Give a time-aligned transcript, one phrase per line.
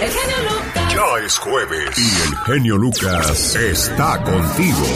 [0.00, 0.94] El genio Lucas.
[0.94, 4.86] Ya es jueves y el genio Lucas está contigo.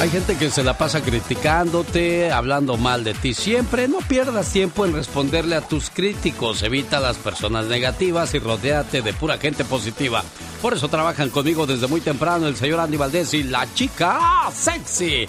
[0.00, 3.34] Hay gente que se la pasa criticándote, hablando mal de ti.
[3.34, 6.62] Siempre no pierdas tiempo en responderle a tus críticos.
[6.62, 10.22] Evita las personas negativas y rodéate de pura gente positiva.
[10.62, 15.28] Por eso trabajan conmigo desde muy temprano el señor Andy Valdés y la chica sexy.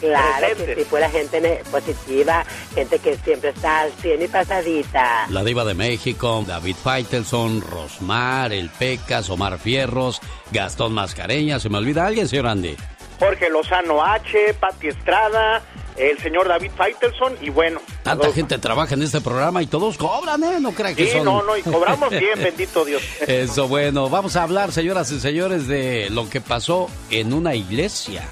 [0.00, 2.44] Claro que sí, pura gente positiva,
[2.74, 5.26] gente que siempre está al 100 y pasadita.
[5.28, 11.60] La diva de México, David Faitelson, Rosmar, El Pecas, Omar Fierros, Gastón Mascareña.
[11.60, 12.76] ¿Se me olvida alguien, señor Andy?
[13.18, 15.62] Jorge Lozano H, Pati Estrada,
[15.96, 17.80] el señor David Faitelson y bueno.
[18.02, 20.58] Tanta gente trabaja en este programa y todos cobran, ¿eh?
[20.58, 23.02] No crean que sí, no, no, y cobramos bien, bendito Dios.
[23.26, 24.08] Eso, bueno.
[24.08, 28.26] Vamos a hablar, señoras y señores, de lo que pasó en una iglesia.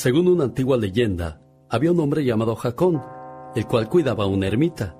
[0.00, 3.02] Según una antigua leyenda, había un hombre llamado Jacón,
[3.54, 4.96] el cual cuidaba una ermita.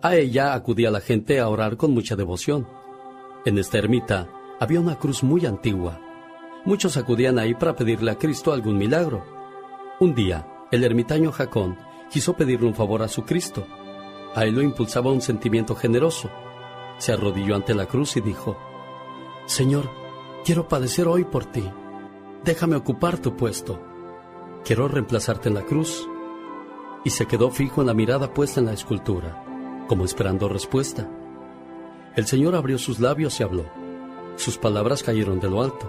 [0.00, 2.68] A ella acudía la gente a orar con mucha devoción.
[3.44, 4.28] En esta ermita
[4.60, 6.00] había una cruz muy antigua.
[6.64, 9.24] Muchos acudían ahí para pedirle a Cristo algún milagro.
[9.98, 11.76] Un día, el ermitaño Jacón
[12.08, 13.66] quiso pedirle un favor a su Cristo.
[14.36, 16.30] A él lo impulsaba un sentimiento generoso.
[16.98, 18.56] Se arrodilló ante la cruz y dijo,
[19.46, 19.90] Señor,
[20.44, 21.68] quiero padecer hoy por ti.
[22.44, 23.87] Déjame ocupar tu puesto
[24.64, 26.08] quiero reemplazarte en la cruz.
[27.04, 29.44] Y se quedó fijo en la mirada puesta en la escultura,
[29.88, 31.08] como esperando respuesta.
[32.16, 33.64] El Señor abrió sus labios y habló.
[34.36, 35.88] Sus palabras cayeron de lo alto,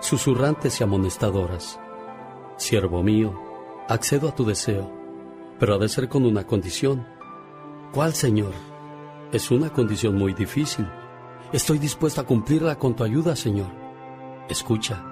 [0.00, 1.80] susurrantes y amonestadoras.
[2.56, 3.40] Siervo mío,
[3.88, 4.92] accedo a tu deseo,
[5.58, 7.06] pero ha de ser con una condición.
[7.92, 8.52] ¿Cuál, Señor?
[9.32, 10.86] Es una condición muy difícil.
[11.52, 13.68] Estoy dispuesto a cumplirla con tu ayuda, Señor.
[14.48, 15.04] Escucha,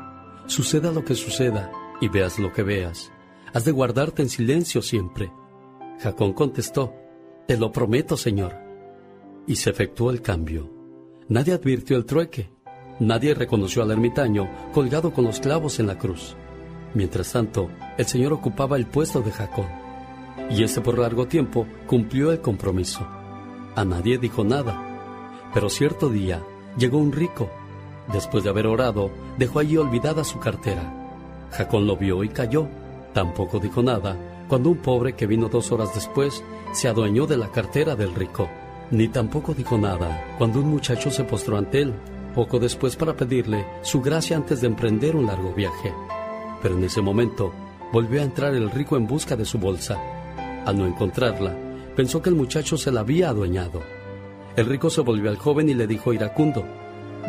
[0.47, 3.13] suceda lo que suceda, y veas lo que veas,
[3.53, 5.33] has de guardarte en silencio siempre.
[6.01, 6.95] Jacón contestó,
[7.47, 8.55] Te lo prometo, Señor.
[9.47, 10.71] Y se efectuó el cambio.
[11.29, 12.51] Nadie advirtió el trueque.
[12.99, 16.37] Nadie reconoció al ermitaño colgado con los clavos en la cruz.
[16.95, 19.69] Mientras tanto, el Señor ocupaba el puesto de Jacón.
[20.51, 23.06] Y ese por largo tiempo cumplió el compromiso.
[23.75, 24.83] A nadie dijo nada.
[25.55, 26.43] Pero cierto día
[26.77, 27.51] llegó un rico.
[28.12, 31.06] Después de haber orado, dejó allí olvidada su cartera
[31.51, 32.69] Jacón lo vio y cayó.
[33.12, 34.17] Tampoco dijo nada
[34.49, 38.49] cuando un pobre que vino dos horas después se adueñó de la cartera del rico.
[38.91, 41.95] Ni tampoco dijo nada cuando un muchacho se postró ante él,
[42.35, 45.93] poco después para pedirle su gracia antes de emprender un largo viaje.
[46.62, 47.53] Pero en ese momento
[47.93, 49.99] volvió a entrar el rico en busca de su bolsa.
[50.65, 51.56] Al no encontrarla,
[51.97, 53.81] pensó que el muchacho se la había adueñado.
[54.56, 56.65] El rico se volvió al joven y le dijo iracundo,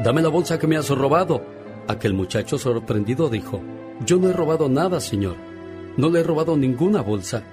[0.03, 1.41] Dame la bolsa que me has robado.
[1.87, 3.61] Aquel muchacho sorprendido dijo,
[4.05, 5.35] yo no he robado nada, señor.
[5.97, 7.43] No le he robado ninguna bolsa.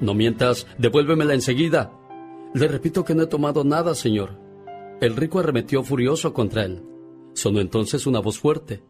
[0.00, 1.92] No mientas, devuélvemela enseguida.
[2.54, 4.38] Le repito que no he tomado nada, señor.
[5.00, 6.82] El rico arremetió furioso contra él.
[7.34, 8.82] Sonó entonces una voz fuerte.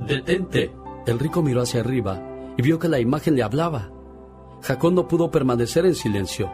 [0.00, 0.72] Detente.
[1.06, 2.22] El rico miró hacia arriba
[2.56, 3.90] y vio que la imagen le hablaba.
[4.62, 6.50] Jacón no pudo permanecer en silencio.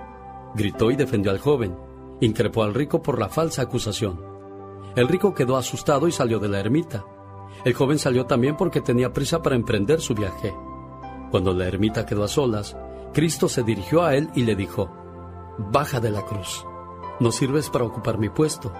[0.54, 1.76] Gritó y defendió al joven.
[2.20, 4.20] Increpó al rico por la falsa acusación.
[4.96, 7.04] El rico quedó asustado y salió de la ermita.
[7.64, 10.54] El joven salió también porque tenía prisa para emprender su viaje.
[11.30, 12.76] Cuando la ermita quedó a solas,
[13.12, 14.90] Cristo se dirigió a él y le dijo,
[15.58, 16.64] Baja de la cruz.
[17.20, 18.72] No sirves para ocupar mi puesto.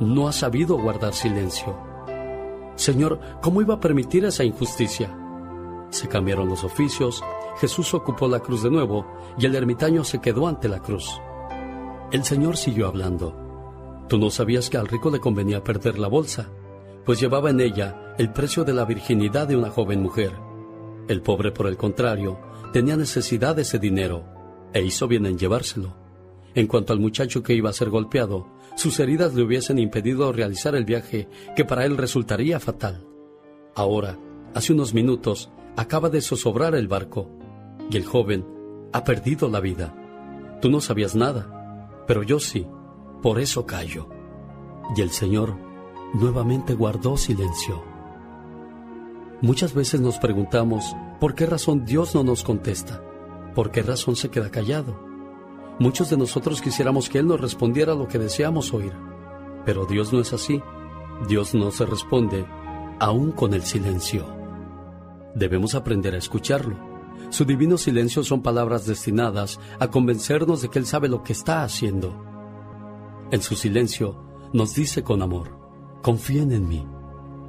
[0.00, 1.76] No has sabido guardar silencio.
[2.74, 5.16] Señor, ¿cómo iba a permitir esa injusticia?
[5.90, 7.22] Se cambiaron los oficios,
[7.58, 9.06] Jesús ocupó la cruz de nuevo
[9.38, 11.08] y el ermitaño se quedó ante la cruz.
[12.10, 14.04] El Señor siguió hablando.
[14.08, 16.50] Tú no sabías que al rico le convenía perder la bolsa
[17.04, 20.32] pues llevaba en ella el precio de la virginidad de una joven mujer.
[21.08, 22.38] El pobre, por el contrario,
[22.72, 24.24] tenía necesidad de ese dinero
[24.72, 25.94] e hizo bien en llevárselo.
[26.54, 30.74] En cuanto al muchacho que iba a ser golpeado, sus heridas le hubiesen impedido realizar
[30.74, 33.06] el viaje que para él resultaría fatal.
[33.74, 34.18] Ahora,
[34.54, 37.30] hace unos minutos, acaba de zozobrar el barco
[37.90, 38.46] y el joven
[38.92, 39.94] ha perdido la vida.
[40.60, 42.66] Tú no sabías nada, pero yo sí,
[43.22, 44.08] por eso callo.
[44.96, 45.56] Y el Señor
[46.14, 47.82] nuevamente guardó silencio.
[49.42, 53.02] Muchas veces nos preguntamos por qué razón Dios no nos contesta,
[53.54, 54.98] por qué razón se queda callado.
[55.78, 58.92] Muchos de nosotros quisiéramos que Él nos respondiera lo que deseamos oír,
[59.66, 60.62] pero Dios no es así.
[61.28, 62.44] Dios no se responde
[62.98, 64.26] aún con el silencio.
[65.34, 66.76] Debemos aprender a escucharlo.
[67.30, 71.62] Su divino silencio son palabras destinadas a convencernos de que Él sabe lo que está
[71.62, 72.24] haciendo.
[73.30, 74.22] En su silencio
[74.52, 75.63] nos dice con amor,
[76.04, 76.86] confíen en mí,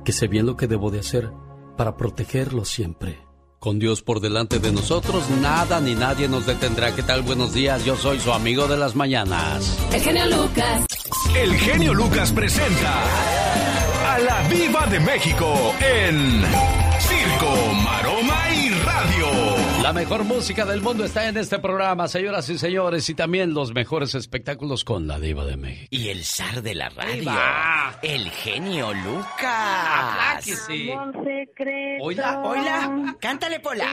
[0.06, 1.30] que sé bien lo que debo de hacer
[1.76, 3.20] para protegerlos siempre.
[3.60, 6.96] Con Dios por delante de nosotros, nada ni nadie nos detendrá.
[6.96, 7.22] ¿Qué tal?
[7.22, 9.78] Buenos días, yo soy su amigo de las mañanas.
[9.92, 10.86] El genio Lucas.
[11.36, 12.94] El genio Lucas presenta
[14.14, 16.42] a la Viva de México en
[17.02, 17.85] Circo.
[19.86, 23.72] La mejor música del mundo está en este programa, señoras y señores, y también los
[23.72, 25.88] mejores espectáculos con la diva de México.
[25.92, 27.32] Y el zar de la radio,
[28.02, 29.44] el genio Lucas.
[29.44, 30.90] Ah, sí.
[32.02, 33.92] Oila, oila, cántale, Pola.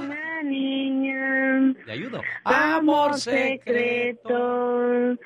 [0.00, 1.74] una niña.
[1.84, 2.22] ¿Le ayudo?
[2.44, 5.16] Amor secreto.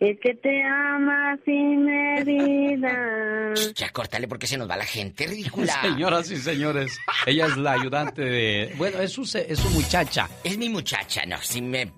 [0.00, 3.52] Es que te ama sin medida.
[3.74, 5.72] Ya córtale porque se nos va la gente ridícula.
[5.82, 6.96] Señoras y señores,
[7.26, 8.74] ella es la ayudante de...
[8.76, 10.28] Bueno, es su, es su muchacha.
[10.44, 11.92] Es mi muchacha, no, si me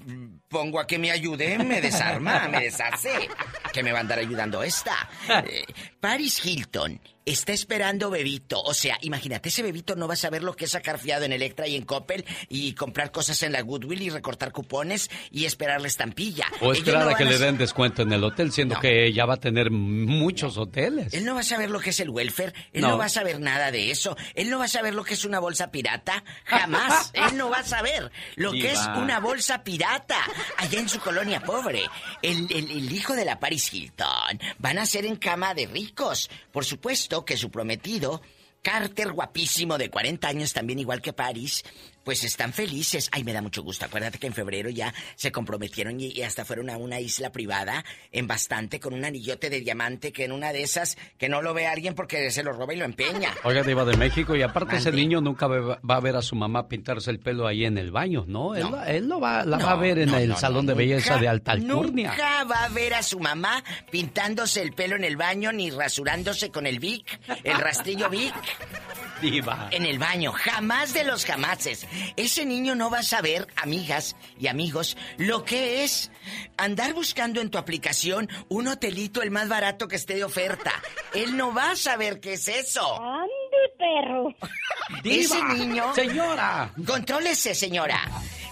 [0.48, 3.28] pongo a que me ayude, me desarma, me deshace.
[3.72, 4.96] Que me va a andar ayudando esta.
[5.50, 5.64] Eh,
[6.00, 7.00] Paris Hilton
[7.30, 8.60] está esperando bebito.
[8.62, 11.32] O sea, imagínate, ese bebito no va a saber lo que es sacar fiado en
[11.32, 15.80] Electra y en Coppel y comprar cosas en la Goodwill y recortar cupones y esperar
[15.80, 16.46] la estampilla.
[16.60, 18.80] O esperar no a que le den descuento en el hotel, siendo No.
[18.80, 21.12] que ella va a tener muchos hoteles.
[21.14, 22.90] Él no va a saber lo que es el welfare, él no.
[22.90, 22.98] No.
[22.98, 25.38] va a saber nada de eso, él no va a saber lo que es una
[25.38, 30.18] bolsa pirata, jamás, él no va a saber lo que es una bolsa pirata
[30.56, 31.82] allá en su colonia pobre.
[32.22, 36.28] El, el- el hijo de la Paris Hilton van a ser en cama de ricos.
[36.52, 38.22] Por supuesto que su prometido,
[38.62, 41.64] Carter guapísimo de 40 años, también igual que Paris,
[42.04, 43.08] pues están felices.
[43.12, 43.84] Ay, me da mucho gusto.
[43.84, 47.84] Acuérdate que en febrero ya se comprometieron y, y hasta fueron a una isla privada
[48.12, 51.54] en bastante con un anillote de diamante que en una de esas que no lo
[51.54, 53.32] ve alguien porque se lo roba y lo empeña.
[53.44, 56.68] Oiga, diva de México, y aparte ese niño nunca va a ver a su mamá
[56.68, 58.54] pintarse el pelo ahí en el baño, ¿no?
[58.54, 58.84] Él, No.
[58.84, 61.28] él lo va, la No, va a ver en no, el salón de belleza de
[61.28, 62.10] alta alcurnia.
[62.10, 66.50] Nunca va a ver a su mamá pintándose el pelo en el baño ni rasurándose
[66.50, 68.34] con el Vic, el rastrillo Vic.
[69.20, 69.68] Diva.
[69.70, 71.86] en el baño, jamás de los jamases.
[72.16, 76.10] Ese niño no va a saber, amigas y amigos, lo que es
[76.56, 80.72] andar buscando en tu aplicación un hotelito el más barato que esté de oferta.
[81.14, 83.00] Él no va a saber qué es eso.
[83.02, 83.30] ¡Ande,
[83.78, 84.28] perro!
[85.04, 85.94] Ese niño...
[85.94, 86.72] Señora.
[86.86, 88.00] Contrólese, señora.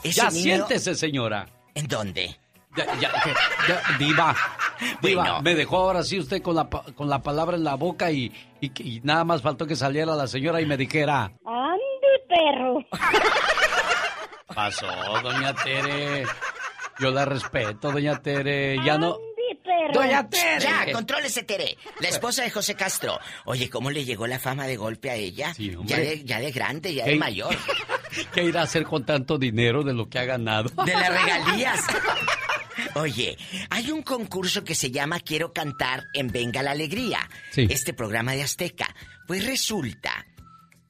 [0.03, 1.47] Ese Ya niño- siéntese, señora.
[1.75, 2.37] ¿En dónde?
[2.77, 3.11] Ya, ya,
[3.67, 4.37] ya, diva.
[5.03, 5.43] Diva, Bueno.
[5.43, 8.33] me dejó ahora sí usted con la, pa- con la palabra en la boca y,
[8.61, 11.25] y, y nada más faltó que saliera la señora y me dijera...
[11.45, 11.98] ¡Ande,
[12.39, 12.85] perro!
[14.55, 14.87] Pasó,
[15.23, 16.25] doña Tere.
[16.99, 18.77] Yo la respeto, doña Tere.
[18.85, 19.17] Ya no...
[19.93, 20.61] Doña Tere.
[20.61, 21.77] Ya, contrólese, Tere.
[22.01, 23.19] La esposa de José Castro.
[23.45, 25.55] Oye, ¿cómo le llegó la fama de golpe a ella?
[25.55, 25.89] Sí, hombre.
[25.97, 27.11] ya, de, ya de grande, ya ¿Qué?
[27.11, 27.57] de mayor.
[28.33, 30.71] ¿Qué irá a hacer con tanto dinero de lo que ha ganado?
[30.85, 31.81] De las regalías.
[32.95, 33.37] Oye,
[33.71, 37.29] hay un concurso que se llama Quiero cantar en Venga la Alegría.
[37.51, 37.67] Sí.
[37.71, 38.95] Este programa de Azteca.
[39.27, 40.27] Pues resulta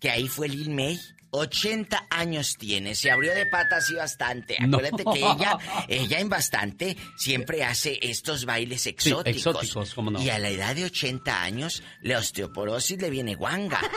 [0.00, 0.98] que ahí fue Lil May.
[1.30, 4.56] 80 años tiene, se abrió de patas y bastante.
[4.60, 4.78] No.
[4.78, 5.58] Acuérdate que ella,
[5.88, 9.26] ella en bastante siempre hace estos bailes exóticos.
[9.36, 10.22] exóticos, cómo no.
[10.22, 13.80] Y a la edad de 80 años, la osteoporosis le viene guanga.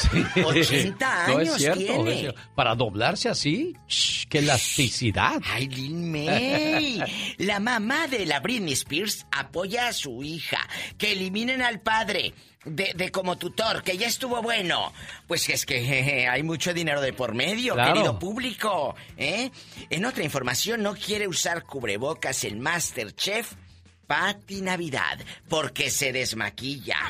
[0.00, 0.24] Sí.
[0.42, 2.12] 80 No, es años cierto, tiene.
[2.14, 2.40] es cierto.
[2.56, 4.24] Para doblarse así, ¡shh!
[4.30, 5.42] ¡qué elasticidad!
[5.44, 7.02] Ay, Lil May.
[7.36, 10.66] La mamá de la Britney Spears apoya a su hija.
[10.96, 12.32] Que eliminen al padre
[12.64, 14.92] de, de como tutor, que ya estuvo bueno.
[15.26, 17.92] Pues es que jeje, hay mucho dinero de por medio, Claro.
[17.94, 18.94] querido público.
[19.16, 19.50] ¿eh?
[19.90, 23.52] En otra información, no quiere usar cubrebocas el Masterchef
[24.06, 25.18] Pati Navidad
[25.48, 26.96] porque se desmaquilla.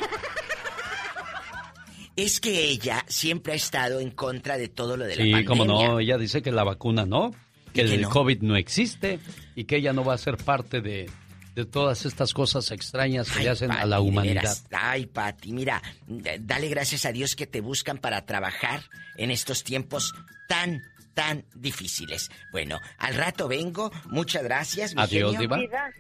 [2.17, 5.47] Es que ella siempre ha estado en contra de todo lo de la Sí, pandemia.
[5.49, 7.31] como no, ella dice que la vacuna no,
[7.73, 8.11] que ¿Y que el no?
[8.11, 9.21] COVID no existe
[9.55, 11.09] y que ella no va a ser parte de,
[11.55, 14.43] de todas estas cosas extrañas que Ay, le hacen a Pati, la de humanidad.
[14.43, 14.67] veras.
[14.73, 18.83] Ay, Pati, mira, dale gracias a Dios que te buscan para trabajar
[19.17, 20.15] en estos tiempos
[20.49, 20.83] tan,
[21.15, 22.31] tan difíciles.
[22.53, 23.91] Bueno, al rato vengo.
[24.07, 25.57] Muchas gracias, mi Adiós, genio.
[25.59, 25.91] Diva.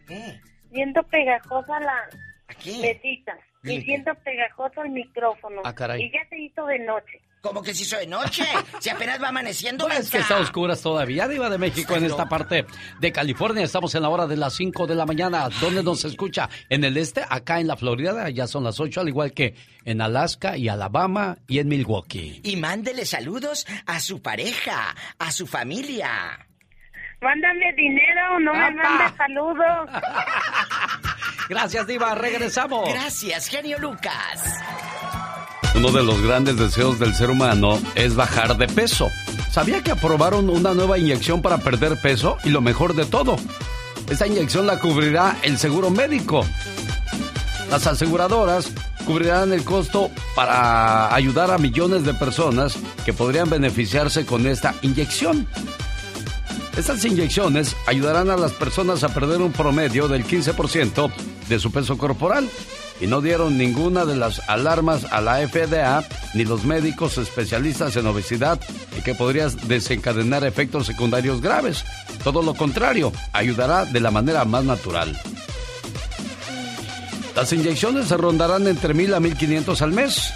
[0.72, 2.08] Siento pegajosa la
[2.48, 3.00] ¿A qué?
[3.62, 5.60] Y siento pegajoso el micrófono.
[5.64, 6.02] Ah, caray.
[6.04, 7.20] Y ya se hizo de noche.
[7.42, 8.44] ¿Cómo que se hizo de noche?
[8.80, 10.18] Si apenas va amaneciendo, Pues que mensa.
[10.18, 12.66] está a oscuras todavía, Diva de México, en esta parte
[13.00, 13.64] de California.
[13.64, 15.48] Estamos en la hora de las 5 de la mañana.
[15.60, 16.50] ¿Dónde nos escucha?
[16.68, 19.54] En el este, acá en la Florida, ya son las 8, al igual que
[19.86, 22.40] en Alaska y Alabama y en Milwaukee.
[22.44, 26.46] Y mándele saludos a su pareja, a su familia.
[27.22, 28.72] Mándame dinero, no me ¡Apa!
[28.72, 29.88] mandes saludos.
[31.50, 32.14] Gracias, Diva.
[32.14, 32.88] Regresamos.
[32.88, 34.42] Gracias, genio Lucas.
[35.74, 39.08] Uno de los grandes deseos del ser humano es bajar de peso.
[39.50, 42.38] ¿Sabía que aprobaron una nueva inyección para perder peso?
[42.44, 43.36] Y lo mejor de todo,
[44.10, 46.44] esta inyección la cubrirá el seguro médico.
[47.70, 48.72] Las aseguradoras
[49.04, 55.46] cubrirán el costo para ayudar a millones de personas que podrían beneficiarse con esta inyección.
[56.80, 61.12] Estas inyecciones ayudarán a las personas a perder un promedio del 15%
[61.46, 62.48] de su peso corporal
[63.02, 68.06] y no dieron ninguna de las alarmas a la FDA ni los médicos especialistas en
[68.06, 68.58] obesidad
[68.96, 71.84] y que podría desencadenar efectos secundarios graves.
[72.24, 75.20] Todo lo contrario, ayudará de la manera más natural.
[77.36, 80.32] Las inyecciones se rondarán entre 1000 a 1500 al mes.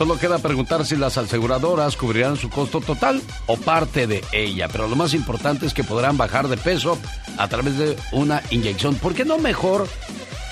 [0.00, 4.66] Solo queda preguntar si las aseguradoras cubrirán su costo total o parte de ella.
[4.68, 6.96] Pero lo más importante es que podrán bajar de peso
[7.36, 8.94] a través de una inyección.
[8.94, 9.86] ¿Por qué no mejor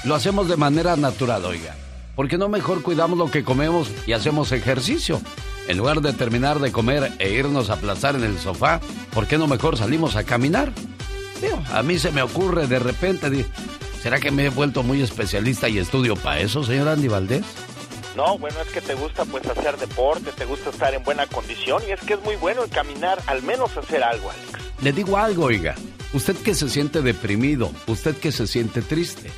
[0.05, 1.75] lo hacemos de manera natural, oiga?
[2.15, 5.19] ¿Por qué no mejor cuidamos lo que comemos y hacemos ejercicio?
[5.67, 8.83] En lugar de terminar de comer e irnos a aplazar en el sofá,
[9.15, 10.75] ¿por qué no mejor salimos a caminar?
[11.73, 13.47] a mí se me ocurre de repente,
[14.03, 17.47] ¿será que me he vuelto muy especialista y estudio para eso, señor Andy Valdés?
[18.19, 21.81] No, bueno, es que te gusta pues hacer deporte, te gusta estar en buena condición
[21.89, 24.65] y es que es muy bueno el caminar, al menos hacer algo, Alex.
[24.83, 25.77] Le digo algo, oiga.
[26.13, 29.31] Usted que se siente deprimido, usted que se siente triste,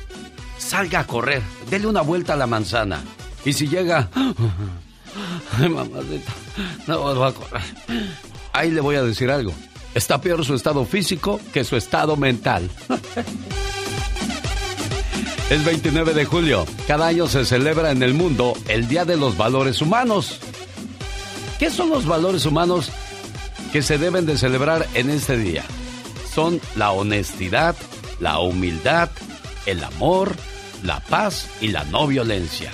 [0.57, 3.03] salga a correr, dele una vuelta a la manzana.
[3.45, 4.09] Y si llega...
[5.59, 6.31] Ay, mamacita,
[6.87, 7.61] no va a correr.
[8.51, 9.53] Ahí le voy a decir algo.
[9.93, 12.67] Está peor su estado físico que su estado mental.
[15.51, 16.65] Es 29 de julio.
[16.87, 20.39] Cada año se celebra en el mundo el Día de los Valores Humanos.
[21.59, 22.89] ¿Qué son los valores humanos
[23.73, 25.65] que se deben de celebrar en este día?
[26.33, 27.75] Son la honestidad,
[28.21, 29.09] la humildad,
[29.65, 30.37] el amor,
[30.83, 32.71] la paz y la no violencia.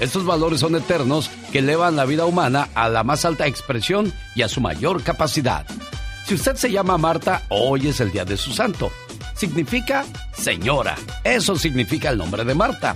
[0.00, 4.40] Estos valores son eternos que elevan la vida humana a la más alta expresión y
[4.40, 5.66] a su mayor capacidad.
[6.24, 8.90] Si usted se llama Marta, hoy es el día de su santo
[9.36, 10.96] significa señora.
[11.24, 12.94] Eso significa el nombre de Marta.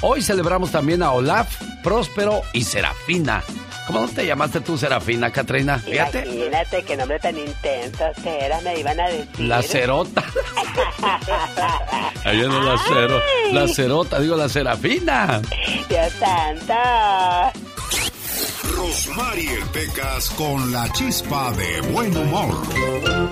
[0.00, 3.42] Hoy celebramos también a Olaf, Próspero y Serafina.
[3.86, 5.78] ¿Cómo te llamaste tú, Serafina, Katrina?
[5.78, 6.24] Fíjate.
[6.24, 9.40] Imagínate qué nombre tan intenso era, me iban a decir.
[9.40, 10.24] La cerota.
[12.24, 13.20] Ahí no la cero.
[13.52, 15.42] La cerota, digo la Serafina.
[15.88, 17.52] Dios santa.
[18.76, 22.62] Rosmarie Pecas con la chispa de buen humor.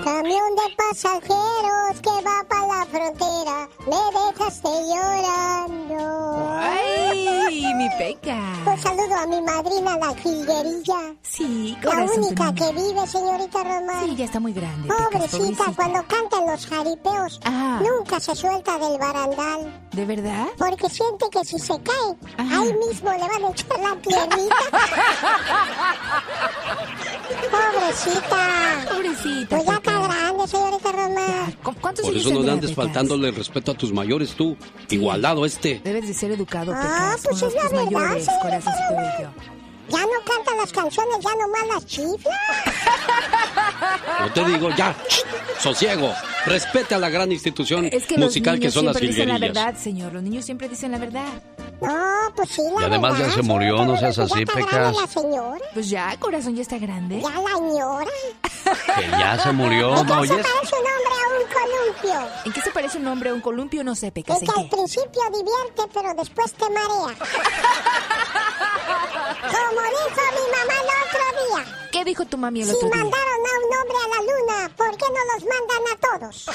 [0.03, 6.59] Camión de pasajeros que va para la frontera, me dejaste llorando.
[6.61, 8.37] ¡Ay, mi Peca!
[8.65, 11.15] Un saludo a mi madrina, la jilguerilla.
[11.21, 14.05] Sí, La única que vive, señorita Román.
[14.05, 14.89] Sí, ya está muy grande.
[14.89, 17.79] Pobrecita, cuando cantan los jaripeos, Ah.
[17.81, 19.87] nunca se suelta del barandal.
[19.93, 20.47] ¿De verdad?
[20.57, 22.61] Porque siente que si se cae, Ajá.
[22.61, 24.55] ahí mismo le van a echar la piernita.
[27.51, 28.85] Pobrecita.
[28.91, 29.55] Pobrecita.
[29.55, 31.51] Pues ya está grande, señorita Román.
[31.63, 34.55] ¿Cu- ¿Cuántos Por eso no le andes faltándole el respeto a tus mayores tú.
[34.89, 35.81] Igualado este.
[35.83, 38.59] Debes de ser educado, Ah, pues es los la verdad, mayores, señorita
[39.17, 39.29] bello.
[39.89, 42.31] Ya no cantan las canciones, ya nomás las chifla.
[44.19, 44.95] No te digo, ya,
[45.59, 46.13] sosiego.
[46.45, 49.27] Respete a la gran institución Es que los musical que niños son las siempre dicen
[49.29, 49.63] la jilguerillas.
[49.65, 50.13] verdad, señor.
[50.13, 51.41] Los niños siempre dicen la verdad.
[51.81, 54.95] No, pues sí, la Y además verdad, ya se murió, no seas así, Pecas.
[54.95, 57.21] la señora, Pues ya, corazón, ya está grande.
[57.21, 58.11] ya la señora.
[58.95, 60.47] Que ya se murió, ¿En ¿no qué se oyes?
[60.47, 62.19] parece un hombre a un columpio?
[62.45, 63.83] ¿En qué se parece un hombre a un columpio?
[63.83, 64.41] No sé, Es Pecas.
[64.41, 64.75] ¿En que al qué?
[64.75, 67.15] principio divierte, pero después te marea.
[69.41, 71.23] Como dijo mi mamá el otro
[71.91, 72.97] ¿Qué dijo tu mami el si otro día?
[73.03, 75.95] mandaron a un hombre a la luna, ¿por qué no los mandan a
[76.29, 76.37] todos?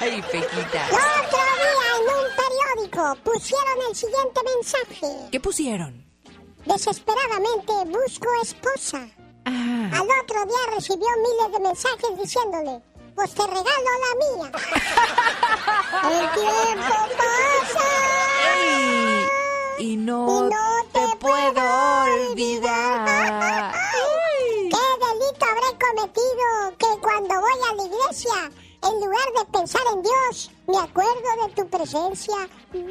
[0.00, 0.88] Ay, Pequita.
[0.88, 5.10] El otro día en un periódico pusieron el siguiente mensaje.
[5.30, 5.92] ¿Qué pusieron?
[6.66, 9.06] Desesperadamente busco esposa.
[9.46, 9.90] Ah.
[9.92, 12.80] Al otro día recibió miles de mensajes diciéndole,
[13.14, 14.12] pues te regalo la
[14.48, 14.52] mía.
[16.04, 17.86] El tiempo pasa.
[18.56, 19.26] Ey,
[19.78, 21.62] Y no, Y no te, puedo
[22.04, 23.72] olvidar.
[24.70, 26.46] ¿Qué delito habré cometido
[26.78, 28.38] que cuando voy a la iglesia,
[28.82, 32.36] en lugar de pensar en Dios, me acuerdo de tu presencia?
[32.72, 32.88] ¡Voy!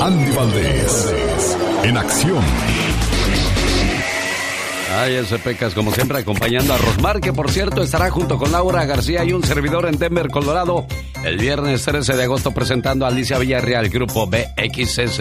[0.00, 1.16] Andy Valdés,
[1.84, 2.44] en acción.
[4.94, 8.84] Ay, ese Pecas, como siempre, acompañando a Rosmar, que por cierto estará junto con Laura
[8.84, 10.86] García y un servidor en Denver, Colorado,
[11.24, 15.20] el viernes 13 de agosto presentando a Alicia Villarreal, grupo BXS,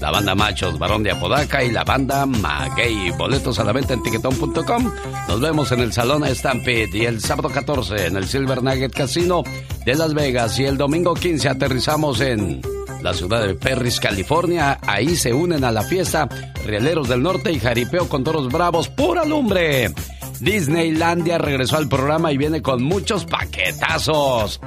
[0.00, 3.10] la banda Machos, Varón de Apodaca y la banda Maguey.
[3.18, 4.92] Boletos a la venta en tiquetón.com.
[5.28, 9.42] Nos vemos en el Salón Stampede y el sábado 14 en el Silver Nugget Casino
[9.84, 12.62] de Las Vegas y el domingo 15 aterrizamos en
[13.02, 14.78] la ciudad de Perris, California.
[14.86, 16.28] Ahí se unen a la fiesta
[16.64, 19.92] Rieleros del Norte y Jaripeo con Toros Bravos, pura lumbre.
[20.40, 24.60] Disneylandia regresó al programa y viene con muchos paquetazos.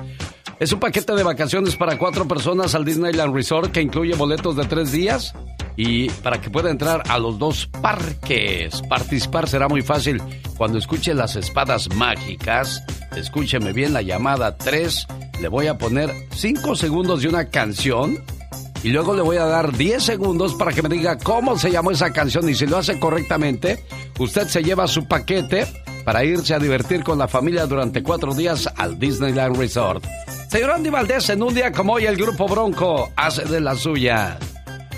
[0.60, 4.66] Es un paquete de vacaciones para cuatro personas al Disneyland Resort que incluye boletos de
[4.66, 5.34] tres días
[5.78, 8.82] y para que pueda entrar a los dos parques.
[8.90, 10.22] Participar será muy fácil.
[10.58, 12.84] Cuando escuche las espadas mágicas,
[13.16, 15.08] escúcheme bien la llamada 3.
[15.42, 18.24] Le voy a poner 5 segundos de una canción
[18.84, 21.92] y luego le voy a dar 10 segundos para que me diga cómo se llamó
[21.92, 23.84] esa canción y si lo hace correctamente,
[24.20, 25.66] usted se lleva su paquete
[26.06, 30.06] para irse a divertir con la familia durante cuatro días al Disneyland Resort.
[30.50, 34.38] Señor Andy Valdés, en un día como hoy el Grupo Bronco hace de la suya.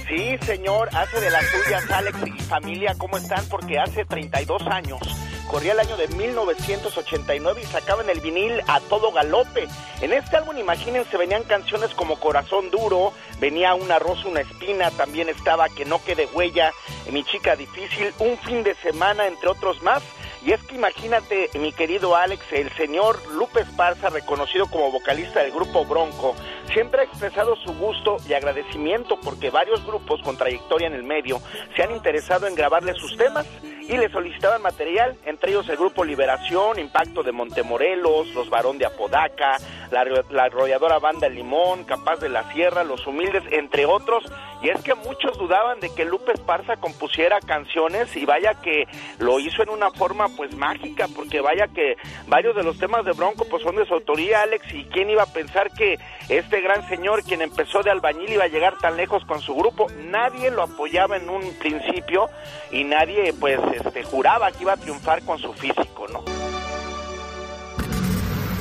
[0.07, 3.45] Sí, señor, hace de las suyas, Alex y familia, ¿cómo están?
[3.49, 4.99] Porque hace 32 años
[5.47, 9.67] corría el año de 1989 y sacaban el vinil a todo galope.
[10.01, 15.29] En este álbum, imagínense, venían canciones como Corazón Duro, venía Una Rosa, Una Espina, también
[15.29, 16.71] estaba Que no quede huella,
[17.11, 20.03] Mi Chica Difícil, Un Fin de Semana, entre otros más.
[20.45, 25.51] Y es que imagínate, mi querido Alex, el señor Lupe Esparza, reconocido como vocalista del
[25.51, 26.35] grupo Bronco,
[26.73, 31.41] siempre ha expresado su gusto y agradecimiento porque varios grupos con trayectoria en el medio
[31.75, 33.45] se han interesado en grabarle sus temas
[33.87, 38.85] y le solicitaban material, entre ellos el grupo Liberación, Impacto de Montemorelos, Los Varón de
[38.85, 39.57] Apodaca,
[39.91, 44.25] la, la arrolladora Banda Limón, Capaz de la Sierra, Los Humildes, entre otros.
[44.61, 48.87] Y es que muchos dudaban de que Lupe Esparza compusiera canciones y vaya que
[49.19, 51.95] lo hizo en una forma pues mágica, porque vaya que
[52.27, 55.23] varios de los temas de Bronco pues son de su autoría, Alex, y quién iba
[55.23, 55.97] a pensar que
[56.29, 59.87] este gran señor, quien empezó de albañil, iba a llegar tan lejos con su grupo.
[60.05, 62.29] Nadie lo apoyaba en un principio
[62.71, 66.23] y nadie pues este, juraba que iba a triunfar con su físico, ¿no?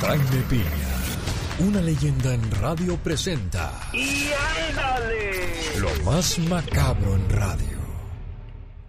[0.00, 3.72] Jaime Piña, una leyenda en radio presenta.
[3.92, 4.30] ¡Y
[4.68, 5.78] ándale!
[5.78, 7.75] Lo más macabro en radio.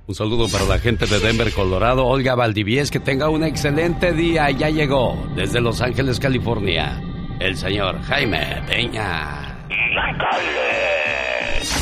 [0.08, 2.06] Un saludo para la gente de Denver, Colorado.
[2.06, 4.50] Olga Valdivies, que tenga un excelente día.
[4.52, 7.02] Ya llegó desde Los Ángeles, California,
[7.42, 9.66] el señor Jaime Peña.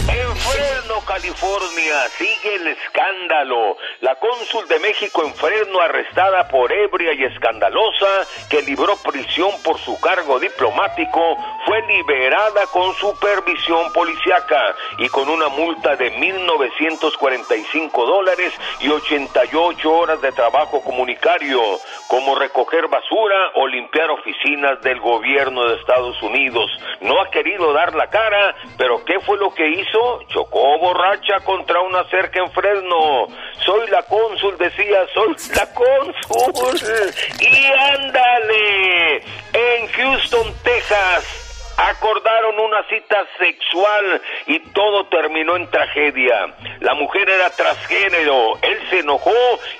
[0.07, 3.77] En Fresno, California, sigue el escándalo.
[4.01, 9.77] La cónsul de México en Fresno, arrestada por ebria y escandalosa, que libró prisión por
[9.79, 11.19] su cargo diplomático,
[11.65, 20.21] fue liberada con supervisión policiaca y con una multa de 1.945 dólares y 88 horas
[20.21, 21.59] de trabajo comunicario,
[22.07, 26.71] como recoger basura o limpiar oficinas del gobierno de Estados Unidos.
[27.01, 30.21] No ha querido dar la cara, pero ¿qué fue lo que hizo?
[30.27, 33.27] Chocó borracha contra una cerca en Fresno.
[33.65, 37.11] Soy la cónsul, decía, soy la cónsul.
[37.39, 39.17] Y ándale,
[39.53, 41.44] en Houston, Texas
[41.77, 46.53] acordaron una cita sexual y todo terminó en tragedia.
[46.79, 49.31] La mujer era transgénero, él se enojó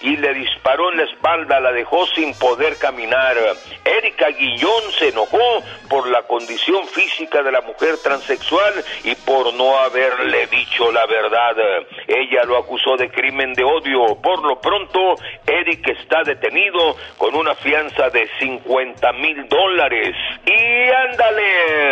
[0.02, 3.36] y le disparó en la espalda, la dejó sin poder caminar.
[3.84, 9.78] Erika Guillón se enojó por la condición física de la mujer transexual y por no
[9.78, 11.56] haberle dicho la verdad.
[12.08, 14.16] Ella lo acusó de crimen de odio.
[14.22, 20.16] Por lo pronto, Eric está detenido con una fianza de 50 mil dólares.
[20.46, 21.85] Y ándale,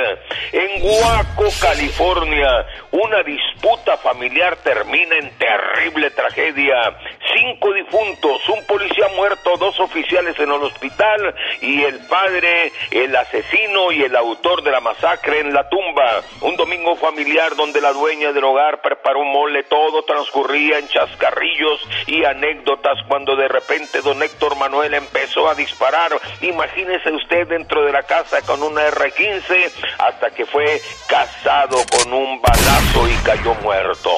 [0.52, 6.98] en Guaco, California, una disputa familiar termina en terrible tragedia.
[7.32, 13.92] Cinco difuntos, un policía muerto, dos oficiales en el hospital y el padre, el asesino
[13.92, 16.22] y el autor de la masacre en la tumba.
[16.42, 21.88] Un domingo familiar donde la dueña del hogar preparó un mole, todo transcurría en chascarrillos
[22.08, 26.12] y anécdotas cuando de repente don Héctor Manuel empezó a disparar.
[26.42, 32.42] Imagínese usted dentro de la casa con una R-15 hasta que fue casado con un
[32.42, 34.10] balazo y cayó muerto.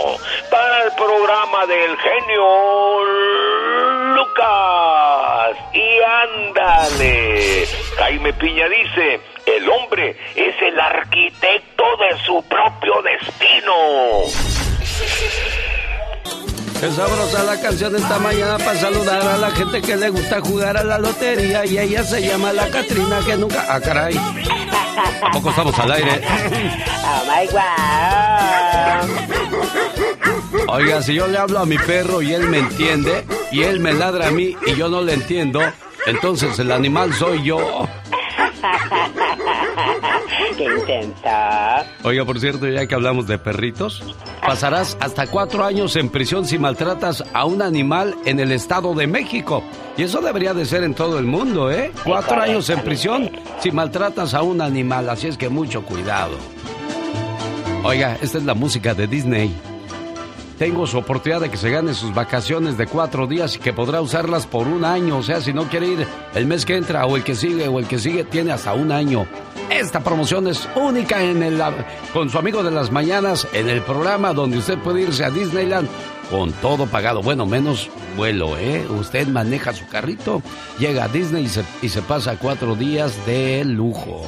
[0.49, 2.94] Para el programa del genio
[4.15, 5.57] Lucas.
[5.73, 6.01] Y
[6.49, 7.67] ándale.
[7.97, 13.73] Jaime Piña dice, el hombre es el arquitecto de su propio destino.
[16.79, 20.75] Qué sabrosa la canción esta mañana para saludar a la gente que le gusta jugar
[20.77, 23.65] a la lotería y ella se llama la Catrina que nunca...
[23.69, 24.15] Ah, caray.
[24.17, 26.21] ¿A poco estamos al aire?
[27.07, 27.65] Oh my God.
[30.67, 33.93] Oiga, si yo le hablo a mi perro y él me entiende y él me
[33.93, 35.61] ladra a mí y yo no le entiendo,
[36.05, 37.87] entonces el animal soy yo.
[40.57, 41.85] ¿Qué intenta?
[42.03, 44.01] Oiga, por cierto, ya que hablamos de perritos,
[44.45, 49.07] pasarás hasta cuatro años en prisión si maltratas a un animal en el Estado de
[49.07, 49.63] México.
[49.97, 51.91] Y eso debería de ser en todo el mundo, ¿eh?
[52.03, 56.37] Cuatro años en prisión si maltratas a un animal, así es que mucho cuidado.
[57.83, 59.53] Oiga, esta es la música de Disney.
[60.57, 64.01] Tengo su oportunidad de que se gane sus vacaciones de cuatro días y que podrá
[64.01, 65.17] usarlas por un año.
[65.17, 67.79] O sea, si no quiere ir el mes que entra o el que sigue o
[67.79, 69.25] el que sigue, tiene hasta un año.
[69.69, 71.61] Esta promoción es única en el,
[72.13, 75.89] con su amigo de las mañanas en el programa donde usted puede irse a Disneyland
[76.29, 77.21] con todo pagado.
[77.21, 78.85] Bueno, menos vuelo, ¿eh?
[78.89, 80.41] Usted maneja su carrito,
[80.79, 84.23] llega a Disney y se, y se pasa cuatro días de lujo.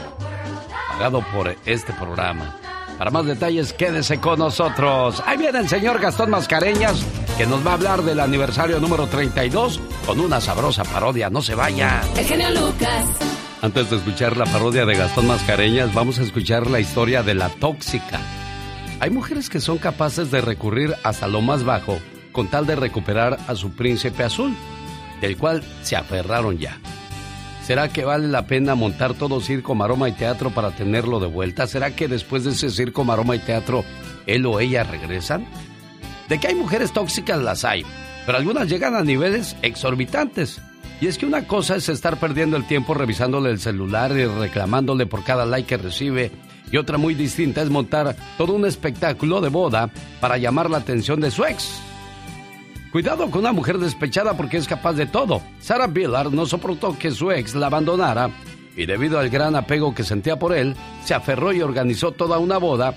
[0.90, 2.56] Pagado por este programa.
[2.98, 5.22] Para más detalles, quédese con nosotros.
[5.26, 7.06] Ahí viene el señor Gastón Mascareñas,
[7.38, 11.30] que nos va a hablar del aniversario número 32 con una sabrosa parodia.
[11.30, 12.02] No se vaya.
[12.18, 13.06] El genio Lucas.
[13.62, 17.50] Antes de escuchar la parodia de Gastón Mascareñas, vamos a escuchar la historia de la
[17.50, 18.20] tóxica.
[19.00, 22.00] Hay mujeres que son capaces de recurrir hasta lo más bajo
[22.32, 24.56] con tal de recuperar a su príncipe azul,
[25.22, 26.78] del cual se aferraron ya.
[27.68, 31.68] ¿Será que vale la pena montar todo circo, maroma y teatro para tenerlo de vuelta?
[31.68, 33.84] ¿Será que después de ese circo, maroma y teatro,
[34.26, 35.46] él o ella regresan?
[36.30, 37.86] De que hay mujeres tóxicas las hay,
[38.26, 40.62] pero algunas llegan a niveles exorbitantes.
[41.02, 45.06] Y es que una cosa es estar perdiendo el tiempo revisándole el celular y reclamándole
[45.06, 46.32] por cada like que recibe.
[46.72, 49.90] Y otra muy distinta es montar todo un espectáculo de boda
[50.22, 51.82] para llamar la atención de su ex.
[52.92, 55.42] Cuidado con una mujer despechada porque es capaz de todo.
[55.60, 58.30] Sarah Billard no soportó que su ex la abandonara
[58.78, 62.60] y debido al gran apego que sentía por él, se aferró y organizó toda una
[62.60, 62.94] boda,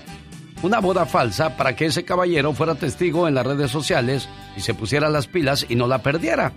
[0.61, 4.75] una boda falsa para que ese caballero fuera testigo en las redes sociales y se
[4.75, 6.53] pusiera las pilas y no la perdiera.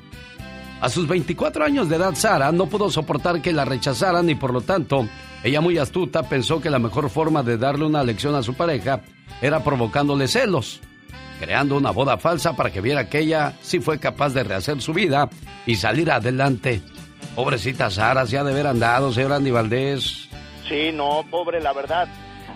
[0.80, 4.52] A sus 24 años de edad, Sara no pudo soportar que la rechazaran y por
[4.52, 5.08] lo tanto,
[5.42, 9.00] ella muy astuta pensó que la mejor forma de darle una lección a su pareja
[9.40, 10.82] era provocándole celos
[11.40, 14.92] creando una boda falsa para que viera que ella sí fue capaz de rehacer su
[14.92, 15.28] vida
[15.66, 16.80] y salir adelante.
[17.34, 20.28] Pobrecita Sara, se ha de haber andado, señor Andy Valdés.
[20.68, 22.08] Sí, no, pobre, la verdad.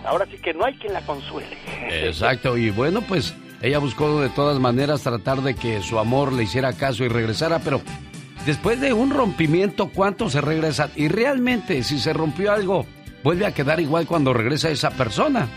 [0.05, 1.57] Ahora sí que no hay quien la consuele.
[1.89, 6.43] Exacto, y bueno, pues ella buscó de todas maneras tratar de que su amor le
[6.43, 7.81] hiciera caso y regresara, pero
[8.45, 10.89] después de un rompimiento, ¿cuánto se regresa?
[10.95, 12.85] Y realmente, si se rompió algo,
[13.23, 15.49] vuelve a quedar igual cuando regresa esa persona.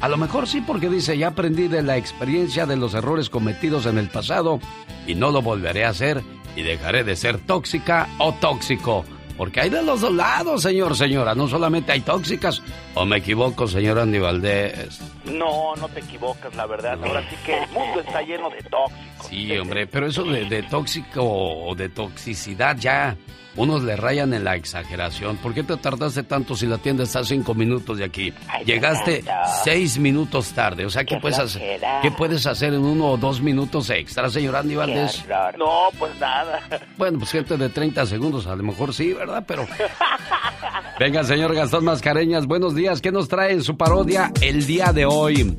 [0.00, 3.86] A lo mejor sí porque dice, ya aprendí de la experiencia de los errores cometidos
[3.86, 4.60] en el pasado
[5.06, 6.22] y no lo volveré a hacer
[6.54, 9.04] y dejaré de ser tóxica o tóxico.
[9.36, 11.34] Porque hay de los dos lados, señor, señora.
[11.34, 12.62] No solamente hay tóxicas.
[12.94, 14.98] ¿O me equivoco, señor Andy Valdés?
[15.24, 16.98] No, no te equivocas, la verdad.
[17.04, 19.26] Ahora sí que el mundo está lleno de tóxicos.
[19.28, 23.14] Sí, hombre, pero eso de, de tóxico o de toxicidad ya
[23.56, 25.36] unos le rayan en la exageración.
[25.38, 28.32] ¿Por qué te tardaste tanto si la tienda está a cinco minutos de aquí?
[28.64, 29.24] Llegaste
[29.64, 30.86] seis minutos tarde.
[30.86, 31.80] O sea, ¿qué, puedes hacer?
[32.02, 35.24] ¿Qué puedes hacer en uno o dos minutos extra, señor Andy Valdés?
[35.58, 36.60] No, pues nada.
[36.96, 39.44] Bueno, pues gente de 30 segundos, a lo mejor sí, ¿verdad?
[39.46, 39.66] Pero...
[40.98, 43.00] Venga, señor Gastón Mascareñas, buenos días.
[43.00, 45.56] ¿Qué nos trae en su parodia el día de hoy?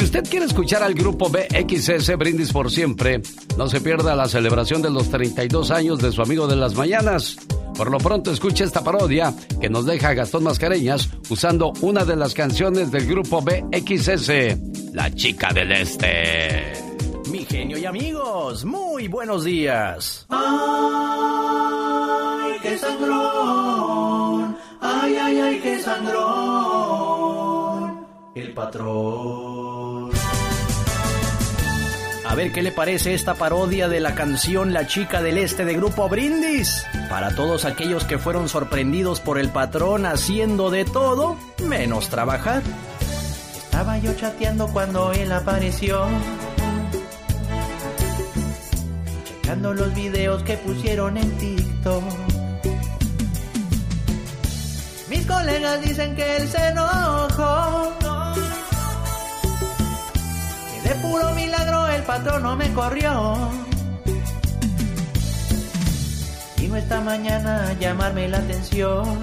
[0.00, 3.20] Si usted quiere escuchar al grupo BXS Brindis por Siempre,
[3.58, 7.36] no se pierda la celebración de los 32 años de su amigo de las mañanas.
[7.76, 12.32] Por lo pronto escuche esta parodia que nos deja Gastón Mascareñas usando una de las
[12.32, 16.72] canciones del grupo BXS, La Chica del Este.
[17.30, 20.24] Mi genio y amigos, muy buenos días.
[20.30, 20.42] Ay,
[22.62, 24.56] qué sangrón.
[24.80, 27.59] Ay, ay, ay, qué sangrón.
[28.40, 30.10] El patrón.
[32.26, 35.74] A ver qué le parece esta parodia de la canción La chica del este de
[35.74, 36.86] Grupo Brindis.
[37.10, 42.62] Para todos aquellos que fueron sorprendidos por el patrón haciendo de todo menos trabajar.
[43.56, 46.06] Estaba yo chateando cuando él apareció.
[49.26, 52.04] Checando los videos que pusieron en TikTok.
[55.10, 58.19] Mis colegas dicen que él se enojó.
[60.90, 63.36] De puro milagro el patrón no me corrió.
[66.58, 69.20] Vino esta mañana a llamarme la atención.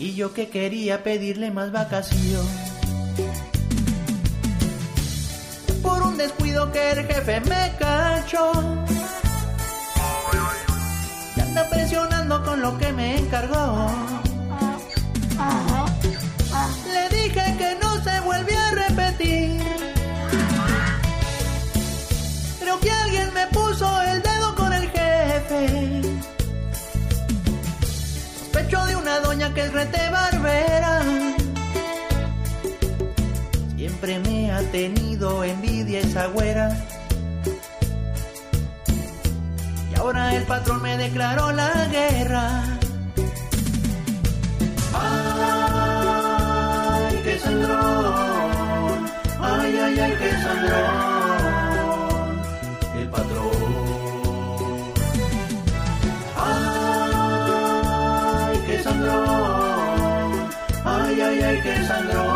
[0.00, 2.44] Y yo que quería pedirle más vacación.
[5.80, 8.50] Por un descuido que el jefe me cachó.
[11.36, 13.88] Y anda presionando con lo que me encargó.
[16.92, 17.87] Le dije que no
[22.60, 26.02] Creo que alguien me puso el dedo con el jefe.
[28.38, 31.02] Sospecho de una doña que es rete barbera.
[33.76, 36.76] Siempre me ha tenido envidia esa güera.
[39.92, 42.78] Y ahora el patrón me declaró la guerra.
[49.70, 51.18] Ay, qué sangrón.
[51.68, 52.40] sangrón,
[52.96, 53.52] el patrón.
[56.36, 56.56] Ay,
[58.66, 60.48] qué sangrón,
[60.84, 62.26] ay, ay, ay, qué sangrón,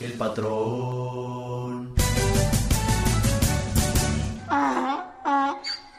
[0.00, 1.94] el patrón.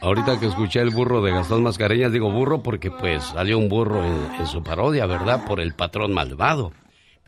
[0.02, 4.02] Ahorita que escuché el burro de Gastón Mascareñas, digo burro porque pues salió un burro
[4.02, 5.44] en su parodia, ¿verdad?
[5.46, 6.72] Por el patrón malvado.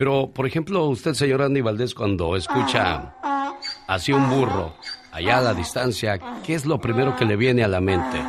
[0.03, 3.15] Pero, por ejemplo, usted, señor Andy Valdés, cuando escucha
[3.87, 4.75] así un burro,
[5.13, 8.21] allá a la distancia, ¿qué es lo primero que le viene a la mente?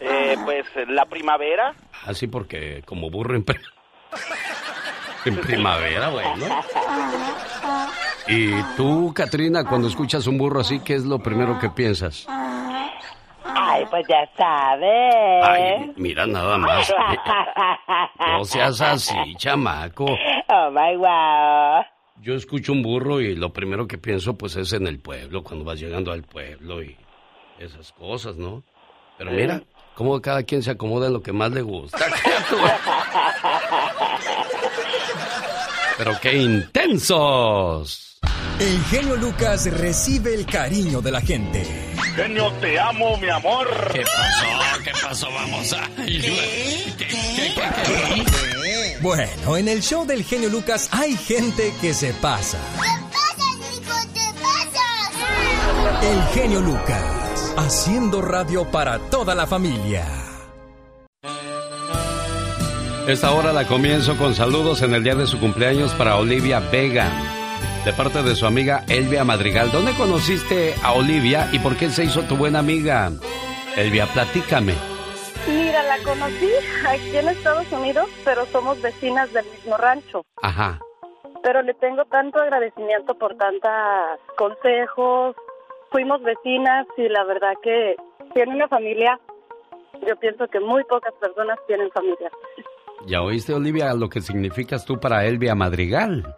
[0.00, 1.74] Eh, pues la primavera.
[2.06, 3.44] Así porque como burro en,
[5.26, 6.46] en primavera, bueno.
[8.26, 12.26] Y tú, Katrina, cuando escuchas un burro así, ¿qué es lo primero que piensas?
[13.54, 15.44] Ay, pues ya sabes.
[15.44, 16.92] Ay, mira nada más.
[18.18, 20.06] No seas así, chamaco.
[20.06, 21.84] Oh my wow.
[22.20, 25.64] Yo escucho un burro y lo primero que pienso pues es en el pueblo, cuando
[25.64, 26.96] vas llegando al pueblo y
[27.58, 28.62] esas cosas, ¿no?
[29.18, 29.62] Pero mira,
[29.94, 31.98] cómo cada quien se acomoda en lo que más le gusta.
[35.96, 38.18] Pero qué intensos.
[38.58, 41.64] El genio Lucas recibe el cariño de la gente.
[42.14, 43.68] Genio, te amo, mi amor.
[43.92, 44.82] ¿Qué pasó?
[44.84, 45.28] ¿Qué pasó?
[45.32, 45.90] Vamos a...
[49.00, 52.58] Bueno, en el show del genio Lucas hay gente que se pasa.
[56.02, 60.33] El genio Lucas, haciendo radio para toda la familia.
[63.06, 67.10] Esta hora la comienzo con saludos en el día de su cumpleaños para Olivia Vega,
[67.84, 69.70] de parte de su amiga Elvia Madrigal.
[69.70, 73.10] ¿Dónde conociste a Olivia y por qué se hizo tu buena amiga?
[73.76, 74.72] Elvia, platícame.
[75.46, 76.48] Mira, la conocí
[76.88, 80.24] aquí en Estados Unidos, pero somos vecinas del mismo rancho.
[80.40, 80.80] Ajá.
[81.42, 83.70] Pero le tengo tanto agradecimiento por tantos
[84.38, 85.36] consejos.
[85.90, 87.96] Fuimos vecinas y la verdad que
[88.32, 89.20] tiene una familia.
[90.08, 92.30] Yo pienso que muy pocas personas tienen familia.
[93.06, 96.36] ¿Ya oíste, Olivia, lo que significas tú para Elvia Madrigal?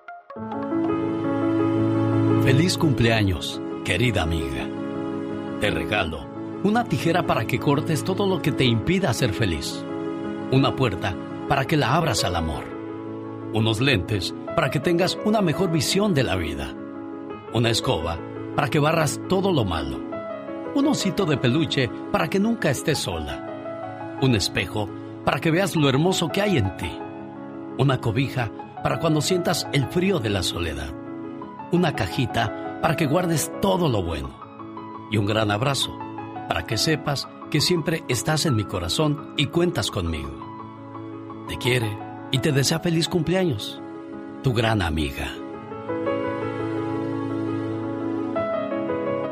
[2.43, 4.69] Feliz cumpleaños, querida amiga.
[5.61, 6.27] Te regalo
[6.65, 9.85] una tijera para que cortes todo lo que te impida ser feliz.
[10.51, 11.15] Una puerta
[11.49, 12.65] para que la abras al amor.
[13.53, 16.75] Unos lentes para que tengas una mejor visión de la vida.
[17.55, 18.19] Una escoba
[18.57, 20.01] para que barras todo lo malo.
[20.75, 24.19] Un osito de peluche para que nunca estés sola.
[24.21, 24.89] Un espejo
[25.27, 26.91] para que veas lo hermoso que hay en ti.
[27.79, 28.53] Una cobija
[28.85, 30.95] para cuando sientas el frío de la soledad.
[31.73, 34.31] Una cajita para que guardes todo lo bueno.
[35.11, 35.99] Y un gran abrazo
[36.49, 40.31] para que sepas que siempre estás en mi corazón y cuentas conmigo.
[41.49, 41.99] Te quiere
[42.31, 43.83] y te desea feliz cumpleaños.
[44.45, 45.35] Tu gran amiga.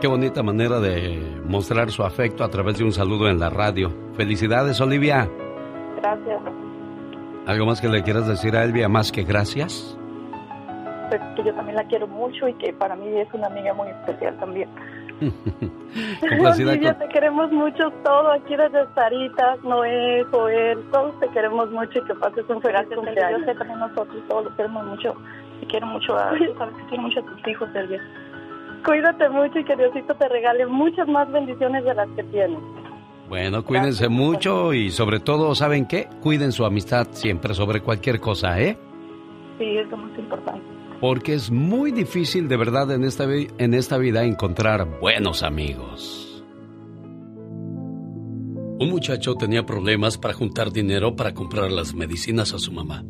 [0.00, 3.92] Qué bonita manera de mostrar su afecto a través de un saludo en la radio.
[4.16, 5.30] Felicidades, Olivia.
[6.04, 6.40] Gracias.
[7.46, 9.96] ¿Algo más que le quieras decir a Elvia más que gracias?
[11.08, 13.88] Pues que yo también la quiero mucho y que para mí es una amiga muy
[13.88, 14.68] especial también.
[16.20, 21.70] Complacida Olivia, con- te queremos mucho todo aquí desde Saritas, Noé, Joel, todos te queremos
[21.70, 23.40] mucho y que pases un feliz cumpleaños.
[23.40, 25.14] Yo sé también nosotros todos los queremos mucho
[25.62, 28.00] y quiero mucho a, sabes que quiero mucho a tus hijos, Elvia.
[28.84, 32.58] Cuídate mucho y que Diosito te regale muchas más bendiciones de las que tienes.
[33.34, 36.08] Bueno, cuídense mucho y sobre todo, ¿saben qué?
[36.22, 38.78] Cuiden su amistad siempre sobre cualquier cosa, ¿eh?
[39.58, 40.64] Sí, es lo más importante.
[41.00, 46.44] Porque es muy difícil de verdad en esta, en esta vida encontrar buenos amigos.
[48.78, 53.04] Un muchacho tenía problemas para juntar dinero para comprar las medicinas a su mamá.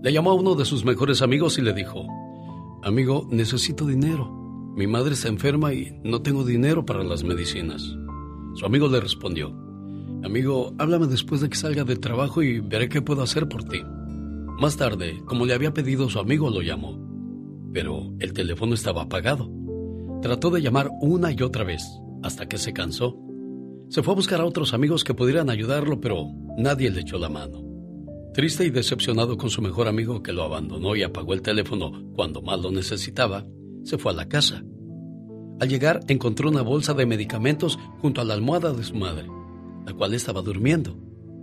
[0.00, 2.06] Le llamó a uno de sus mejores amigos y le dijo,
[2.84, 4.30] Amigo, necesito dinero.
[4.76, 7.96] Mi madre está enferma y no tengo dinero para las medicinas.
[8.56, 9.54] Su amigo le respondió,
[10.24, 13.82] Amigo, háblame después de que salga del trabajo y veré qué puedo hacer por ti.
[14.58, 16.98] Más tarde, como le había pedido su amigo, lo llamó.
[17.72, 19.50] Pero el teléfono estaba apagado.
[20.22, 21.82] Trató de llamar una y otra vez,
[22.22, 23.18] hasta que se cansó.
[23.90, 27.28] Se fue a buscar a otros amigos que pudieran ayudarlo, pero nadie le echó la
[27.28, 27.62] mano.
[28.32, 32.40] Triste y decepcionado con su mejor amigo que lo abandonó y apagó el teléfono cuando
[32.40, 33.46] más lo necesitaba,
[33.84, 34.64] se fue a la casa.
[35.58, 39.26] Al llegar encontró una bolsa de medicamentos junto a la almohada de su madre,
[39.86, 40.96] la cual estaba durmiendo,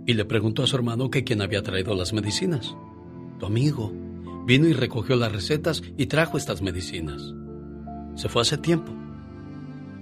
[0.06, 2.76] y le preguntó a su hermano que quién había traído las medicinas.
[3.40, 3.92] Tu amigo.
[4.46, 7.34] Vino y recogió las recetas y trajo estas medicinas.
[8.14, 8.92] Se fue hace tiempo.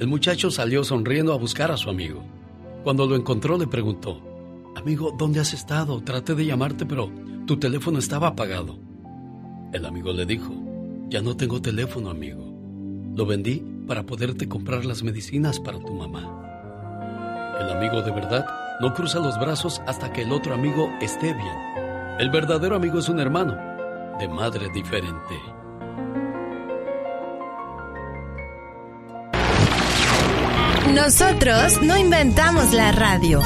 [0.01, 2.25] El muchacho salió sonriendo a buscar a su amigo.
[2.83, 4.21] Cuando lo encontró le preguntó,
[4.75, 6.03] Amigo, ¿dónde has estado?
[6.03, 7.11] Traté de llamarte, pero
[7.47, 8.79] tu teléfono estaba apagado.
[9.73, 10.53] El amigo le dijo,
[11.09, 12.53] Ya no tengo teléfono, amigo.
[13.15, 17.59] Lo vendí para poderte comprar las medicinas para tu mamá.
[17.61, 18.47] El amigo de verdad
[18.81, 22.17] no cruza los brazos hasta que el otro amigo esté bien.
[22.19, 23.55] El verdadero amigo es un hermano,
[24.19, 25.39] de madre diferente.
[30.95, 33.41] Nosotros no inventamos la radio.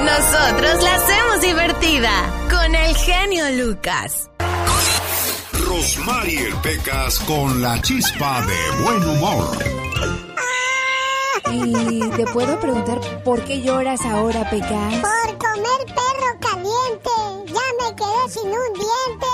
[0.00, 2.10] Nosotros la hacemos divertida
[2.50, 4.30] con el genio Lucas.
[5.70, 9.56] Rosmarie Pecas con la chispa de buen humor.
[11.52, 14.94] ¿Y te puedo preguntar por qué lloras ahora, Pecas?
[14.94, 17.10] Por comer perro caliente.
[17.46, 19.29] Ya me quedé sin un diente.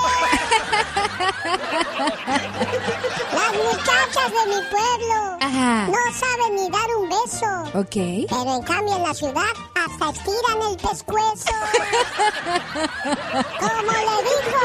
[3.35, 5.87] Las muchachas de mi pueblo Ajá.
[5.89, 7.47] no saben ni dar un beso.
[7.79, 8.27] Ok.
[8.29, 9.43] Pero en cambio en la ciudad
[9.75, 11.53] hasta estiran el pescuezo.
[13.61, 14.61] Como le dijo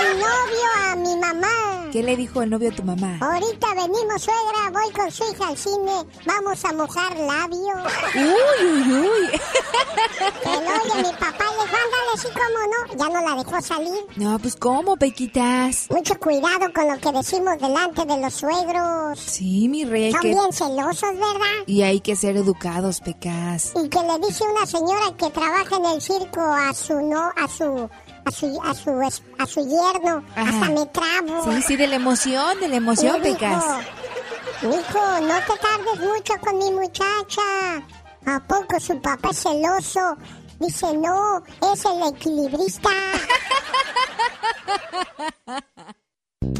[0.00, 1.88] el novio a mi mamá.
[1.92, 3.18] ¿Qué le dijo el novio a tu mamá?
[3.20, 7.92] Ahorita venimos, suegra, voy con su hija al cine, vamos a mojar labios.
[8.14, 9.40] Uy, uy, uy.
[10.44, 12.96] Lo oye mi papá le dijo, ándale, sí, cómo no.
[12.98, 14.04] Ya no la dejó salir.
[14.16, 14.96] No, pues ¿cómo,
[15.90, 19.18] Mucho cuidado con lo que decimos delante de los suegros.
[19.18, 20.12] Sí, mi rey.
[20.12, 21.64] Son que- bien celosos, ¿verdad?
[21.66, 23.72] Y hay que ser educados, Pecas.
[23.82, 27.48] Y que le dice una señora que trabaja en el circo a su no, a
[27.48, 27.88] su,
[28.24, 28.90] a su, a su,
[29.38, 30.22] a su yerno.
[30.34, 30.48] Ajá.
[30.50, 31.44] Hasta me trabo.
[31.52, 33.64] Sí, sí, de la emoción, de la emoción, dijo, Pecas.
[34.62, 37.42] Mijo, no te tardes mucho con mi muchacha.
[38.26, 40.16] ¿A poco su papá es celoso?
[40.58, 41.42] Dice, no,
[41.72, 42.88] es el equilibrista.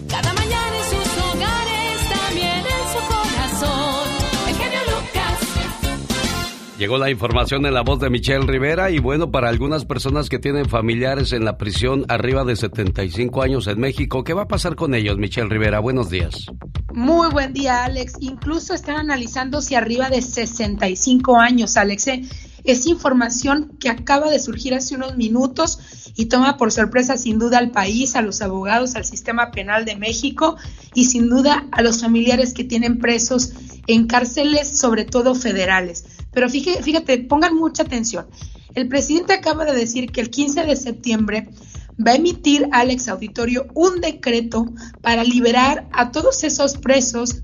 [0.08, 4.08] Cada mañana en sus hogares, también en su corazón.
[4.48, 5.40] El genio Lucas.
[6.78, 10.38] Llegó la información en la voz de Michelle Rivera y bueno, para algunas personas que
[10.38, 14.76] tienen familiares en la prisión arriba de 75 años en México, ¿qué va a pasar
[14.76, 15.80] con ellos, Michelle Rivera?
[15.80, 16.46] Buenos días.
[16.92, 18.14] Muy buen día, Alex.
[18.20, 22.06] Incluso están analizando si arriba de 65 años, Alex.
[22.08, 22.22] ¿eh?
[22.66, 25.78] Es información que acaba de surgir hace unos minutos
[26.16, 29.96] y toma por sorpresa sin duda al país, a los abogados, al sistema penal de
[29.96, 30.56] México
[30.92, 33.52] y sin duda a los familiares que tienen presos
[33.86, 36.04] en cárceles, sobre todo federales.
[36.32, 38.26] Pero fíjate, pongan mucha atención.
[38.74, 41.48] El presidente acaba de decir que el 15 de septiembre
[42.04, 44.66] va a emitir Alex Auditorio un decreto
[45.00, 47.40] para liberar a todos esos presos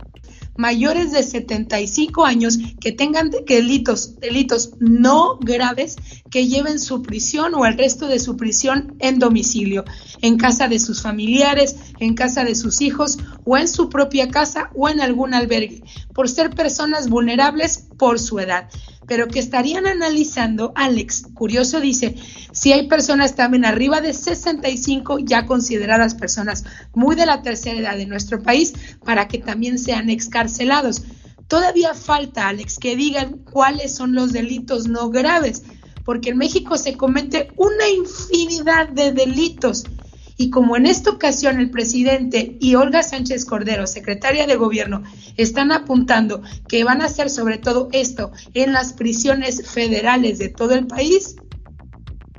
[0.57, 5.97] mayores de 75 años que tengan delitos, delitos no graves
[6.31, 9.85] que lleven su prisión o el resto de su prisión en domicilio,
[10.21, 14.71] en casa de sus familiares, en casa de sus hijos o en su propia casa
[14.75, 15.83] o en algún albergue,
[16.15, 18.69] por ser personas vulnerables por su edad
[19.07, 22.15] pero que estarían analizando, Alex, curioso dice,
[22.53, 27.97] si hay personas también arriba de 65 ya consideradas personas muy de la tercera edad
[27.97, 28.73] de nuestro país
[29.05, 31.03] para que también sean excarcelados.
[31.49, 35.63] Todavía falta, Alex, que digan cuáles son los delitos no graves,
[36.05, 39.85] porque en México se comete una infinidad de delitos.
[40.37, 45.03] Y como en esta ocasión el presidente y Olga Sánchez Cordero, secretaria de gobierno,
[45.37, 50.75] están apuntando que van a hacer sobre todo esto en las prisiones federales de todo
[50.75, 51.37] el país,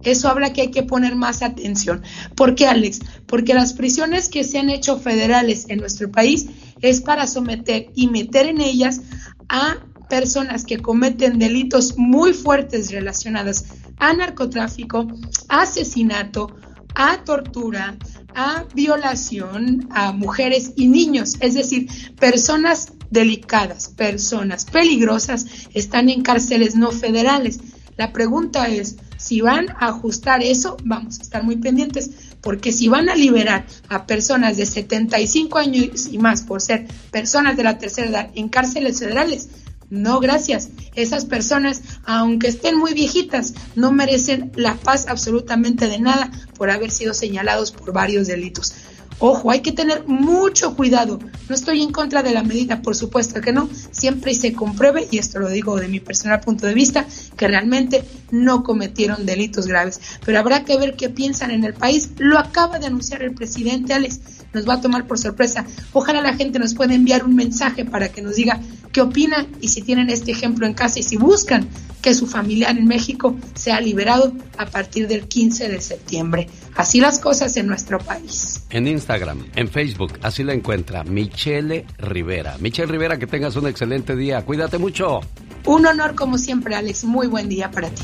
[0.04, 2.04] eso habla que hay que poner más atención.
[2.36, 3.00] ¿Por qué, Alex?
[3.26, 6.48] Porque las prisiones que se han hecho federales en nuestro país
[6.82, 9.02] es para someter y meter en ellas
[9.48, 9.78] a
[10.10, 13.64] personas que cometen delitos muy fuertes relacionados
[13.98, 15.08] a narcotráfico,
[15.48, 16.56] asesinato,
[16.96, 17.98] a tortura,
[18.36, 21.88] a violación a mujeres y niños, es decir,
[22.20, 27.60] personas delicadas, personas peligrosas están en cárceles no federales.
[27.96, 32.10] La pregunta es, si van a ajustar eso, vamos a estar muy pendientes,
[32.42, 37.56] porque si van a liberar a personas de 75 años y más por ser personas
[37.56, 39.48] de la tercera edad en cárceles federales,
[39.94, 40.70] no, gracias.
[40.96, 46.90] Esas personas, aunque estén muy viejitas, no merecen la paz absolutamente de nada por haber
[46.90, 48.74] sido señalados por varios delitos.
[49.20, 51.20] Ojo, hay que tener mucho cuidado.
[51.48, 53.70] No estoy en contra de la medida, por supuesto que no.
[53.92, 57.06] Siempre se compruebe, y esto lo digo de mi personal punto de vista,
[57.38, 60.02] que realmente no cometieron delitos graves.
[60.26, 62.10] Pero habrá que ver qué piensan en el país.
[62.18, 64.22] Lo acaba de anunciar el presidente Alex.
[64.54, 65.66] Nos va a tomar por sorpresa.
[65.92, 68.60] Ojalá la gente nos pueda enviar un mensaje para que nos diga
[68.92, 71.68] qué opinan y si tienen este ejemplo en casa y si buscan
[72.02, 76.48] que su familiar en México sea liberado a partir del 15 de septiembre.
[76.76, 78.64] Así las cosas en nuestro país.
[78.70, 82.58] En Instagram, en Facebook, así la encuentra Michelle Rivera.
[82.60, 84.44] Michelle Rivera, que tengas un excelente día.
[84.44, 85.22] Cuídate mucho.
[85.66, 87.06] Un honor como siempre, Alex.
[87.06, 88.04] Muy buen día para ti.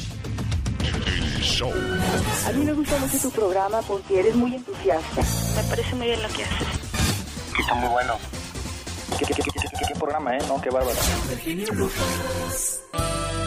[1.39, 5.21] A mí me gusta mucho tu programa porque eres muy entusiasta.
[5.55, 6.67] Me parece muy bien lo que haces.
[7.59, 8.15] Está muy bueno.
[9.17, 10.39] ¿Qué, programa, eh?
[10.47, 10.97] No, qué bárbaro.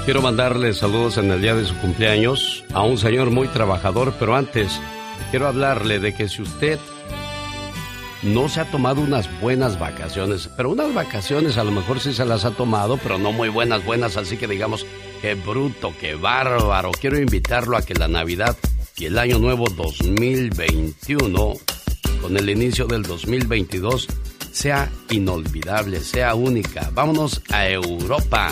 [0.04, 4.36] Quiero mandarle saludos en el día de su cumpleaños a un señor muy trabajador, pero
[4.36, 4.80] antes
[5.30, 6.78] quiero hablarle de que si usted
[8.22, 12.24] no se ha tomado unas buenas vacaciones, pero unas vacaciones a lo mejor sí se
[12.24, 14.86] las ha tomado, pero no muy buenas, buenas, así que digamos,
[15.20, 16.92] qué bruto, qué bárbaro.
[16.92, 18.56] Quiero invitarlo a que la Navidad
[18.96, 21.54] y el Año Nuevo 2021,
[22.20, 24.06] con el inicio del 2022,
[24.52, 26.90] sea inolvidable, sea única.
[26.94, 28.50] Vámonos a Europa.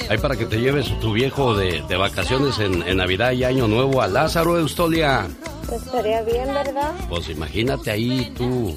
[0.09, 4.09] Ahí para que te lleves tu viejo de, vacaciones en, Navidad y Año Nuevo a
[4.09, 5.26] Lázaro Eustolia.
[5.70, 6.93] Estaría bien, ¿verdad?
[7.09, 8.76] Pues imagínate ahí tú.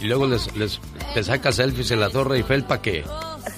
[0.00, 0.80] Y luego les, les
[1.14, 3.04] te sacas selfies en la Torre Eiffel para que,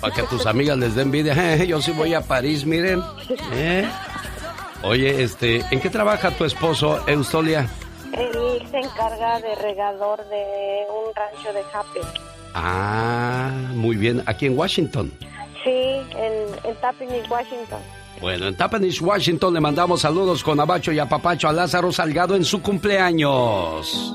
[0.01, 1.57] para que tus amigas les den envidia.
[1.65, 3.03] yo sí voy a París, miren.
[3.53, 3.89] ¿Eh?
[4.83, 7.69] Oye, este, ¿en qué trabaja tu esposo, Eustolia?
[8.13, 12.01] Él se encarga de regador de un rancho de Happy.
[12.55, 14.23] Ah, muy bien.
[14.27, 15.11] Aquí en Washington.
[15.65, 16.33] Sí, en,
[16.65, 17.81] en Washington.
[18.21, 22.45] Bueno, en Tappanees, Washington le mandamos saludos con abacho y apapacho a Lázaro Salgado en
[22.45, 24.15] su cumpleaños.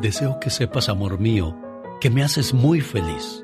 [0.00, 1.56] Deseo que sepas, amor mío,
[2.00, 3.43] que me haces muy feliz.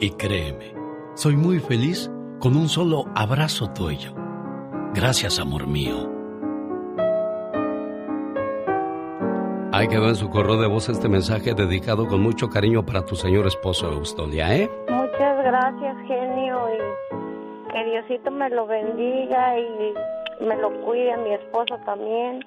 [0.00, 0.74] Y créeme,
[1.14, 4.12] soy muy feliz con un solo abrazo tuyo.
[4.92, 6.10] Gracias, amor mío.
[9.72, 13.14] Ahí quedó en su correo de voz este mensaje dedicado con mucho cariño para tu
[13.14, 14.70] señor esposo, Eustolia, ¿eh?
[14.88, 21.34] Muchas gracias, genio, y que Diosito me lo bendiga y me lo cuide a mi
[21.34, 22.44] esposo también.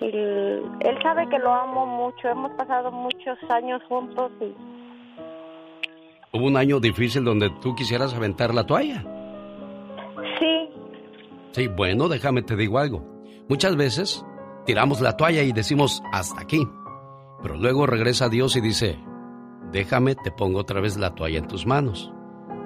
[0.00, 4.75] Y él sabe que lo amo mucho, hemos pasado muchos años juntos y...
[6.32, 9.04] ¿Hubo un año difícil donde tú quisieras aventar la toalla?
[10.38, 10.68] Sí.
[11.52, 13.04] Sí, bueno, déjame te digo algo.
[13.48, 14.24] Muchas veces
[14.66, 16.66] tiramos la toalla y decimos hasta aquí.
[17.42, 18.98] Pero luego regresa Dios y dice,
[19.72, 22.12] déjame, te pongo otra vez la toalla en tus manos,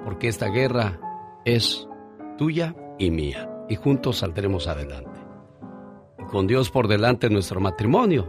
[0.05, 0.99] porque esta guerra
[1.45, 1.87] es
[2.37, 5.19] tuya y mía, y juntos saldremos adelante.
[6.19, 8.27] Y con Dios por delante nuestro matrimonio,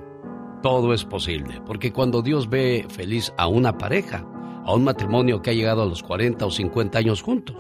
[0.63, 4.27] todo es posible, porque cuando Dios ve feliz a una pareja,
[4.65, 7.57] a un matrimonio que ha llegado a los 40 o 50 años juntos,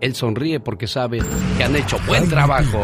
[0.00, 1.20] Él sonríe porque sabe
[1.56, 2.80] que han hecho buen trabajo.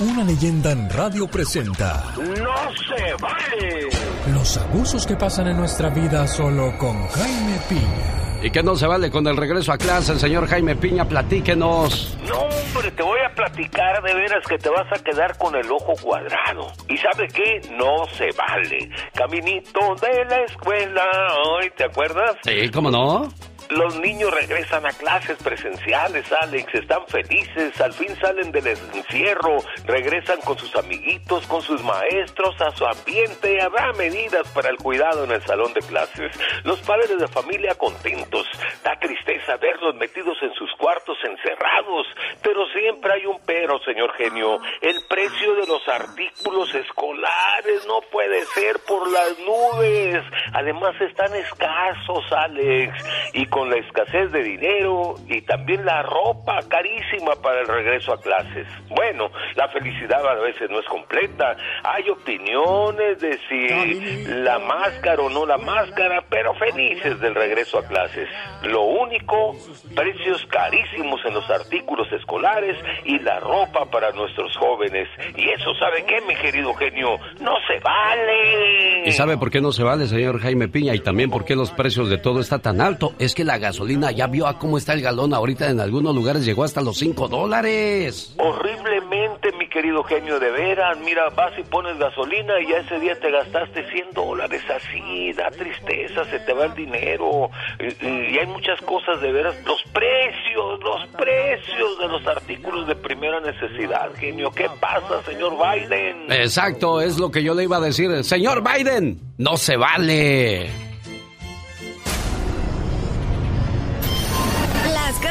[0.00, 2.14] Una leyenda en radio presenta.
[2.16, 3.88] ¡No se vale!
[4.32, 8.29] Los abusos que pasan en nuestra vida solo con Jaime Piña.
[8.42, 12.16] Y que no se vale con el regreso a clase, el señor Jaime Piña, platíquenos.
[12.26, 15.70] No, hombre, te voy a platicar de veras que te vas a quedar con el
[15.70, 16.72] ojo cuadrado.
[16.88, 17.60] ¿Y sabe qué?
[17.76, 18.90] No se vale.
[19.14, 21.04] Caminito de la escuela,
[21.44, 22.36] hoy, ¿te acuerdas?
[22.42, 23.28] Sí, ¿cómo no?
[23.70, 30.40] Los niños regresan a clases presenciales, Alex, están felices, al fin salen del encierro, regresan
[30.40, 35.30] con sus amiguitos, con sus maestros, a su ambiente, habrá medidas para el cuidado en
[35.30, 36.36] el salón de clases.
[36.64, 38.44] Los padres de familia contentos,
[38.82, 42.08] da tristeza verlos metidos en sus cuartos encerrados,
[42.42, 48.44] pero siempre hay un pero, señor genio, el precio de los artículos escolares no puede
[48.46, 50.24] ser por las nubes.
[50.54, 52.94] además están escasos, Alex,
[53.32, 58.20] y con la escasez de dinero y también la ropa carísima para el regreso a
[58.20, 58.66] clases.
[58.88, 61.56] Bueno, la felicidad a veces no es completa.
[61.84, 67.86] Hay opiniones de si la máscara o no la máscara, pero felices del regreso a
[67.86, 68.28] clases.
[68.62, 69.56] Lo único,
[69.94, 75.08] precios carísimos en los artículos escolares y la ropa para nuestros jóvenes.
[75.36, 77.18] Y eso, ¿sabe qué, mi querido genio?
[77.40, 79.04] No se vale.
[79.06, 80.94] ¿Y sabe por qué no se vale, señor Jaime Piña?
[80.94, 83.12] Y también por qué los precios de todo está tan alto.
[83.18, 86.44] Es que la gasolina ya vio a cómo está el galón ahorita en algunos lugares
[86.44, 88.34] llegó hasta los 5 dólares.
[88.38, 90.98] Horriblemente, mi querido genio, de veras.
[91.04, 95.32] Mira, vas y pones gasolina y ya ese día te gastaste 100 dólares así.
[95.32, 97.50] Da tristeza, se te va el dinero.
[97.78, 99.54] Y, y hay muchas cosas de veras.
[99.64, 104.50] Los precios, los precios de los artículos de primera necesidad, genio.
[104.50, 106.30] ¿Qué pasa, señor Biden?
[106.30, 108.24] Exacto, es lo que yo le iba a decir.
[108.24, 110.89] Señor Biden, no se vale.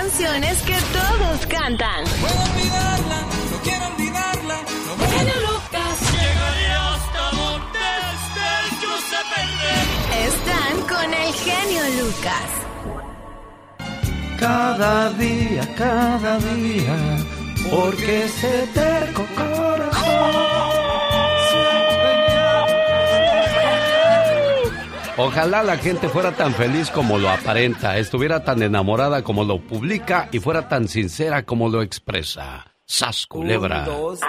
[0.09, 2.03] Canciones que todos cantan.
[2.19, 3.19] Puedo olvidarla,
[3.51, 4.57] no quiero olvidarla.
[4.87, 5.95] No Genio Lucas.
[6.17, 7.85] Llegaré hasta donde
[8.15, 9.83] estés, yo sé perder.
[10.29, 12.49] Están con el genio Lucas.
[14.39, 16.97] Cada día, cada día,
[17.69, 20.58] porque ese terco corazón.
[25.21, 30.29] Ojalá la gente fuera tan feliz como lo aparenta, estuviera tan enamorada como lo publica
[30.31, 32.65] y fuera tan sincera como lo expresa.
[32.85, 33.85] Sas culebra.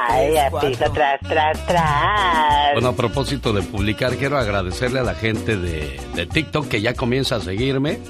[0.09, 2.73] Ay, piso tras, tras, tras.
[2.73, 6.95] Bueno, a propósito de publicar, quiero agradecerle a la gente de, de TikTok que ya
[6.95, 8.01] comienza a seguirme.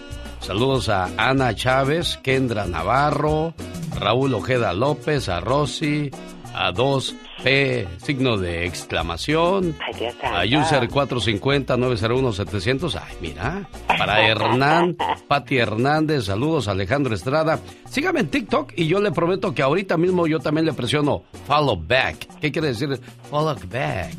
[0.40, 3.52] Saludos a Ana Chávez, Kendra Navarro,
[3.94, 6.10] Raúl Ojeda López, a Rosy,
[6.54, 9.76] a 2P, signo de exclamación,
[10.22, 14.96] a User 450-901-700, ay mira, para Hernán,
[15.28, 17.58] Pati Hernández, saludos Alejandro Estrada.
[17.88, 21.76] Sígame en TikTok y yo le prometo que ahorita mismo yo también le presiono follow
[21.76, 22.26] back.
[22.40, 22.88] ¿Qué quiere decir
[23.30, 24.12] follow back?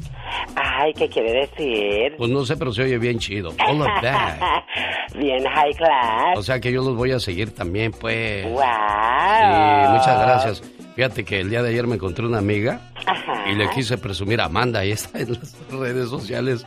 [0.55, 2.15] Ay, ¿qué quiere decir?
[2.17, 3.51] Pues no sé, pero se oye bien chido.
[3.51, 4.39] Follow back.
[5.15, 6.37] bien high class.
[6.37, 8.45] O sea que yo los voy a seguir también, pues.
[8.45, 8.61] Wow.
[8.61, 10.63] Sí, muchas gracias.
[11.01, 12.79] Fíjate que el día de ayer me encontré una amiga
[13.51, 16.63] y le quise presumir a Amanda, y está en las redes sociales,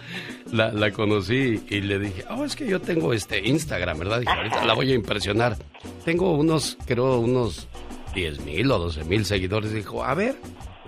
[0.50, 4.18] la, la conocí y le dije, oh, es que yo tengo este Instagram, ¿verdad?
[4.18, 5.56] Dije, ahorita la voy a impresionar.
[6.04, 7.68] Tengo unos, creo, unos
[8.16, 9.72] 10 mil o 12 mil seguidores.
[9.72, 10.34] Dijo, a ver,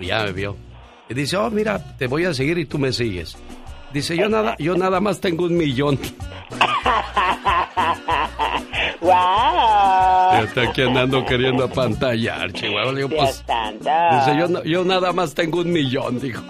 [0.01, 0.57] y ya me vio.
[1.09, 3.37] Y dice, oh, mira, te voy a seguir y tú me sigues.
[3.93, 6.01] Dice, yo nada, yo nada más tengo un millón.
[9.01, 10.06] ¡Wow!
[10.45, 12.95] Estoy aquí andando queriendo apantallar, Chihuahua.
[12.95, 16.43] Digo, pues, dice, yo, yo nada más tengo un millón, dijo.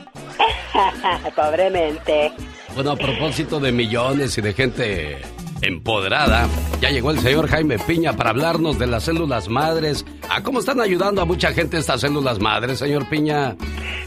[1.37, 2.33] Pobremente.
[2.75, 5.23] Bueno, a propósito de millones y de gente
[5.63, 6.47] empoderada,
[6.81, 10.05] ya llegó el señor Jaime Piña para hablarnos de las células madres.
[10.29, 13.57] ¿A cómo están ayudando a mucha gente estas células madres, señor Piña?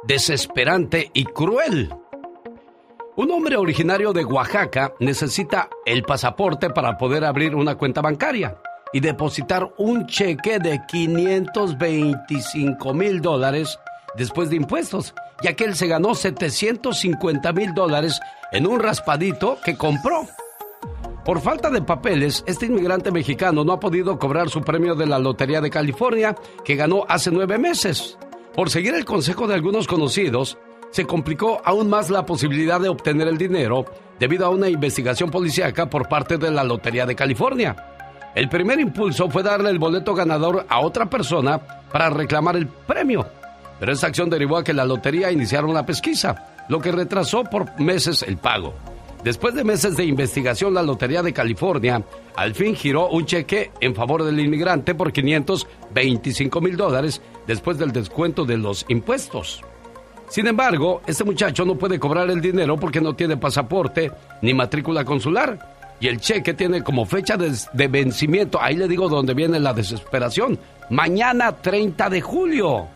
[0.03, 1.94] desesperante y cruel.
[3.16, 8.57] Un hombre originario de Oaxaca necesita el pasaporte para poder abrir una cuenta bancaria
[8.92, 13.78] y depositar un cheque de 525 mil dólares
[14.16, 18.18] después de impuestos, ya que él se ganó 750 mil dólares
[18.53, 20.26] en un raspadito que compró.
[21.24, 25.18] Por falta de papeles, este inmigrante mexicano no ha podido cobrar su premio de la
[25.18, 26.34] Lotería de California,
[26.64, 28.18] que ganó hace nueve meses.
[28.55, 30.59] Por seguir el consejo de algunos conocidos,
[30.90, 33.84] se complicó aún más la posibilidad de obtener el dinero
[34.18, 37.76] debido a una investigación policíaca por parte de la Lotería de California.
[38.34, 43.26] El primer impulso fue darle el boleto ganador a otra persona para reclamar el premio.
[43.78, 47.80] Pero esta acción derivó a que la lotería iniciara una pesquisa, lo que retrasó por
[47.80, 48.74] meses el pago.
[49.25, 52.03] Después de meses de investigación, la Lotería de California
[52.37, 57.93] al fin giró un cheque en favor del inmigrante por 525 mil dólares después del
[57.93, 59.62] descuento de los impuestos.
[60.31, 64.11] Sin embargo, este muchacho no puede cobrar el dinero porque no tiene pasaporte
[64.41, 65.59] ni matrícula consular.
[66.01, 70.59] Y el cheque tiene como fecha de, vencimiento, ahí le digo dónde viene la desesperación,
[70.89, 72.89] mañana 30 de julio.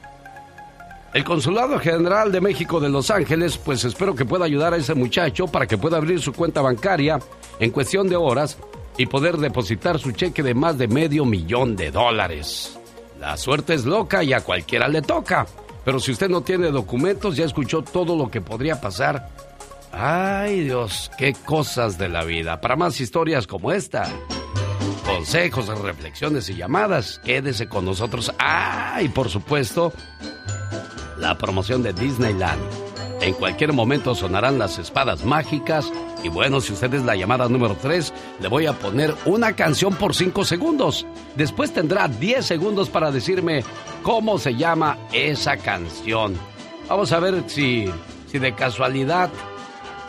[1.14, 4.94] El Consulado General de México de Los Ángeles, pues espero que pueda ayudar a ese
[4.94, 7.20] muchacho para que pueda abrir su cuenta bancaria
[7.60, 8.58] en cuestión de horas
[8.98, 12.76] y poder depositar su cheque de más de medio millón de dólares.
[13.20, 15.46] La suerte es loca y a cualquiera le toca.
[15.84, 19.28] Pero si usted no tiene documentos, ya escuchó todo lo que podría pasar.
[19.92, 22.60] Ay Dios, qué cosas de la vida.
[22.60, 24.12] Para más historias como esta,
[25.06, 28.34] consejos, reflexiones y llamadas, quédese con nosotros.
[28.40, 29.92] Ah, y por supuesto,
[31.18, 32.60] la promoción de Disneyland.
[33.20, 35.90] En cualquier momento sonarán las espadas mágicas.
[36.22, 39.94] Y bueno, si usted es la llamada número 3, le voy a poner una canción
[39.94, 41.06] por 5 segundos.
[41.34, 43.64] Después tendrá 10 segundos para decirme
[44.02, 46.34] cómo se llama esa canción.
[46.88, 47.90] Vamos a ver si,
[48.30, 49.30] si de casualidad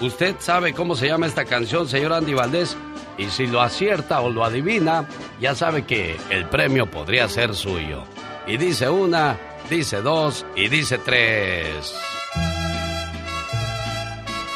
[0.01, 2.75] usted sabe cómo se llama esta canción, señor Andy Valdés.
[3.17, 5.07] Y si lo acierta o lo adivina,
[5.39, 8.03] ya sabe que el premio podría ser suyo.
[8.45, 9.39] Y dice una,
[9.69, 11.93] dice dos y dice tres.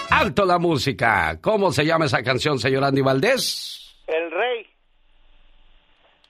[0.09, 1.39] ¡Alto la música!
[1.41, 3.95] ¿Cómo se llama esa canción, señor Andy Valdés?
[4.07, 4.65] El rey.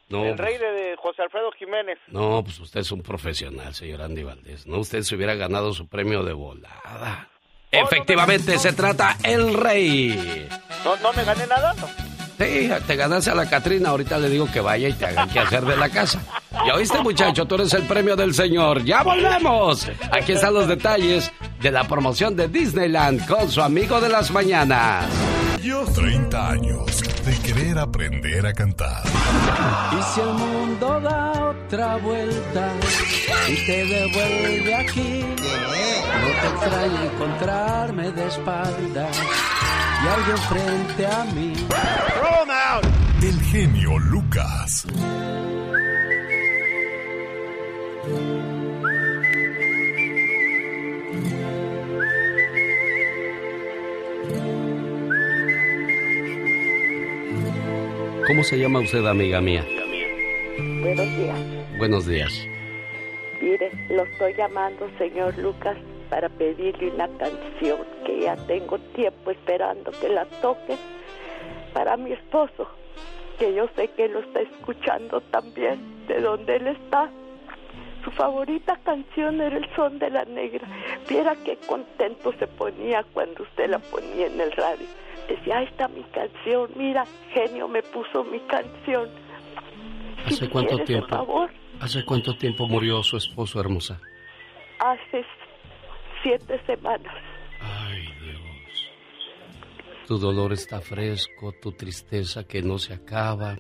[0.10, 1.98] No, el rey de, de José Alfredo Jiménez.
[2.08, 4.66] no, pues usted es un profesional, señor Andy Valdés.
[4.68, 7.30] No, usted se hubiera ganado su premio de volada.
[7.72, 10.48] Efectivamente, se trata El Rey.
[10.84, 11.76] ¿No, no me gané nada?
[12.40, 13.90] Sí, te ganaste a la Catrina.
[13.90, 16.22] Ahorita le digo que vaya y te hagan que hacer de la casa.
[16.66, 17.46] ¿Ya oíste, muchacho?
[17.46, 18.84] Tú eres el premio del señor.
[18.86, 19.86] ¡Ya volvemos!
[20.12, 21.32] Aquí están los detalles
[21.62, 25.06] de la promoción de Disneyland con su amigo de las mañanas.
[25.94, 29.04] 30 años de querer aprender a cantar.
[29.06, 32.74] Y si el mundo da otra vuelta
[33.50, 39.18] y te devuelve aquí, no te extraña encontrarme de espaldas
[40.04, 41.54] y alguien frente a mí.
[43.22, 44.88] El genio Lucas.
[58.26, 59.66] ¿Cómo se llama usted, amiga mía?
[60.82, 61.40] Buenos días.
[61.78, 62.48] Buenos días.
[63.42, 65.76] Mire, lo estoy llamando, señor Lucas,
[66.10, 70.76] para pedirle una canción que ya tengo tiempo esperando que la toque
[71.74, 72.68] para mi esposo,
[73.38, 77.10] que yo sé que lo está escuchando también, de donde él está.
[78.04, 80.68] Su favorita canción era El Son de la Negra.
[81.08, 84.88] Viera qué contento se ponía cuando usted la ponía en el radio.
[85.28, 89.10] Decía, ahí está mi canción, mira, genio me puso mi canción.
[90.26, 91.08] ¿Hace cuánto quieres, tiempo?
[91.08, 91.50] Por favor,
[91.82, 94.00] ¿Hace cuánto tiempo murió su esposo hermosa?
[94.80, 95.26] hace
[96.24, 97.16] siete semanas.
[100.08, 103.58] Tu dolor está fresco, tu tristeza que no se acaba.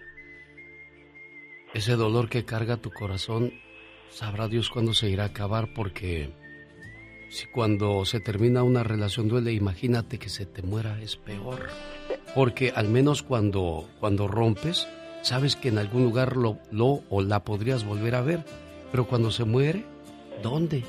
[1.75, 3.53] Ese dolor que carga tu corazón,
[4.09, 6.33] sabrá Dios cuándo se irá a acabar porque
[7.29, 11.67] si cuando se termina una relación duele, imagínate que se te muera, es peor.
[12.33, 14.87] Porque al menos cuando, cuando rompes,
[15.21, 18.43] sabes que en algún lugar lo, lo o la podrías volver a ver.
[18.91, 19.85] Pero cuando se muere,
[20.41, 20.83] ¿dónde?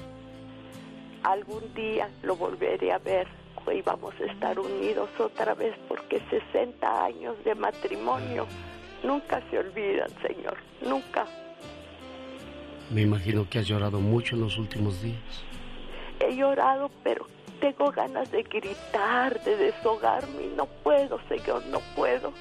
[1.22, 3.26] Algún día lo volveré a ver
[3.72, 8.46] y vamos a estar unidos otra vez porque 60 años de matrimonio
[9.02, 11.26] nunca se olvidan, Señor, nunca.
[12.90, 15.44] Me imagino que has llorado mucho en los últimos días.
[16.18, 17.26] He llorado, pero
[17.60, 22.32] tengo ganas de gritar, de deshogarme y no puedo, Señor, no puedo.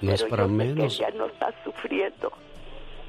[0.00, 0.96] No es para yo sé menos.
[0.96, 2.32] que ya no está sufriendo.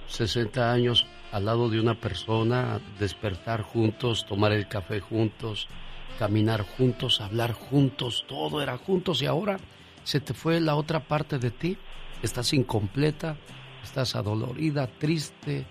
[0.07, 5.67] 60 años al lado de una persona, despertar juntos, tomar el café juntos,
[6.19, 9.57] caminar juntos, hablar juntos, todo era juntos y ahora
[10.03, 11.75] se te fue la otra parte de ti.
[12.21, 13.35] Estás incompleta,
[13.83, 15.65] estás adolorida, triste.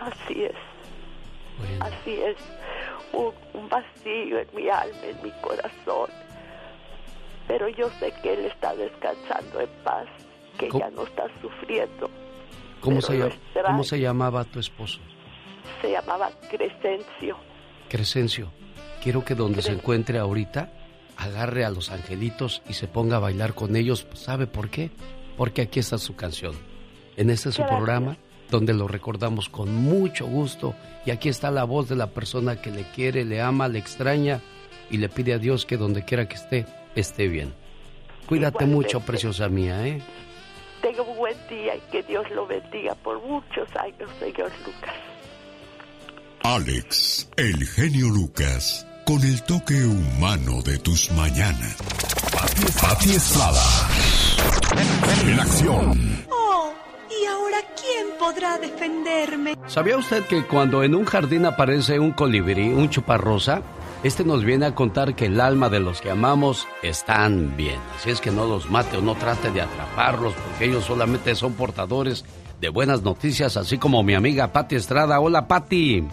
[0.00, 0.56] Así es.
[1.80, 2.36] Así es.
[3.12, 6.08] Un, un vacío en mi alma, en mi corazón.
[7.46, 10.06] Pero yo sé que Él está descansando en paz,
[10.58, 10.84] que ¿Cómo?
[10.84, 12.08] ya no está sufriendo.
[12.80, 13.30] ¿Cómo se.
[13.64, 15.00] ¿Cómo se llamaba tu esposo?
[15.80, 17.36] Se llamaba Crescencio.
[17.88, 18.50] Crescencio,
[19.02, 20.72] quiero que donde se encuentre ahorita,
[21.16, 24.06] agarre a los angelitos y se ponga a bailar con ellos.
[24.14, 24.90] ¿Sabe por qué?
[25.36, 26.54] Porque aquí está su canción.
[27.16, 28.16] En este es su programa
[28.50, 30.74] donde lo recordamos con mucho gusto
[31.06, 34.40] y aquí está la voz de la persona que le quiere, le ama, le extraña
[34.90, 37.54] y le pide a Dios que donde quiera que esté, esté bien.
[38.26, 40.02] Cuídate mucho, preciosa mía, ¿eh?
[40.80, 44.94] Tenga un buen día y que Dios lo bendiga por muchos años, señor Lucas.
[46.42, 51.76] Alex, el genio Lucas, con el toque humano de tus mañanas.
[52.80, 53.62] Pati Estrada.
[55.26, 56.26] En acción.
[56.30, 56.72] Oh,
[57.10, 59.56] ¿y ahora quién podrá defenderme?
[59.66, 63.62] ¿Sabía usted que cuando en un jardín aparece un colibrí, un chuparrosa,
[64.02, 67.78] este nos viene a contar que el alma de los que amamos están bien.
[67.96, 71.52] Así es que no los mate o no trate de atraparlos, porque ellos solamente son
[71.52, 72.24] portadores
[72.60, 75.20] de buenas noticias, así como mi amiga Patti Estrada.
[75.20, 76.06] Hola, Patti.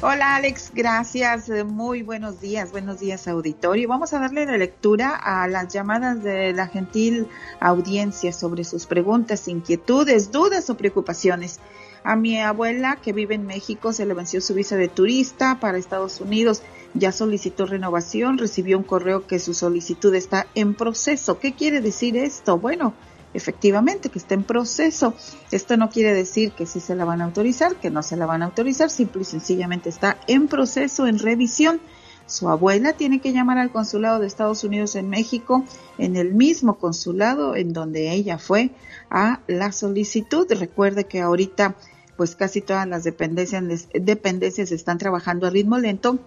[0.00, 1.48] Hola Alex, gracias.
[1.66, 3.88] Muy buenos días, buenos días auditorio.
[3.88, 7.26] Vamos a darle la lectura a las llamadas de la gentil
[7.58, 11.58] audiencia sobre sus preguntas, inquietudes, dudas o preocupaciones.
[12.02, 15.78] A mi abuela que vive en México se le venció su visa de turista para
[15.78, 16.62] Estados Unidos.
[16.94, 21.40] Ya solicitó renovación, recibió un correo que su solicitud está en proceso.
[21.40, 22.56] ¿Qué quiere decir esto?
[22.56, 22.94] Bueno,
[23.34, 25.12] efectivamente que está en proceso.
[25.50, 28.26] Esto no quiere decir que sí se la van a autorizar, que no se la
[28.26, 31.80] van a autorizar, simple y sencillamente está en proceso, en revisión.
[32.26, 35.64] Su abuela tiene que llamar al consulado de Estados Unidos en México,
[35.98, 38.70] en el mismo consulado en donde ella fue
[39.10, 40.46] a la solicitud.
[40.50, 41.74] Recuerde que ahorita
[42.16, 46.20] pues casi todas las dependencias, dependencias están trabajando a ritmo lento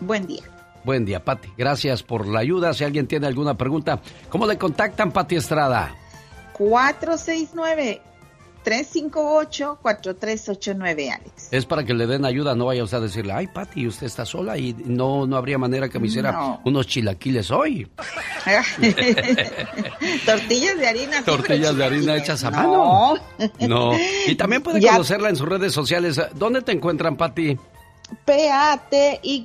[0.00, 0.42] Buen día.
[0.84, 1.48] Buen día, Pati.
[1.56, 2.74] Gracias por la ayuda.
[2.74, 5.94] Si alguien tiene alguna pregunta, ¿cómo le contactan, Pati Estrada?
[6.52, 8.02] 469
[8.66, 11.48] 358-4389, Alex.
[11.52, 14.26] Es para que le den ayuda, no vaya usted a decirle, ay, Pati, usted está
[14.26, 17.86] sola y no, no habría manera que me hiciera unos chilaquiles hoy.
[20.26, 21.24] Tortillas de harina.
[21.24, 23.14] Tortillas de harina hechas a mano.
[23.60, 23.92] No.
[24.26, 26.20] Y también puede conocerla en sus redes sociales.
[26.34, 27.56] ¿Dónde te encuentran, Pati?
[28.24, 29.44] P-A-T-Y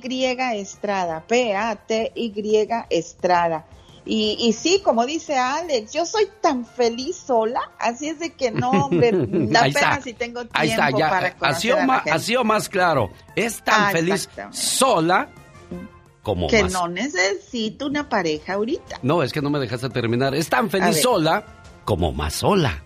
[0.56, 1.22] Estrada.
[1.26, 3.64] P-A-T-Y Estrada.
[4.04, 8.50] Y, y sí, como dice Alex, yo soy tan feliz sola, así es de que
[8.50, 12.18] no, hombre, da pena si tengo tiempo Ahí está, ya, para ha sido, más, ha
[12.18, 13.10] sido más claro.
[13.36, 15.28] Es tan ah, feliz sola
[16.22, 18.98] como que no necesito una pareja ahorita.
[19.02, 20.34] No, es que no me dejaste terminar.
[20.34, 21.44] Es tan feliz sola
[21.84, 22.82] como más sola.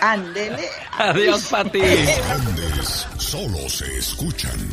[0.00, 0.68] Ándele.
[0.98, 1.78] Adiós, Pati.
[2.26, 4.72] Grandes solo se escuchan.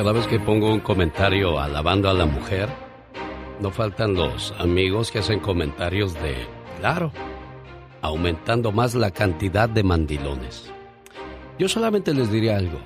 [0.00, 2.70] Cada vez que pongo un comentario alabando a la mujer,
[3.60, 6.36] no faltan los amigos que hacen comentarios de,
[6.78, 7.12] claro,
[8.00, 10.72] aumentando más la cantidad de mandilones.
[11.58, 12.78] Yo solamente les diría algo,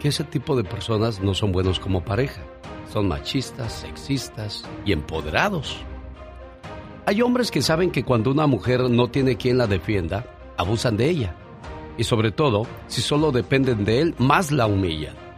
[0.00, 2.42] que ese tipo de personas no son buenos como pareja.
[2.92, 5.76] Son machistas, sexistas y empoderados.
[7.06, 10.26] Hay hombres que saben que cuando una mujer no tiene quien la defienda,
[10.56, 11.36] abusan de ella.
[11.96, 15.29] Y sobre todo, si solo dependen de él, más la humillan.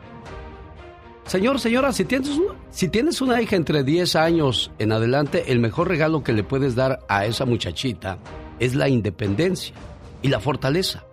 [1.27, 2.31] Señor, señora, si tienes,
[2.71, 6.75] si tienes una hija entre 10 años en adelante, el mejor regalo que le puedes
[6.75, 8.19] dar a esa muchachita
[8.59, 9.75] es la independencia
[10.21, 11.05] y la fortaleza,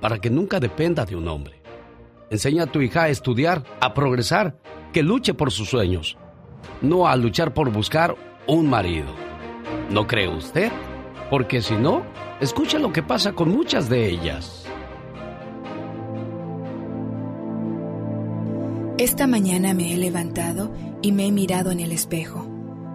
[0.00, 1.62] para que nunca dependa de un hombre.
[2.30, 4.56] Enseña a tu hija a estudiar, a progresar,
[4.92, 6.16] que luche por sus sueños,
[6.80, 9.14] no a luchar por buscar un marido.
[9.90, 10.72] ¿No cree usted?
[11.28, 12.02] Porque si no,
[12.40, 14.69] escucha lo que pasa con muchas de ellas.
[19.00, 20.70] Esta mañana me he levantado
[21.00, 22.46] y me he mirado en el espejo.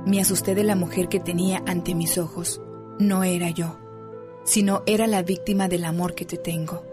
[0.06, 2.62] Me asusté de la mujer que tenía ante mis ojos.
[3.00, 3.80] No era yo,
[4.44, 6.84] sino era la víctima del amor que te tengo,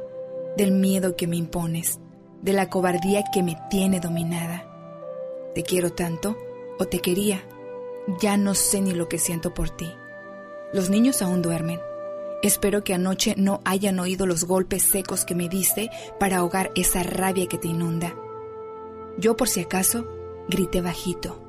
[0.56, 2.00] del miedo que me impones,
[2.40, 4.66] de la cobardía que me tiene dominada.
[5.54, 6.38] Te quiero tanto,
[6.78, 7.44] o te quería.
[8.18, 9.92] Ya no sé ni lo que siento por ti.
[10.72, 11.80] Los niños aún duermen.
[12.42, 17.02] Espero que anoche no hayan oído los golpes secos que me diste para ahogar esa
[17.02, 18.14] rabia que te inunda.
[19.18, 20.06] Yo por si acaso
[20.48, 21.42] grité bajito.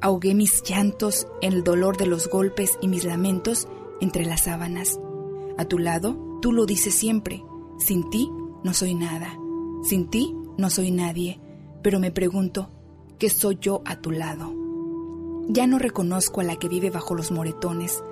[0.00, 3.68] Ahogué mis llantos en el dolor de los golpes y mis lamentos
[4.00, 4.98] entre las sábanas.
[5.56, 7.44] A tu lado, tú lo dices siempre.
[7.78, 8.30] Sin ti
[8.62, 9.38] no soy nada.
[9.82, 11.40] Sin ti no soy nadie.
[11.82, 12.70] Pero me pregunto,
[13.18, 14.52] ¿qué soy yo a tu lado?
[15.48, 18.02] Ya no reconozco a la que vive bajo los moretones,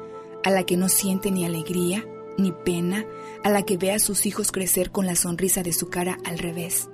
[0.44, 2.06] a la que no siente ni alegría,
[2.38, 3.06] ni pena,
[3.42, 6.38] a la que ve a sus hijos crecer con la sonrisa de su cara al
[6.38, 6.88] revés.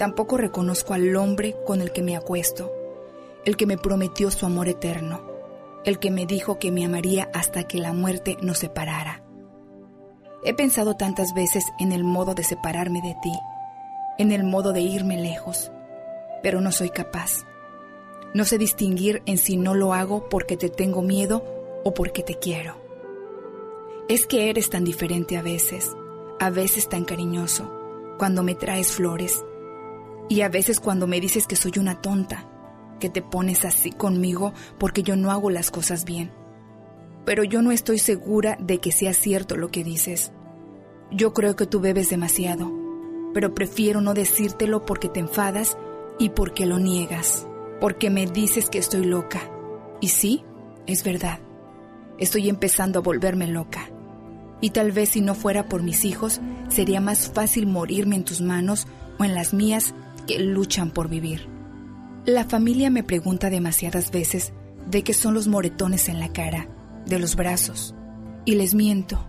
[0.00, 2.72] Tampoco reconozco al hombre con el que me acuesto,
[3.44, 5.20] el que me prometió su amor eterno,
[5.84, 9.22] el que me dijo que me amaría hasta que la muerte nos separara.
[10.42, 13.32] He pensado tantas veces en el modo de separarme de ti,
[14.16, 15.70] en el modo de irme lejos,
[16.42, 17.44] pero no soy capaz.
[18.32, 21.44] No sé distinguir en si no lo hago porque te tengo miedo
[21.84, 22.74] o porque te quiero.
[24.08, 25.94] Es que eres tan diferente a veces,
[26.38, 27.70] a veces tan cariñoso,
[28.16, 29.44] cuando me traes flores,
[30.30, 32.48] y a veces cuando me dices que soy una tonta,
[33.00, 36.30] que te pones así conmigo porque yo no hago las cosas bien.
[37.26, 40.30] Pero yo no estoy segura de que sea cierto lo que dices.
[41.10, 42.70] Yo creo que tú bebes demasiado,
[43.34, 45.76] pero prefiero no decírtelo porque te enfadas
[46.20, 47.48] y porque lo niegas,
[47.80, 49.40] porque me dices que estoy loca.
[50.00, 50.44] Y sí,
[50.86, 51.40] es verdad.
[52.18, 53.90] Estoy empezando a volverme loca.
[54.60, 58.40] Y tal vez si no fuera por mis hijos, sería más fácil morirme en tus
[58.40, 58.86] manos
[59.18, 59.92] o en las mías
[60.38, 61.48] luchan por vivir.
[62.26, 64.52] La familia me pregunta demasiadas veces
[64.88, 66.68] de qué son los moretones en la cara,
[67.06, 67.94] de los brazos,
[68.44, 69.26] y les miento.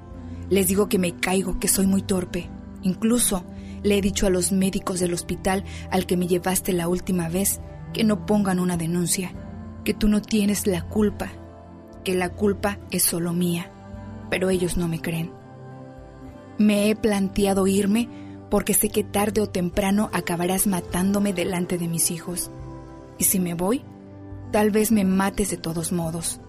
[0.50, 2.50] Les digo que me caigo, que soy muy torpe.
[2.82, 3.46] Incluso
[3.84, 7.62] le he dicho a los médicos del hospital al que me llevaste la última vez
[7.94, 9.34] que no pongan una denuncia,
[9.84, 11.32] que tú no tienes la culpa,
[12.04, 13.72] que la culpa es solo mía,
[14.30, 15.32] pero ellos no me creen.
[16.58, 18.10] Me he planteado irme
[18.52, 22.52] porque sé que tarde o temprano acabarás matándome delante de mis hijos.
[23.18, 23.82] Y si me voy,
[24.52, 26.42] tal vez me mates de todos modos.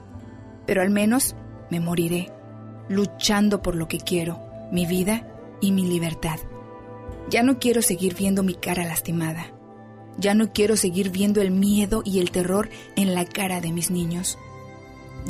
[0.66, 1.36] Pero al menos
[1.70, 2.32] me moriré,
[2.88, 4.42] luchando por lo que quiero,
[4.72, 5.28] mi vida
[5.60, 6.40] y mi libertad.
[7.30, 9.52] Ya no quiero seguir viendo mi cara lastimada.
[10.18, 13.92] Ya no quiero seguir viendo el miedo y el terror en la cara de mis
[13.92, 14.38] niños.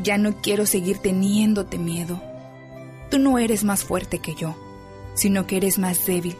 [0.02, 2.22] Ya no quiero seguir teniéndote miedo.
[3.10, 4.56] Tú no eres más fuerte que yo,
[5.12, 6.34] sino que eres más débil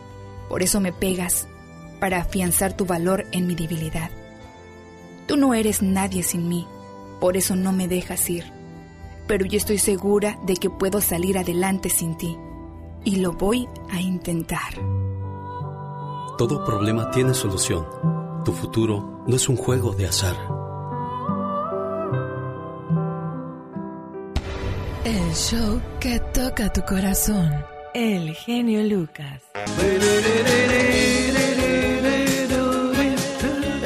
[0.53, 1.49] por eso me pegas,
[1.99, 4.11] para afianzar tu valor en mi debilidad.
[5.27, 6.69] Tú no eres nadie sin mí,
[7.23, 8.53] por eso no me dejas ir.
[9.27, 12.37] Pero yo estoy segura de que puedo salir adelante sin ti.
[13.03, 14.75] Y lo voy a intentar.
[16.37, 17.87] Todo problema tiene solución.
[18.45, 20.37] Tu futuro no es un juego de azar.
[25.03, 27.72] El show que toca tu corazón.
[27.95, 29.43] El genio Lucas.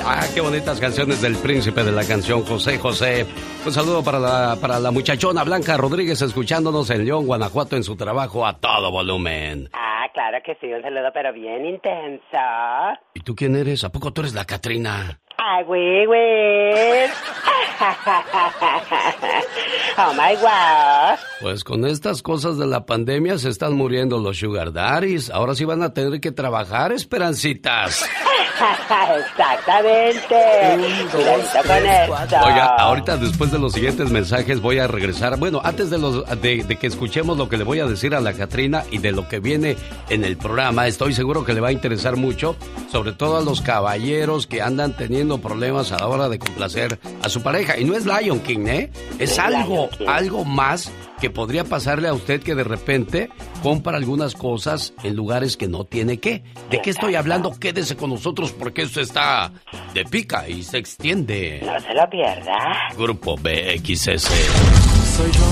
[0.05, 3.27] Ah, qué bonitas canciones del príncipe de la canción José José.
[3.65, 7.97] Un saludo para la, para la muchachona Blanca Rodríguez escuchándonos en León, Guanajuato en su
[7.97, 9.69] trabajo a todo volumen.
[9.73, 12.23] Ah, claro claro que sí, un saludo, pero bien intenso.
[13.15, 13.85] ¿Y tú quién eres?
[13.85, 15.21] ¿A poco tú eres la Catrina?
[15.49, 17.07] ¡Ay, güey, güey!
[19.97, 21.19] ¡Oh, my God!
[21.41, 25.31] Pues con estas cosas de la pandemia se están muriendo los sugar daddies.
[25.31, 28.05] Ahora sí van a tener que trabajar, esperancitas.
[29.37, 30.35] Exactamente.
[32.45, 35.39] Oiga, ahorita después de los siguientes mensajes voy a regresar.
[35.39, 38.21] Bueno, antes de, los, de, de, que escuchemos lo que le voy a decir a
[38.21, 39.77] la Catrina y de lo que viene
[40.09, 42.57] en el programa, estoy seguro que le va a interesar mucho,
[42.91, 47.29] sobre todo a los caballeros que andan teniendo problemas a la hora de complacer a
[47.29, 47.79] su pareja.
[47.79, 48.91] Y no es Lion King, ¿eh?
[49.19, 53.31] Es algo, algo más que podría pasarle a usted que de repente
[53.63, 56.43] compra algunas cosas en lugares que no tiene que.
[56.71, 57.59] ¿De qué estoy hablando?
[57.59, 59.51] Quédese con nosotros porque esto está
[59.95, 61.63] de pica y se extiende.
[61.65, 62.89] No se lo pierda.
[62.97, 64.29] Grupo BXS.
[65.17, 65.51] Soy yo.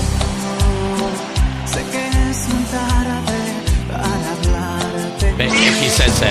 [1.65, 3.39] Sé que es tarde
[3.91, 5.33] para hablarte.
[5.33, 6.21] BXS.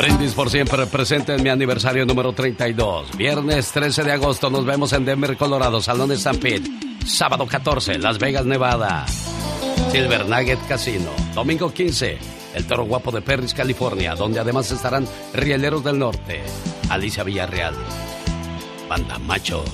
[0.00, 3.18] Brindis por siempre presente en mi aniversario número 32.
[3.18, 6.70] Viernes 13 de agosto nos vemos en Denver, Colorado, Salón Stampede.
[7.04, 9.04] Sábado 14, Las Vegas, Nevada.
[9.92, 11.10] Silver Nugget Casino.
[11.34, 12.16] Domingo 15,
[12.54, 16.40] El Toro Guapo de Perris, California, donde además estarán Rieleros del Norte,
[16.88, 17.74] Alicia Villarreal,
[18.88, 19.68] Banda Machos,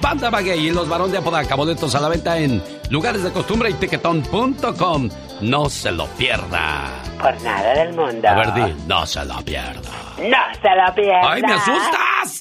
[0.00, 1.56] Banda Maguey y los Barón de Apodaca.
[1.56, 5.08] Boletos a la venta en lugares de costumbre y tiquetón.com.
[5.40, 6.84] No se lo pierda.
[7.20, 8.28] Por nada del mundo.
[8.28, 9.90] A ver, di, no se lo pierda.
[10.18, 11.32] No se lo pierda.
[11.32, 12.40] ¡Ay, me asustas!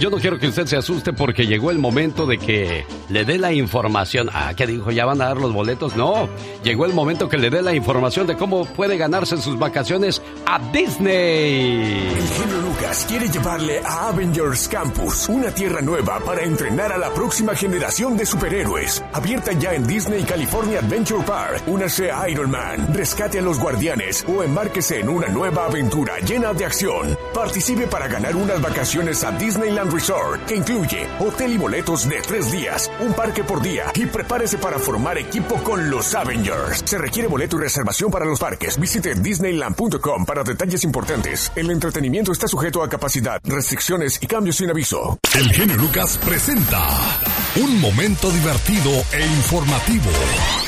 [0.00, 3.38] Yo no quiero que usted se asuste porque llegó el momento de que le dé
[3.38, 4.28] la información.
[4.32, 4.90] Ah, ¿qué dijo?
[4.90, 5.96] ¿Ya van a dar los boletos?
[5.96, 6.28] No.
[6.64, 10.58] Llegó el momento que le dé la información de cómo puede ganarse sus vacaciones a
[10.72, 12.08] Disney.
[12.08, 17.14] El genio Lucas quiere llevarle a Avengers Campus, una tierra nueva para entrenar a la
[17.14, 19.02] próxima generación de superhéroes.
[19.12, 21.62] Abierta ya en Disney California Adventure Park.
[21.68, 26.52] Únase a Iron Man, rescate a los guardianes o embarquese en una nueva aventura llena
[26.52, 27.16] de acción.
[27.32, 32.50] Participe para ganar unas vacaciones a Disneyland Resort, que incluye hotel y boletos de tres
[32.50, 36.82] días, un parque por día y prepárese para formar equipo con los Avengers.
[36.84, 38.78] Se requiere boleto y reservación para los parques.
[38.78, 41.50] Visite disneyland.com para detalles importantes.
[41.56, 45.18] El entretenimiento está sujeto a capacidad, restricciones y cambios sin aviso.
[45.36, 46.88] El genio Lucas presenta
[47.56, 50.10] un momento divertido e informativo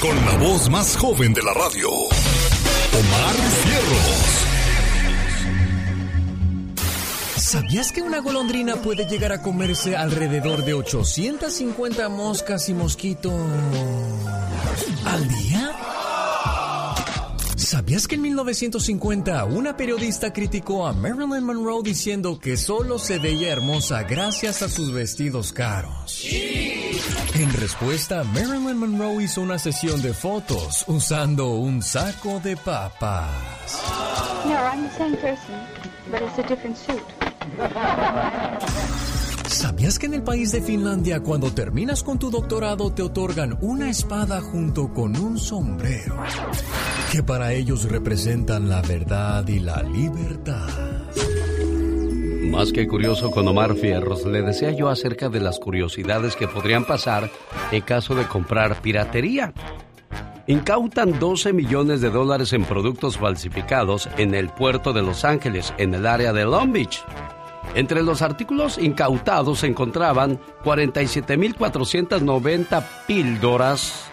[0.01, 4.56] con la voz más joven de la radio, Omar Fierros.
[7.47, 13.33] ¿Sabías que una golondrina puede llegar a comerse alrededor de 850 moscas y mosquitos
[15.05, 15.71] al día?
[17.55, 23.53] ¿Sabías que en 1950 una periodista criticó a Marilyn Monroe diciendo que solo se veía
[23.53, 26.25] hermosa gracias a sus vestidos caros?
[27.35, 33.31] En respuesta, Marilyn Monroe hizo una sesión de fotos usando un saco de papas.
[34.47, 35.55] No, I'm the same person,
[36.11, 37.16] but it's a different suit.
[39.47, 43.89] ¿Sabías que en el país de Finlandia cuando terminas con tu doctorado te otorgan una
[43.91, 46.17] espada junto con un sombrero?
[47.11, 50.69] Que para ellos representan la verdad y la libertad.
[52.51, 56.85] Más que curioso con Omar Fierros, le decía yo acerca de las curiosidades que podrían
[56.85, 57.31] pasar
[57.73, 59.53] en caso de comprar piratería.
[60.47, 65.93] Incautan 12 millones de dólares en productos falsificados en el puerto de Los Ángeles, en
[65.93, 67.05] el área de Long Beach.
[67.75, 74.11] Entre los artículos incautados se encontraban 47.490 píldoras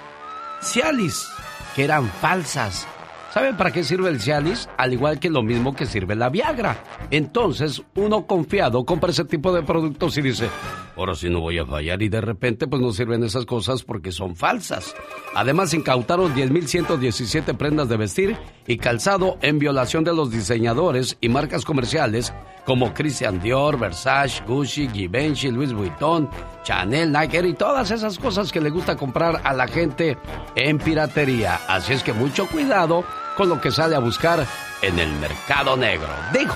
[0.61, 1.27] Cialis,
[1.75, 2.87] que eran falsas.
[3.33, 4.69] ¿Saben para qué sirve el Cialis?
[4.77, 6.77] Al igual que lo mismo que sirve la Viagra.
[7.09, 10.49] Entonces, uno confiado compra ese tipo de productos y dice,
[10.95, 14.11] ahora sí no voy a fallar y de repente pues no sirven esas cosas porque
[14.11, 14.95] son falsas.
[15.35, 18.37] Además, incautaron 10.117 prendas de vestir
[18.67, 22.33] y calzado en violación de los diseñadores y marcas comerciales
[22.65, 26.29] como Christian Dior, Versace, Gucci, Givenchy, Louis Vuitton,
[26.63, 30.17] Chanel, Nike y todas esas cosas que le gusta comprar a la gente
[30.55, 31.59] en piratería.
[31.67, 33.03] Así es que mucho cuidado
[33.35, 34.45] con lo que sale a buscar
[34.81, 36.09] en el mercado negro.
[36.33, 36.55] Digo,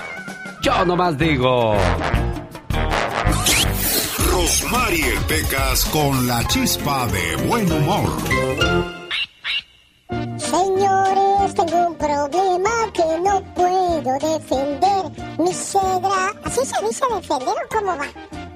[0.62, 1.76] yo nomás digo.
[4.38, 8.08] Rosmarie Pecas con la chispa de buen humor.
[10.38, 15.02] Señores, tengo un problema que no puedo defender.
[15.38, 18.06] Mi suegra, ¿así se dice defender o cómo va?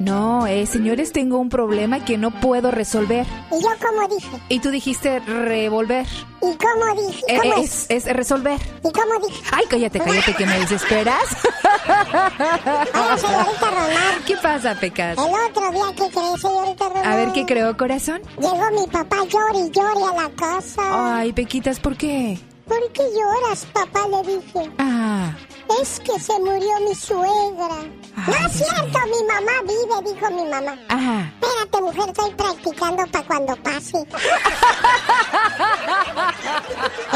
[0.03, 3.25] No, eh, señores, tengo un problema que no puedo resolver.
[3.53, 4.37] ¿Y yo cómo dije?
[4.49, 6.07] Y tú dijiste revolver.
[6.41, 7.23] ¿Y cómo dije?
[7.29, 8.59] Eh, ¿Cómo es, es resolver.
[8.83, 9.43] ¿Y cómo dije?
[9.53, 11.23] Ay, cállate, cállate, que me desesperas.
[12.95, 14.25] Hola, señorita Román.
[14.27, 15.17] ¿Qué pasa, Pecas?
[15.17, 17.07] El otro día, ¿qué crees, señorita Román?
[17.07, 18.21] A ver, ¿qué creó, corazón?
[18.41, 21.19] Llegó mi papá llori llori a la casa.
[21.21, 22.41] Ay, Pequitas, ¿por qué?
[22.73, 24.09] ¿Por qué lloras, papá?
[24.09, 24.73] Le dije.
[24.79, 25.35] Ah.
[25.83, 27.83] Es que se murió mi suegra.
[28.27, 30.79] no es cierto, mi mamá vive, dijo mi mamá.
[30.89, 31.31] Ajá.
[31.41, 33.99] Espérate, mujer, estoy practicando para cuando pase.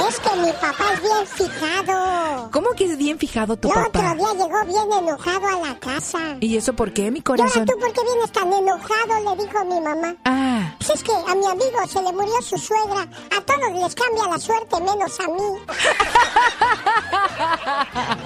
[0.09, 2.51] es que mi papá es bien fijado.
[2.51, 3.89] ¿Cómo que es bien fijado tu El papá?
[3.89, 6.37] otro día llegó bien enojado a la casa.
[6.41, 7.67] ¿Y eso por qué, mi ¿Y ahora corazón?
[7.67, 9.37] tú por qué vienes tan enojado?
[9.37, 10.15] Le dijo mi mamá.
[10.25, 10.75] Ah.
[10.79, 13.03] Pues es que a mi amigo se le murió su suegra.
[13.37, 15.46] A todos les cambia la suerte, menos a mí.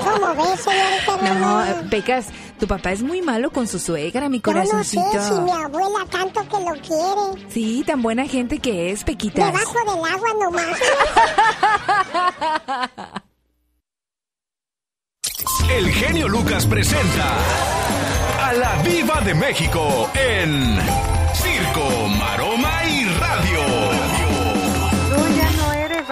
[0.04, 1.68] ¿Cómo ves, señorita No, Román?
[1.68, 2.26] eh, Pecas,
[2.58, 5.22] tu papá es muy malo con su suegra, mi Yo no sé corazoncito.
[5.22, 7.46] si mi abuela tanto que lo quiere.
[7.50, 9.52] Sí, tan buena gente que es, Pequitas.
[9.52, 10.78] Debajo del agua nomás.
[15.70, 17.36] El genio Lucas presenta
[18.42, 20.78] a la Viva de México en
[21.34, 22.69] Circo, Maroma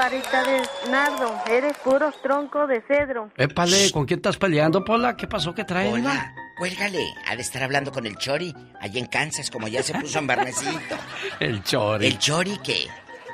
[0.08, 3.30] varita de nardo, eres puro tronco de cedro.
[3.36, 5.16] Épale, ¿con quién estás peleando, Pola?
[5.16, 5.54] ¿Qué pasó?
[5.54, 5.92] ¿Qué trae?
[5.92, 7.04] Hola, cuélgale.
[7.26, 10.26] Ha de estar hablando con el Chori, allí en Kansas, como ya se puso en
[10.26, 10.96] barnecito.
[11.40, 12.06] El chori.
[12.06, 12.88] El Chori que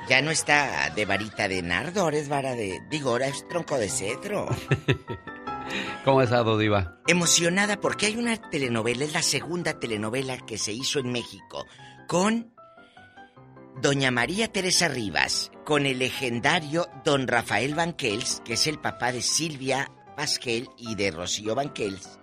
[0.09, 2.83] ya no está de varita de nardo, ahora es vara de...
[2.91, 4.49] Digo, ahora es tronco de cedro.
[6.05, 6.99] ¿Cómo has estado, Diva?
[7.07, 11.67] Emocionada porque hay una telenovela, es la segunda telenovela que se hizo en México,
[12.09, 12.54] con
[13.83, 19.21] Doña María Teresa Rivas, con el legendario Don Rafael Banquels, que es el papá de
[19.21, 22.21] Silvia Pasquel y de Rocío Banquels.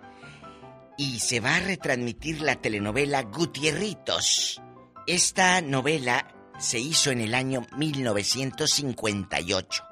[0.96, 4.62] Y se va a retransmitir la telenovela Gutierritos.
[5.06, 6.26] Esta novela
[6.58, 9.84] se hizo en el año 1958.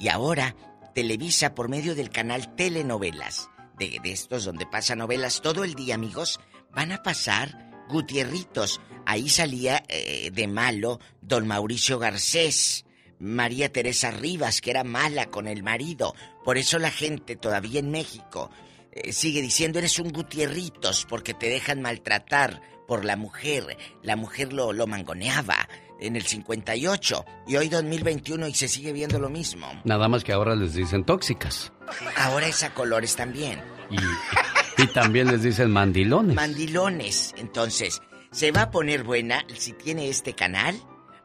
[0.00, 0.56] Y ahora
[0.92, 3.48] Televisa por medio del canal Telenovelas,
[3.78, 6.40] de, de estos donde pasa novelas todo el día, amigos,
[6.72, 8.80] van a pasar Gutierritos.
[9.04, 12.84] Ahí salía eh, de malo don Mauricio Garcés,
[13.18, 16.14] María Teresa Rivas, que era mala con el marido.
[16.44, 18.50] Por eso la gente todavía en México
[18.92, 23.76] eh, sigue diciendo eres un Gutierritos porque te dejan maltratar por la mujer.
[24.02, 25.68] La mujer lo, lo mangoneaba
[26.00, 29.68] en el 58 y hoy 2021 y se sigue viendo lo mismo.
[29.84, 31.72] Nada más que ahora les dicen tóxicas.
[32.16, 33.75] Ahora es a colores también.
[33.90, 36.34] Y, y también les dicen mandilones.
[36.34, 37.34] Mandilones.
[37.36, 40.80] Entonces, ¿se va a poner buena si tiene este canal?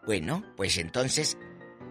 [0.06, 1.38] Bueno, pues entonces,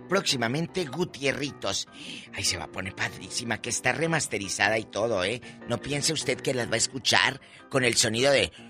[0.09, 1.89] próximamente Gutierritos.
[2.35, 5.41] Ahí se va a poner padrísima, que está remasterizada y todo, ¿eh?
[5.69, 8.53] No piense usted que las va a escuchar con el sonido de...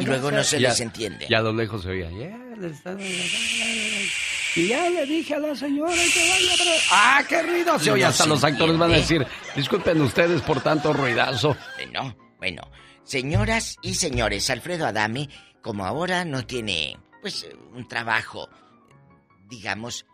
[0.00, 1.26] Y luego no se les entiende.
[1.28, 2.10] Ya a lo lejos se oía.
[4.56, 6.52] "Ya le está- Y ya le dije a la señora que vaya
[6.92, 7.18] a...
[7.18, 7.78] ¡Ah, qué ruido!
[7.78, 9.24] Se Y oye, no hasta se los actores van a entiende.
[9.26, 11.56] decir, disculpen ustedes por tanto ruidazo.
[11.76, 12.70] Bueno, bueno,
[13.02, 15.28] señoras y señores, Alfredo Adame,
[15.62, 18.48] como ahora no tiene, pues, eh, un trabajo,
[19.48, 20.06] digamos,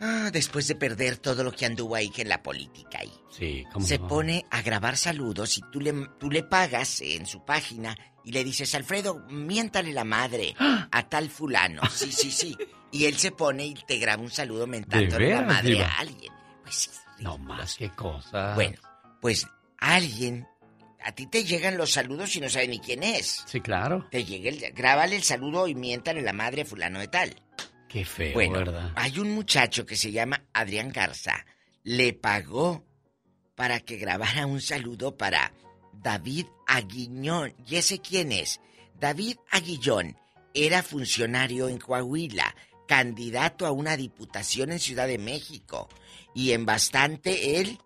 [0.00, 3.12] ah, después de perder todo lo que anduvo ahí que en la política ahí.
[3.30, 7.44] Sí, ¿cómo Se pone a grabar saludos y tú le, tú le pagas en su
[7.44, 11.82] página y le dices, Alfredo, miéntale la madre a tal fulano.
[11.90, 12.56] Sí, sí, sí.
[12.92, 15.86] Y él se pone y te graba un saludo mentándole la veras, madre Diva?
[15.86, 16.32] a alguien.
[16.62, 18.54] Pues No más, qué cosa.
[18.54, 18.78] bueno,
[19.20, 19.46] pues
[19.78, 20.46] alguien,
[21.04, 23.42] a ti te llegan los saludos y no sabes ni quién es.
[23.46, 24.06] Sí, claro.
[24.10, 27.34] Te llega el, grábale el saludo y miéntale la madre a fulano de tal.
[27.88, 28.92] Qué feo, bueno, ¿verdad?
[28.96, 31.44] hay un muchacho que se llama Adrián Garza.
[31.82, 32.84] Le pagó
[33.54, 35.52] para que grabara un saludo para
[35.92, 37.54] David Aguillón.
[37.66, 38.60] ¿Y ese quién es?
[38.98, 40.16] David Aguillón
[40.52, 42.54] era funcionario en Coahuila,
[42.86, 45.88] candidato a una diputación en Ciudad de México.
[46.34, 47.78] Y en bastante él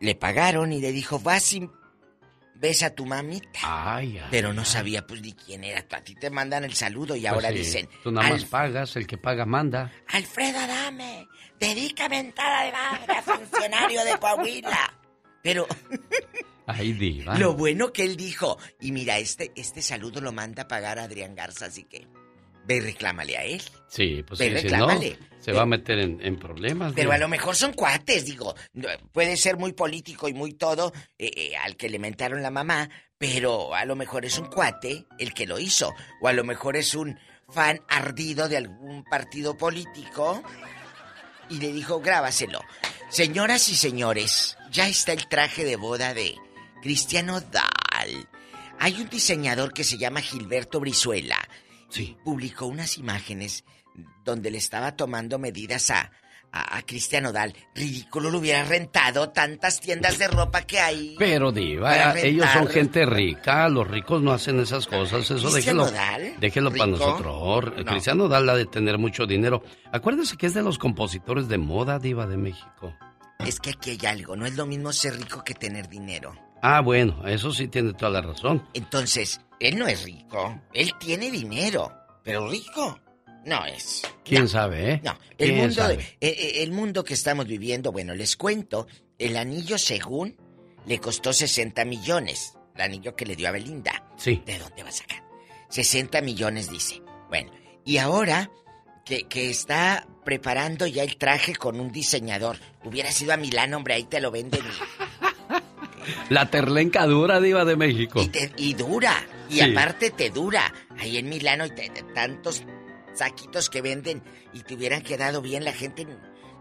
[0.00, 1.68] le pagaron y le dijo, vas y
[2.54, 3.60] ves a tu mamita.
[3.62, 5.84] Ay, ay, Pero no sabía pues ni quién era.
[5.90, 8.48] A ti te mandan el saludo y Pues ahora sí, dicen, Tú nada más "Al-
[8.48, 9.92] pagas, el que paga manda.
[10.08, 11.26] Alfredo Adame,
[11.58, 14.94] dedica mentada de madre a funcionario de Coahuila.
[15.42, 15.66] Pero
[16.66, 17.36] Ay, diva.
[17.38, 21.34] lo bueno que él dijo, y mira, este, este saludo lo manda a pagar Adrián
[21.34, 22.06] Garza, así que
[22.68, 23.62] ve y reclámale a él.
[23.88, 25.18] Sí, pues Ve, sí, si no, reclámale.
[25.40, 26.92] se va a meter en, en problemas.
[26.94, 28.54] Pero a lo mejor son cuates, digo.
[29.12, 32.88] Puede ser muy político y muy todo eh, eh, al que le mentaron la mamá,
[33.16, 35.94] pero a lo mejor es un cuate el que lo hizo.
[36.20, 37.18] O a lo mejor es un
[37.48, 40.42] fan ardido de algún partido político
[41.48, 42.60] y le dijo, grábaselo.
[43.08, 46.34] Señoras y señores, ya está el traje de boda de
[46.82, 48.28] Cristiano Dal.
[48.78, 51.38] Hay un diseñador que se llama Gilberto Brizuela.
[51.88, 52.16] Sí.
[52.24, 53.64] Publicó unas imágenes
[54.24, 56.10] donde le estaba tomando medidas a,
[56.52, 57.54] a, Cristiano Dal.
[57.74, 61.16] Ridículo lo hubiera rentado tantas tiendas de ropa que hay.
[61.18, 65.90] Pero diva, ellos son gente rica, los ricos no hacen esas cosas, eso déjelo.
[65.90, 66.34] Dal?
[66.40, 67.72] Déjelo para nosotros.
[67.86, 69.62] Cristiano Dal ha de tener mucho dinero.
[69.92, 72.94] Acuérdese que es de los compositores de moda diva de México.
[73.38, 76.34] Es que aquí hay algo, no es lo mismo ser rico que tener dinero.
[76.60, 78.66] Ah, bueno, eso sí tiene toda la razón.
[78.74, 82.98] Entonces, él no es rico, él tiene dinero, pero rico
[83.44, 84.02] no es.
[84.24, 85.00] ¿Quién sabe, eh?
[85.02, 88.86] No, el mundo, eh, eh, el mundo que estamos viviendo, bueno, les cuento,
[89.18, 90.36] el anillo según
[90.86, 94.04] le costó 60 millones, el anillo que le dio a Belinda.
[94.16, 94.42] Sí.
[94.44, 95.22] ¿De dónde va a sacar?
[95.70, 97.02] 60 millones, dice.
[97.28, 97.50] Bueno,
[97.84, 98.50] y ahora
[99.04, 102.58] que, que, está preparando ya el traje con un diseñador.
[102.84, 104.60] Hubiera sido a Milán, hombre, ahí te lo venden.
[106.28, 108.20] La terlenca dura, diva de México.
[108.56, 109.14] Y, dura.
[109.50, 110.72] Y aparte te dura.
[110.98, 111.70] Ahí en Milano y
[112.14, 112.64] tantos
[113.14, 114.22] saquitos que venden
[114.52, 116.06] y te hubieran quedado bien la gente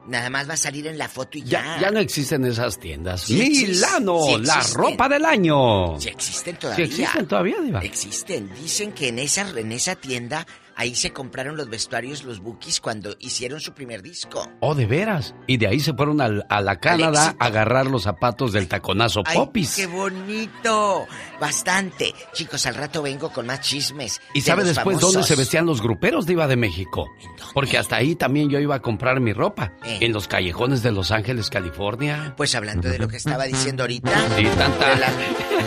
[0.07, 1.79] Nada más va a salir en la foto y ya.
[1.81, 3.29] Ya, no existen esas tiendas.
[3.29, 5.99] Milano, la ropa del año.
[5.99, 6.85] Sí existen todavía.
[6.85, 7.79] Sí existen todavía, Diva.
[7.81, 8.49] Existen.
[8.53, 10.47] Dicen que en esa, en esa tienda
[10.79, 14.47] Ahí se compraron los vestuarios, los bookies, cuando hicieron su primer disco.
[14.59, 15.33] Oh, de veras.
[15.47, 19.37] Y de ahí se fueron a la Canadá a agarrar los zapatos del taconazo Ay,
[19.37, 19.75] Popis.
[19.75, 21.07] ¡Qué bonito!
[21.41, 22.13] Bastante.
[22.31, 24.21] Chicos, al rato vengo con más chismes.
[24.35, 27.09] ¿Y sabe después dónde se vestían los gruperos de Iba de México?
[27.55, 29.73] Porque hasta ahí también yo iba a comprar mi ropa.
[29.83, 29.97] Eh.
[30.01, 32.35] En los callejones de Los Ángeles, California.
[32.37, 34.11] Pues hablando de lo que estaba diciendo ahorita.
[34.37, 34.89] Sí, tanta.
[34.89, 34.99] De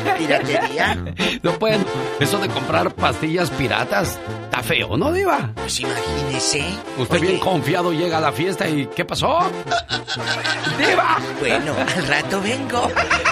[0.05, 1.15] la piratería.
[1.43, 1.85] No pueden.
[2.21, 5.51] Eso de comprar pastillas piratas está feo, ¿no, Diva?
[5.55, 6.63] Pues imagínese.
[6.99, 9.51] Usted bien confiado llega a la fiesta y ¿qué pasó?
[10.79, 11.19] ¡Diva!
[11.39, 12.87] Bueno, al rato vengo.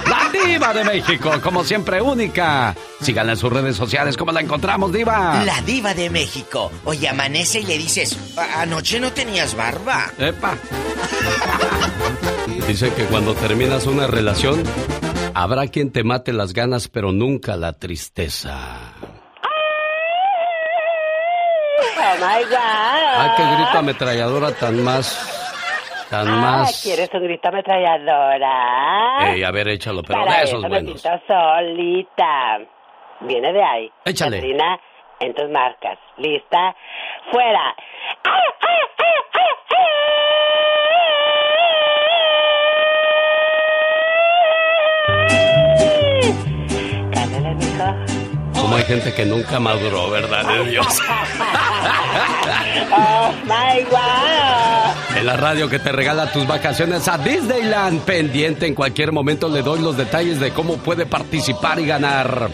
[0.09, 2.75] La Diva de México, como siempre, única.
[3.03, 5.45] Síganla en sus redes sociales, ¿cómo la encontramos, Diva?
[5.45, 6.73] La Diva de México.
[6.87, 8.17] Oye, amanece y le dices,
[8.57, 10.11] anoche no tenías barba.
[10.19, 10.57] ¡Epa!
[12.67, 14.63] Dice que cuando terminas una relación,
[15.35, 18.95] habrá quien te mate las ganas, pero nunca la tristeza.
[21.81, 22.59] Oh my God.
[22.59, 25.35] Ah, qué grito ametralladora tan más.
[26.11, 26.83] Tan ah, más.
[26.83, 29.33] ¿Quieres un grito ametralladora?
[29.33, 31.03] Ey, a ver, échalo, pero Para de esos eso buenos.
[31.27, 32.59] solita.
[33.21, 33.93] Viene de ahí.
[34.05, 34.37] Échale.
[34.37, 34.79] Katrina,
[35.21, 35.99] en tus marcas.
[36.17, 36.75] ¿Lista?
[37.31, 37.75] ¡Fuera!
[46.29, 46.58] Mijo.
[48.69, 50.87] Como hay gente que nunca maduró, ¿verdad, de Dios?
[52.93, 55.17] oh my God.
[55.17, 58.03] En la radio que te regala tus vacaciones a Disneyland.
[58.03, 62.51] Pendiente, en cualquier momento le doy los detalles de cómo puede participar y ganar.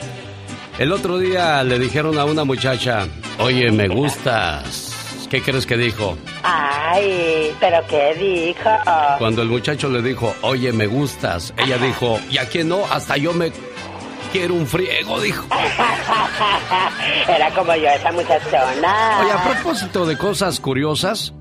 [0.79, 3.09] El otro día le dijeron a una muchacha,
[3.41, 4.93] oye, me gustas.
[5.29, 6.17] ¿Qué crees que dijo?
[6.45, 8.71] Ay, pero ¿qué dijo?
[9.19, 12.85] Cuando el muchacho le dijo, oye, me gustas, ella dijo, ¿y a quién no?
[12.89, 13.51] Hasta yo me
[14.35, 15.47] quiero un friego, dijo.
[17.29, 19.21] Era como yo, esa muchachona.
[19.21, 21.33] Oye, a propósito de cosas curiosas,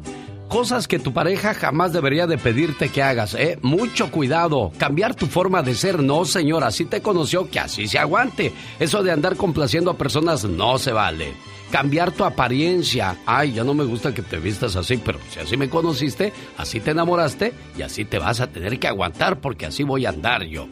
[0.48, 3.58] cosas que tu pareja jamás debería de pedirte que hagas, ¿eh?
[3.64, 4.72] Mucho cuidado.
[4.78, 6.68] Cambiar tu forma de ser, no, señora.
[6.68, 8.54] Así te conoció, que así se aguante.
[8.80, 11.34] Eso de andar complaciendo a personas no se vale.
[11.72, 13.18] Cambiar tu apariencia.
[13.26, 16.80] Ay, ya no me gusta que te vistas así, pero si así me conociste, así
[16.80, 20.44] te enamoraste y así te vas a tener que aguantar porque así voy a andar
[20.44, 20.68] yo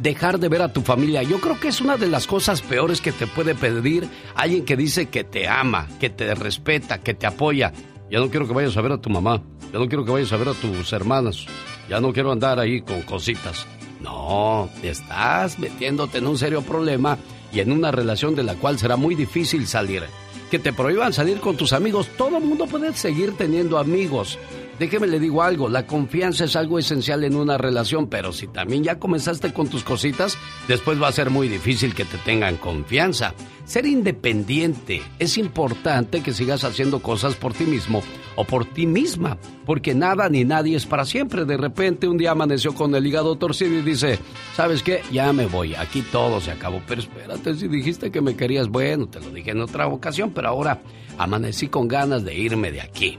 [0.00, 1.22] dejar de ver a tu familia.
[1.22, 4.76] Yo creo que es una de las cosas peores que te puede pedir alguien que
[4.76, 7.72] dice que te ama, que te respeta, que te apoya.
[8.10, 9.42] Ya no quiero que vayas a ver a tu mamá,
[9.72, 11.46] ya no quiero que vayas a ver a tus hermanas,
[11.88, 13.66] ya no quiero andar ahí con cositas.
[14.00, 17.16] No, te estás metiéndote en un serio problema
[17.52, 20.02] y en una relación de la cual será muy difícil salir.
[20.50, 24.38] Que te prohíban salir con tus amigos, todo el mundo puede seguir teniendo amigos,
[24.78, 28.82] Déjeme le digo algo, la confianza es algo esencial en una relación, pero si también
[28.82, 30.36] ya comenzaste con tus cositas,
[30.66, 33.34] después va a ser muy difícil que te tengan confianza.
[33.64, 38.02] Ser independiente es importante que sigas haciendo cosas por ti mismo
[38.36, 41.44] o por ti misma, porque nada ni nadie es para siempre.
[41.44, 44.18] De repente un día amaneció con el hígado torcido y dice,
[44.54, 45.02] ¿sabes qué?
[45.12, 46.82] Ya me voy, aquí todo se acabó.
[46.86, 50.48] Pero espérate, si dijiste que me querías, bueno, te lo dije en otra ocasión, pero
[50.48, 50.82] ahora
[51.16, 53.18] amanecí con ganas de irme de aquí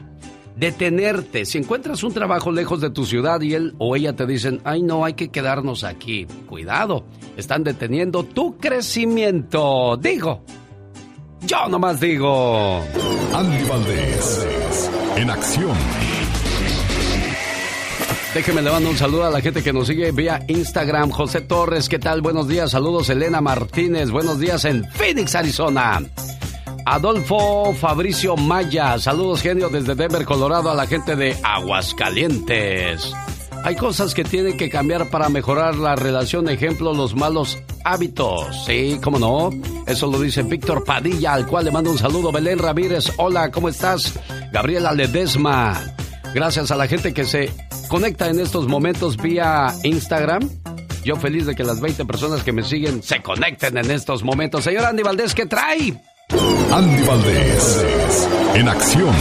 [0.56, 1.46] detenerte.
[1.46, 4.82] Si encuentras un trabajo lejos de tu ciudad y él o ella te dicen, ay
[4.82, 6.26] no, hay que quedarnos aquí.
[6.48, 7.06] Cuidado,
[7.38, 9.98] están deteniendo tu crecimiento.
[9.98, 10.44] Digo,
[11.42, 12.82] yo nomás digo.
[13.34, 15.76] Andy Valdés, en acción.
[18.34, 21.10] Déjeme le mando un saludo a la gente que nos sigue vía Instagram.
[21.10, 22.22] José Torres, ¿qué tal?
[22.22, 22.72] Buenos días.
[22.72, 24.12] Saludos, Elena Martínez.
[24.12, 26.02] Buenos días en Phoenix, Arizona.
[26.86, 29.00] Adolfo Fabricio Maya.
[29.00, 33.12] Saludos, genio, desde Denver, Colorado, a la gente de Aguascalientes.
[33.64, 36.48] Hay cosas que tienen que cambiar para mejorar la relación.
[36.48, 38.66] Ejemplo, los malos hábitos.
[38.68, 39.50] Sí, cómo no.
[39.88, 42.32] Eso lo dice Víctor Padilla, al cual le mando un saludo.
[42.32, 44.14] Belén Ramírez, hola, ¿cómo estás?
[44.52, 45.96] Gabriela Ledesma.
[46.36, 47.52] Gracias a la gente que se
[47.88, 50.48] conecta en estos momentos vía Instagram.
[51.04, 54.64] Yo feliz de que las 20 personas que me siguen se conecten en estos momentos.
[54.64, 56.00] Señor Andy Valdés, ¿qué trae?
[56.74, 59.16] Andy Valdés, en acción.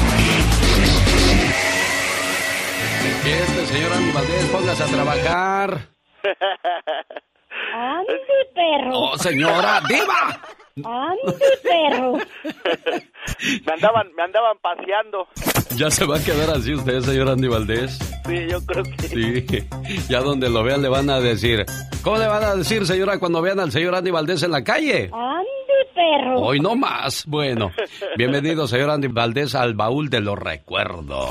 [3.24, 5.88] Este señor Andy Valdés, póngase a trabajar.
[7.74, 8.14] Andy,
[8.54, 8.98] perro.
[8.98, 10.40] Oh, señora, diva.
[10.76, 12.14] Andy, perro.
[13.64, 15.28] me andaban, me andaban paseando.
[15.76, 17.96] Ya se va a quedar así usted, señor Andy Valdés.
[18.26, 19.68] Sí, yo creo que sí.
[20.08, 21.64] Ya donde lo vean le van a decir.
[22.02, 25.10] ¿Cómo le van a decir, señora, cuando vean al señor Andy Valdés en la calle?
[25.12, 26.40] Andy, perro.
[26.40, 27.24] Hoy no más.
[27.26, 27.70] Bueno,
[28.16, 31.28] bienvenido, señor Andy Valdés, al baúl de los recuerdos.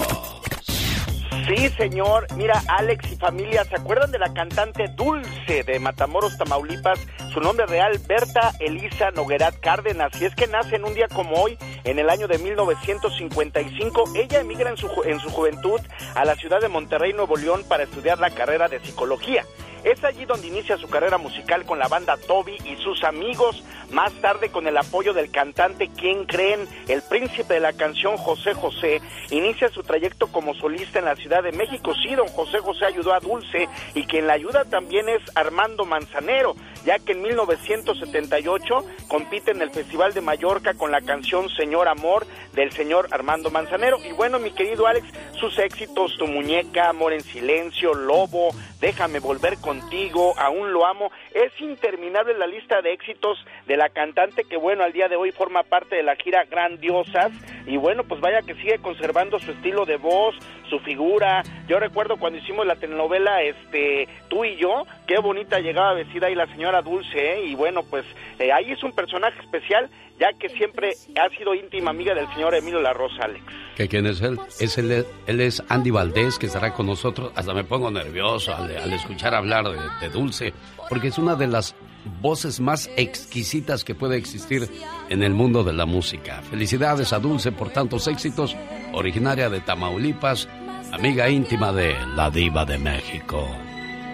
[1.47, 2.25] Sí, señor.
[2.37, 6.99] Mira, Alex y familia, ¿se acuerdan de la cantante Dulce de Matamoros, Tamaulipas?
[7.33, 10.09] Su nombre real, Berta Elisa Noguerat Cárdenas.
[10.21, 14.03] Y es que nace en un día como hoy, en el año de 1955.
[14.15, 15.81] Ella emigra en su, en su juventud
[16.15, 19.43] a la ciudad de Monterrey, Nuevo León, para estudiar la carrera de psicología.
[19.84, 24.14] Es allí donde inicia su carrera musical con la banda Toby y sus amigos, más
[24.22, 29.01] tarde con el apoyo del cantante quien creen, el príncipe de la canción José José,
[29.30, 31.93] inicia su trayecto como solista en la Ciudad de México.
[32.01, 36.55] Sí, don José José ayudó a Dulce y quien la ayuda también es Armando Manzanero,
[36.85, 42.26] ya que en 1978 compite en el Festival de Mallorca con la canción Señor Amor
[42.53, 43.97] del señor Armando Manzanero.
[44.05, 45.07] Y bueno, mi querido Alex,
[45.39, 51.51] sus éxitos, Tu Muñeca, Amor en Silencio, Lobo, Déjame Volver Contigo, Aún Lo Amo, es
[51.59, 55.63] interminable la lista de éxitos de la cantante que bueno, al día de hoy forma
[55.63, 57.31] parte de la gira Grandiosas
[57.65, 60.35] y bueno, pues vaya que sigue conservando su estilo de voz,
[60.69, 61.41] su figura.
[61.67, 66.34] Yo recuerdo cuando hicimos la telenovela este Tú y yo, qué bonita llegaba vestida ahí
[66.34, 67.45] la señora Dulce ¿eh?
[67.45, 68.03] y bueno, pues
[68.40, 69.88] eh, ahí es un personaje especial
[70.19, 73.44] ya que siempre ha sido íntima amiga del señor Emilio La Rosa, Alex.
[73.76, 74.40] ¿Que quién es él?
[74.60, 77.31] Es él, él es Andy Valdés, que estará con nosotros.
[77.35, 80.52] Hasta me pongo nervioso al, al escuchar hablar de, de, Dulce,
[80.90, 81.76] porque es una de las
[82.19, 84.68] voces más exquisitas que puede existir
[85.10, 86.41] en el mundo de la música.
[86.41, 88.56] Felicidades a Dulce por tantos éxitos,
[88.94, 90.49] originaria de Tamaulipas,
[90.91, 93.48] amiga íntima de la diva de México.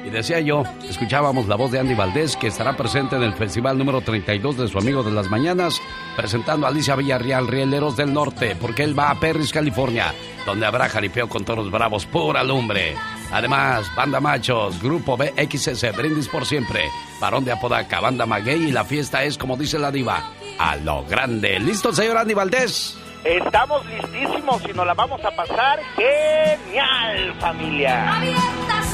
[0.05, 3.77] Y decía yo, escuchábamos la voz de Andy Valdés, que estará presente en el festival
[3.77, 5.81] número 32 de su amigo de las mañanas,
[6.15, 10.13] presentando a Alicia Villarreal, Rieleros del Norte, porque él va a Perris, California,
[10.45, 12.95] donde habrá jaripeo con toros bravos, pura lumbre.
[13.31, 16.85] Además, Banda Machos, Grupo BXS, Brindis por Siempre,
[17.19, 20.23] Barón de Apodaca, Banda Maguey y la fiesta es, como dice la diva,
[20.57, 21.59] a lo grande.
[21.59, 22.98] ¿Listo, señor Andy Valdés?
[23.23, 28.21] Estamos listísimos y nos la vamos a pasar genial, familia.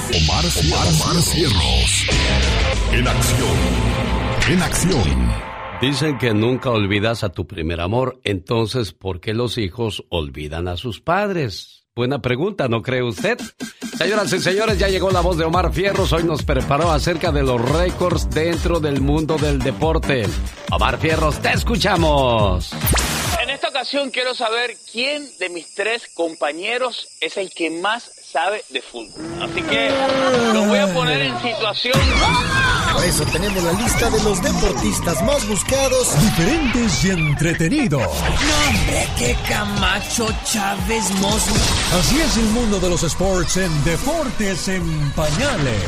[0.10, 2.08] Omar, Omar, Omar Cierros.
[2.92, 3.58] En acción.
[4.50, 5.32] En acción.
[5.82, 10.78] Dicen que nunca olvidas a tu primer amor, entonces, ¿por qué los hijos olvidan a
[10.78, 11.86] sus padres?
[11.96, 13.38] Buena pregunta, ¿no cree usted?
[13.98, 16.12] Señoras y señores, ya llegó la voz de Omar Fierros.
[16.12, 20.26] Hoy nos preparó acerca de los récords dentro del mundo del deporte.
[20.72, 22.74] Omar Fierros, te escuchamos.
[23.76, 28.64] En esta ocasión quiero saber quién de mis tres compañeros es el que más sabe
[28.70, 29.22] de fútbol.
[29.42, 29.90] Así que
[30.54, 32.00] los voy a poner en situación.
[32.94, 38.02] Por eso tenemos la lista de los deportistas más buscados, diferentes y entretenidos.
[38.02, 41.60] No, hombre, qué Camacho Chávez Mosli.
[42.00, 45.84] Así es el mundo de los sports en Deportes en Pañales.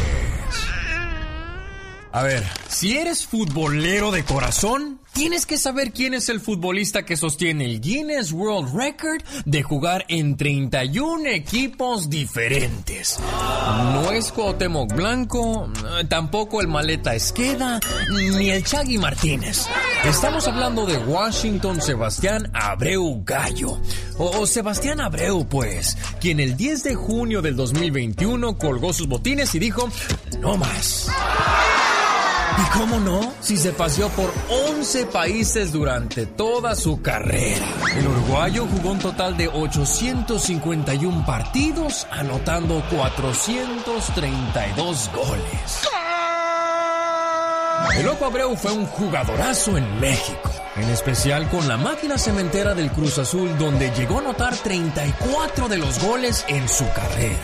[2.11, 7.18] A ver, si eres futbolero de corazón, tienes que saber quién es el futbolista que
[7.18, 13.18] sostiene el Guinness World Record de jugar en 31 equipos diferentes.
[13.94, 15.72] No es Cuauhtémoc Blanco,
[16.07, 17.80] tampoco el Maleta Esqueda,
[18.38, 19.65] ni el Chagui Martínez.
[20.06, 23.81] Estamos hablando de Washington Sebastián Abreu Gallo,
[24.19, 29.60] o Sebastián Abreu pues, quien el 10 de junio del 2021 colgó sus botines y
[29.60, 29.89] dijo,
[30.39, 31.10] no más.
[32.57, 33.34] ¿Y cómo no?
[33.39, 37.65] Si se paseó por 11 países durante toda su carrera.
[37.95, 45.88] El uruguayo jugó un total de 851 partidos, anotando 432 goles.
[47.95, 52.91] El Loco Abreu fue un jugadorazo en México, en especial con la máquina cementera del
[52.91, 57.39] Cruz Azul, donde llegó a anotar 34 de los goles en su carrera.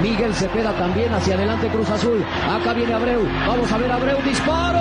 [0.00, 2.24] Miguel Cepeda también hacia adelante Cruz Azul.
[2.48, 3.22] Acá viene Abreu.
[3.46, 4.22] Vamos a ver Abreu.
[4.22, 4.78] Disparo.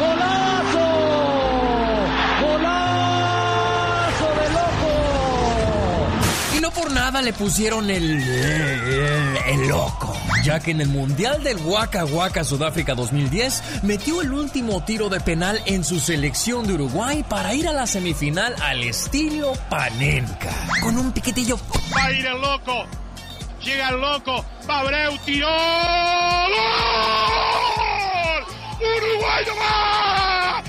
[0.00, 0.78] ¡Golazo!
[2.42, 6.06] ¡Golazo de loco!
[6.56, 8.22] Y no por nada le pusieron el,
[9.46, 10.14] el, loco,
[10.44, 15.20] ya que en el Mundial del Waka Waka Sudáfrica 2010 metió el último tiro de
[15.20, 20.52] penal en su selección de Uruguay para ir a la semifinal al estilo Panenka.
[20.82, 21.58] Con un piquetillo.
[21.96, 23.03] Va a ir el loco.
[23.64, 24.44] Llega el loco.
[24.66, 25.48] Pabreu tiró.
[25.48, 25.54] ¡Gol!
[28.78, 30.62] ¡Uruguay va!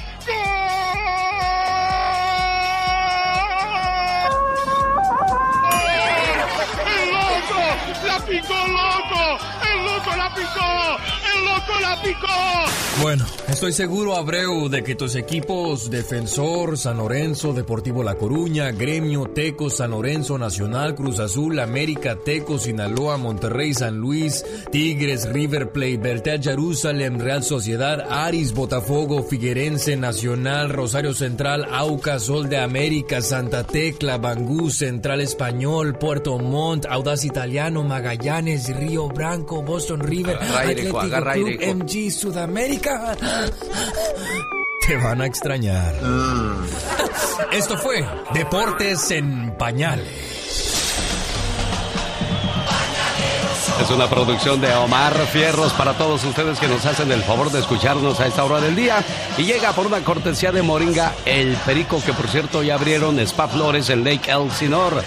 [6.88, 7.62] ¡El loco!
[8.08, 9.24] ¡La picó loco!
[9.70, 11.25] ¡El loco la picó!
[11.36, 12.76] ¡El loco la picó!
[13.02, 19.26] Bueno, estoy seguro, Abreu, de que tus equipos Defensor, San Lorenzo, Deportivo La Coruña, Gremio,
[19.26, 25.98] Teco, San Lorenzo, Nacional, Cruz Azul, América, Teco, Sinaloa, Monterrey, San Luis, Tigres, River Plate,
[25.98, 33.66] Bertea, Jerusalén, Real Sociedad, Aris, Botafogo, Figuerense, Nacional, Rosario Central, Auca, Sol de América, Santa
[33.66, 41.02] Tecla, Bangú, Central Español, Puerto Montt, Audaz Italiano, Magallanes, Río Branco, Boston River, Atlético
[41.34, 41.60] Club.
[41.62, 43.16] MG, Sudamérica.
[44.86, 45.94] Te van a extrañar.
[47.52, 50.36] Esto fue Deportes en Pañales.
[53.82, 57.60] Es una producción de Omar Fierros para todos ustedes que nos hacen el favor de
[57.60, 59.04] escucharnos a esta hora del día.
[59.38, 63.48] Y llega por una cortesía de Moringa El Perico, que por cierto ya abrieron Spa
[63.48, 65.02] Flores en Lake Elsinore,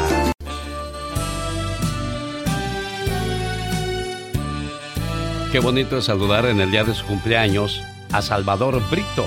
[5.50, 7.80] Qué bonito es saludar en el día de su cumpleaños
[8.12, 9.24] a Salvador Brito.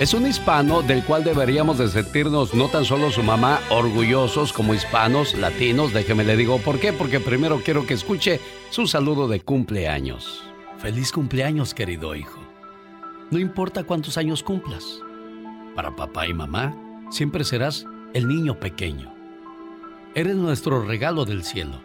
[0.00, 4.72] Es un hispano del cual deberíamos de sentirnos no tan solo su mamá orgullosos como
[4.72, 5.92] hispanos, latinos.
[5.92, 8.40] Déjeme le digo por qué, porque primero quiero que escuche
[8.70, 10.42] su saludo de cumpleaños.
[10.78, 12.40] Feliz cumpleaños, querido hijo.
[13.30, 15.02] No importa cuántos años cumplas.
[15.76, 16.74] Para papá y mamá,
[17.10, 19.12] siempre serás el niño pequeño.
[20.14, 21.78] Eres nuestro regalo del cielo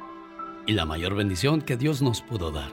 [0.65, 2.71] y la mayor bendición que Dios nos pudo dar.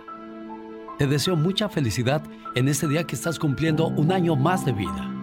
[0.98, 2.23] Te deseo mucha felicidad
[2.55, 5.22] en este día que estás cumpliendo un año más de vida.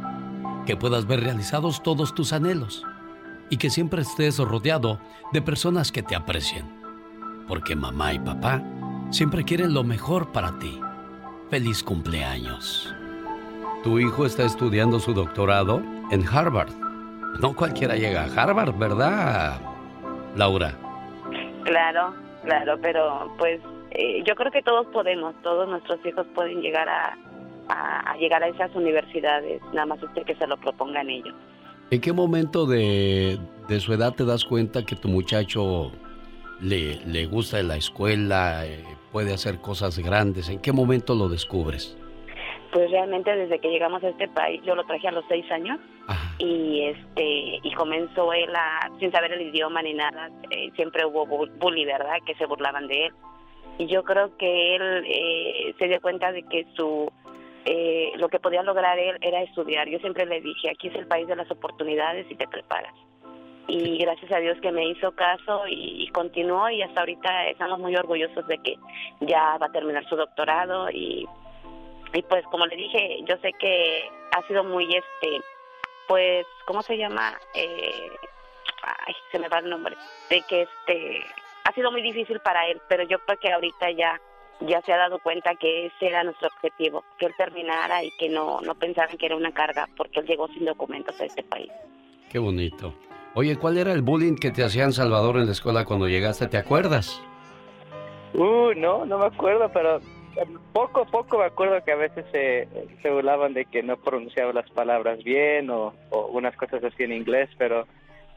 [0.69, 2.85] Que puedas ver realizados todos tus anhelos
[3.49, 4.99] y que siempre estés rodeado
[5.33, 6.63] de personas que te aprecien.
[7.47, 8.61] Porque mamá y papá
[9.09, 10.79] siempre quieren lo mejor para ti.
[11.49, 12.93] Feliz cumpleaños.
[13.83, 15.81] Tu hijo está estudiando su doctorado
[16.11, 16.69] en Harvard.
[17.39, 19.59] No cualquiera llega a Harvard, ¿verdad,
[20.35, 20.75] Laura?
[21.63, 22.13] Claro,
[22.43, 23.59] claro, pero pues
[23.89, 27.17] eh, yo creo que todos podemos, todos nuestros hijos pueden llegar a,
[27.69, 31.33] a, a llegar a esas universidades, nada más usted que se lo propongan ellos.
[31.91, 35.91] ¿En qué momento de, de su edad te das cuenta que tu muchacho
[36.61, 40.49] le, le gusta la escuela, eh, puede hacer cosas grandes?
[40.49, 41.97] ¿En qué momento lo descubres?
[42.71, 45.79] Pues realmente desde que llegamos a este país, yo lo traje a los seis años
[46.37, 51.25] y este y comenzó él a, sin saber el idioma ni nada, eh, siempre hubo
[51.25, 52.17] bu- bully, ¿verdad?
[52.27, 53.13] Que se burlaban de él.
[53.79, 57.11] Y yo creo que él eh, se dio cuenta de que su
[57.65, 59.87] eh, lo que podía lograr él era estudiar.
[59.89, 62.93] Yo siempre le dije, aquí es el país de las oportunidades y te preparas.
[63.67, 67.79] Y gracias a Dios que me hizo caso y, y continuó y hasta ahorita estamos
[67.79, 68.75] muy orgullosos de que
[69.19, 71.27] ya va a terminar su doctorado y
[72.13, 75.41] y pues como le dije yo sé que ha sido muy este
[76.07, 78.11] pues cómo se llama eh,
[78.81, 79.95] ay se me va el nombre
[80.29, 81.23] de que este
[81.65, 84.19] ha sido muy difícil para él pero yo creo que ahorita ya
[84.61, 88.29] ya se ha dado cuenta que ese era nuestro objetivo que él terminara y que
[88.29, 91.71] no no pensaran que era una carga porque él llegó sin documentos a este país
[92.29, 92.93] Qué bonito.
[93.33, 96.47] Oye, ¿cuál era el bullying que te hacían Salvador en la escuela cuando llegaste?
[96.47, 97.21] ¿Te acuerdas?
[98.33, 102.25] Uh, no, no me acuerdo, pero eh, poco a poco me acuerdo que a veces
[102.31, 102.67] se,
[103.01, 107.13] se burlaban de que no pronunciaba las palabras bien o, o unas cosas así en
[107.13, 107.87] inglés, pero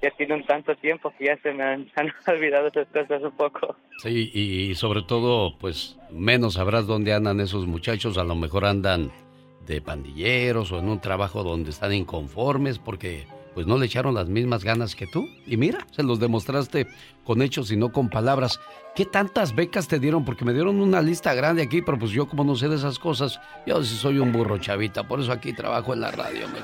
[0.02, 3.32] ya tiene un tanto tiempo que ya se me han, han olvidado esas cosas un
[3.32, 3.76] poco.
[3.98, 8.18] Sí, y, y sobre todo, pues menos sabrás dónde andan esos muchachos.
[8.18, 9.12] A lo mejor andan
[9.66, 14.28] de pandilleros o en un trabajo donde están inconformes porque pues no le echaron las
[14.28, 15.28] mismas ganas que tú.
[15.46, 16.86] Y mira, se los demostraste
[17.24, 18.60] con hechos y no con palabras.
[18.94, 20.24] ¿Qué tantas becas te dieron?
[20.24, 22.98] Porque me dieron una lista grande aquí, pero pues yo como no sé de esas
[22.98, 26.62] cosas, yo sí soy un burro chavita, por eso aquí trabajo en la radio mejor.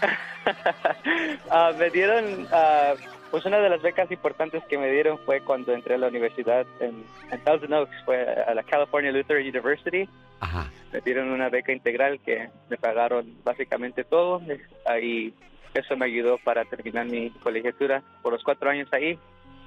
[1.50, 2.96] Ah, me dieron, uh,
[3.30, 6.66] pues una de las becas importantes que me dieron fue cuando entré a la universidad
[6.80, 10.08] en, en Thousand Oaks, fue a la California Lutheran University.
[10.40, 10.70] Ajá.
[10.92, 14.40] Me dieron una beca integral que me pagaron básicamente todo.
[14.86, 15.34] Ahí
[15.74, 19.18] eso me ayudó para terminar mi colegiatura por los cuatro años ahí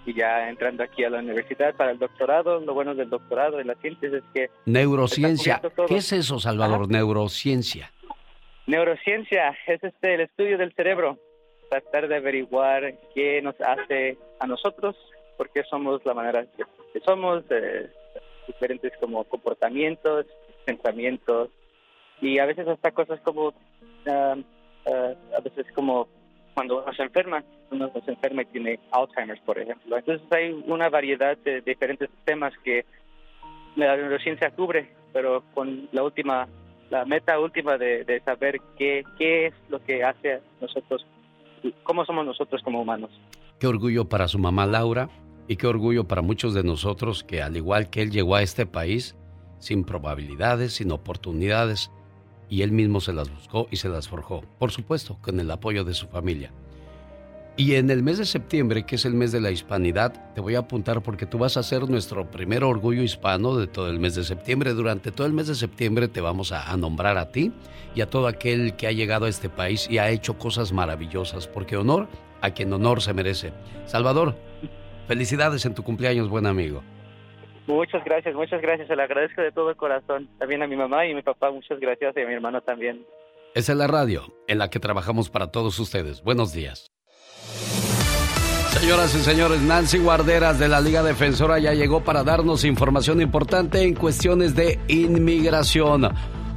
[0.06, 2.60] y ya entrando aquí a la universidad para el doctorado.
[2.60, 4.50] Lo bueno del doctorado en la ciencia es que...
[4.66, 5.62] Neurociencia.
[5.88, 6.90] ¿Qué es eso, Salvador?
[6.90, 7.92] Neurociencia.
[8.72, 11.18] Neurociencia es este el estudio del cerebro.
[11.70, 14.96] Tratar de averiguar qué nos hace a nosotros,
[15.38, 16.46] por qué somos la manera
[16.94, 17.90] que somos, eh,
[18.48, 20.26] diferentes como comportamientos,
[20.64, 21.50] pensamientos
[22.22, 23.54] y a veces hasta cosas como...
[24.08, 24.38] Ah,
[24.86, 26.08] uh, a veces como
[26.54, 29.98] cuando uno se enferma, uno se enferma y tiene Alzheimer's, por ejemplo.
[29.98, 32.86] Entonces hay una variedad de diferentes temas que
[33.76, 36.48] la neurociencia cubre, pero con la última,
[36.92, 41.08] la meta última de, saber qué, es lo que hace nosotros,
[41.84, 43.10] cómo somos nosotros como humanos.
[43.60, 45.10] Qué orgullo para su mamá Laura
[45.48, 48.66] y qué orgullo para muchos de nosotros que al igual que él llegó a este
[48.66, 49.16] país
[49.60, 51.92] sin probabilidades, sin oportunidades,
[52.50, 55.86] y él mismo se las buscó y se las forjó, por supuesto, con el apoyo
[55.86, 56.52] de su familia.
[57.62, 60.56] Y en el mes de septiembre, que es el mes de la hispanidad, te voy
[60.56, 64.16] a apuntar porque tú vas a ser nuestro primer orgullo hispano de todo el mes
[64.16, 64.74] de septiembre.
[64.74, 67.52] Durante todo el mes de septiembre te vamos a, nombrar a ti
[67.94, 71.48] y a todo aquel que ha llegado a este país y ha hecho cosas maravillosas,
[71.48, 72.08] porque honor
[72.42, 73.54] a quien honor se merece.
[73.86, 74.34] Salvador,
[75.08, 76.82] felicidades en tu cumpleaños, buen amigo.
[77.68, 78.88] Muchas gracias, muchas gracias.
[78.88, 80.28] Se le agradezco de todo el corazón.
[80.40, 82.18] También a mi mamá y mi papá, muchas gracias.
[82.18, 83.06] Y a mi hermano también.
[83.54, 86.24] Esa es la radio en la que trabajamos para todos ustedes.
[86.24, 86.92] Buenos días.
[88.82, 93.84] Señoras y señores, Nancy Guarderas de la Liga Defensora ya llegó para darnos información importante
[93.84, 96.10] en cuestiones de inmigración.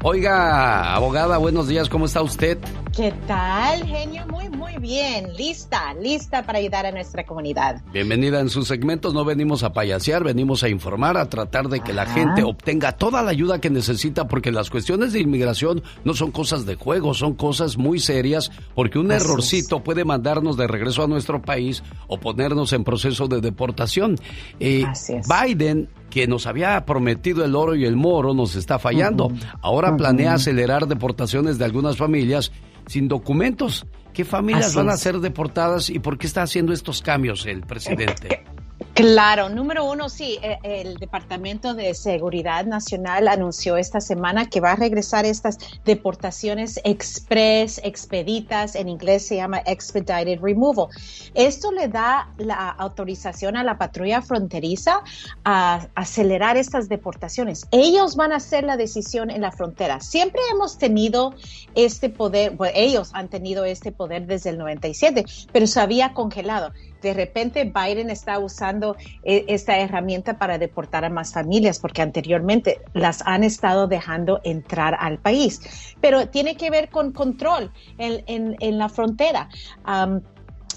[0.03, 2.59] Oiga, abogada, buenos días, ¿cómo está usted?
[2.97, 4.25] ¿Qué tal, genio?
[4.29, 5.35] Muy, muy bien.
[5.37, 7.83] Lista, lista para ayudar a nuestra comunidad.
[7.93, 9.13] Bienvenida en sus segmentos.
[9.13, 13.23] No venimos a payasear, venimos a informar, a tratar de que la gente obtenga toda
[13.25, 17.35] la ayuda que necesita, porque las cuestiones de inmigración no son cosas de juego, son
[17.35, 22.73] cosas muy serias, porque un errorcito puede mandarnos de regreso a nuestro país o ponernos
[22.75, 24.17] en proceso de deportación.
[24.61, 24.85] Eh,
[25.29, 29.33] Biden que nos había prometido el oro y el moro nos está fallando.
[29.61, 32.53] Ahora planea acelerar deportaciones de algunas familias
[32.87, 33.87] sin documentos.
[34.13, 38.45] ¿Qué familias van a ser deportadas y por qué está haciendo estos cambios el presidente?
[38.95, 44.71] Claro, número uno, sí, eh, el Departamento de Seguridad Nacional anunció esta semana que va
[44.71, 50.91] a regresar estas deportaciones express, expeditas, en inglés se llama expedited removal.
[51.35, 55.03] Esto le da la autorización a la patrulla fronteriza
[55.43, 57.67] a acelerar estas deportaciones.
[57.73, 59.99] Ellos van a hacer la decisión en la frontera.
[59.99, 61.35] Siempre hemos tenido
[61.75, 66.71] este poder, ellos han tenido este poder desde el 97, pero se había congelado
[67.05, 72.81] de repente Biden está usando eh, esta herramienta para deportar a más familias, porque anteriormente
[72.95, 75.61] las han estado dejando entrar al país.
[76.01, 79.51] Pero tiene que ver con control en, la frontera.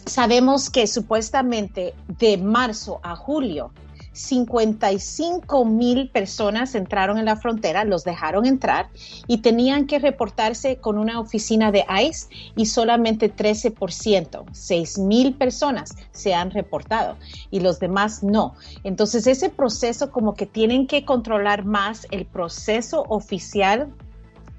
[0.05, 3.71] sabemos que supuestamente de marzo a julio
[4.17, 8.89] 55 mil personas entraron en la frontera, los dejaron entrar
[9.27, 15.95] y tenían que reportarse con una oficina de ICE y solamente 13%, 6 mil personas
[16.11, 17.17] se han reportado
[17.51, 18.55] y los demás no.
[18.83, 23.93] Entonces ese proceso como que tienen que controlar más el proceso oficial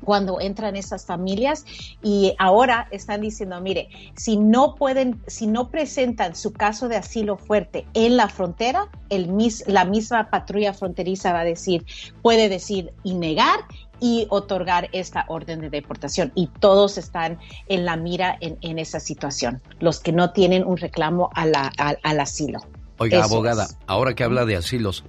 [0.05, 1.65] cuando entran esas familias
[2.03, 7.37] y ahora están diciendo, mire, si no pueden, si no presentan su caso de asilo
[7.37, 9.29] fuerte en la frontera, el
[9.67, 11.85] la misma patrulla fronteriza va a decir,
[12.23, 13.61] puede decir y negar
[14.01, 16.33] y otorgar esta orden de deportación.
[16.35, 17.39] Y todos están
[17.69, 22.61] en la mira en, esa situación, los que no tienen un reclamo al asilo.
[22.99, 25.05] Oiga, abogada, ahora que habla de asilos,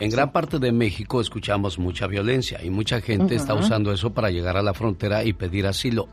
[0.00, 4.30] en gran parte de México escuchamos mucha violencia y mucha gente está usando eso para
[4.30, 6.08] llegar a la frontera y pedir asilo.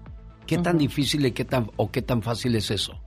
[0.47, 2.99] ¿Qué tan difícil y qué tan, o qué tan fácil es eso?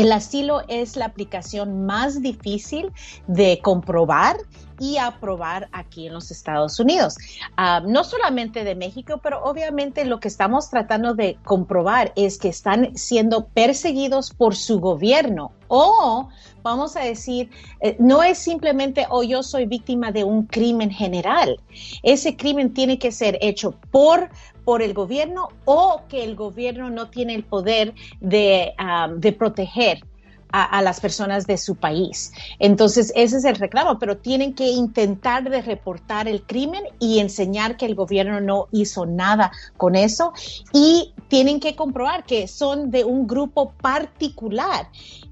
[0.00, 2.90] El asilo es la aplicación más difícil
[3.26, 4.38] de comprobar
[4.78, 7.16] y aprobar aquí en los Estados Unidos.
[7.58, 12.48] Ah, no solamente de México, pero obviamente lo que estamos tratando de comprobar es que
[12.48, 16.30] están siendo perseguidos por su gobierno o
[16.62, 17.50] vamos a decir,
[17.80, 21.60] eh, no es simplemente, oh, yo soy víctima de un crimen general.
[22.02, 24.30] Ese crimen tiene que ser hecho por
[24.70, 28.72] por el gobierno o que el gobierno no tiene el poder de,
[29.16, 30.04] de proteger
[30.52, 32.32] a, las personas de su país.
[32.60, 37.76] Entonces, ese es el reclamo, pero tienen que intentar de reportar el crimen y enseñar
[37.76, 40.34] que el gobierno no hizo nada con eso
[40.72, 44.86] y tienen que comprobar que son de un grupo particular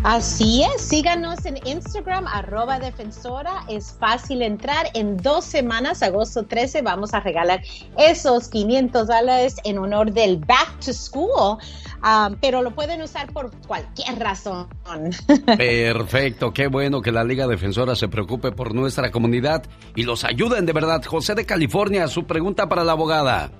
[0.04, 3.64] Así es, síganos en Instagram, arroba defensora.
[3.70, 4.88] Es fácil entrar.
[4.92, 7.62] En dos semanas, agosto 13, vamos a regalar
[7.96, 11.56] esos 500 dólares en honor del Back to School.
[12.04, 14.68] Um, pero lo pueden usar por cualquier razón.
[15.56, 19.62] Perfecto, qué bueno que la Liga Defensora se preocupe por nuestra comunidad
[19.96, 21.02] y los ayuden de verdad.
[21.02, 23.50] José de California, su pregunta para la abogada.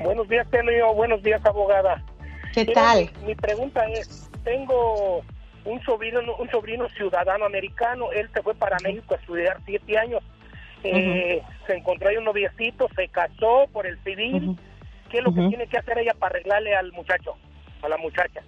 [0.00, 0.92] Buenos días, Telio.
[0.94, 2.04] Buenos días, abogada.
[2.52, 3.08] ¿Qué tal?
[3.24, 5.22] mi pregunta es, tengo
[5.64, 10.22] un sobrino, un sobrino ciudadano americano, él se fue para México a estudiar siete años,
[10.82, 14.56] eh, se encontró ahí un noviecito, se casó por el civil,
[15.10, 17.36] ¿qué es lo que tiene que hacer ella para arreglarle al muchacho,
[17.82, 18.42] a la muchacha?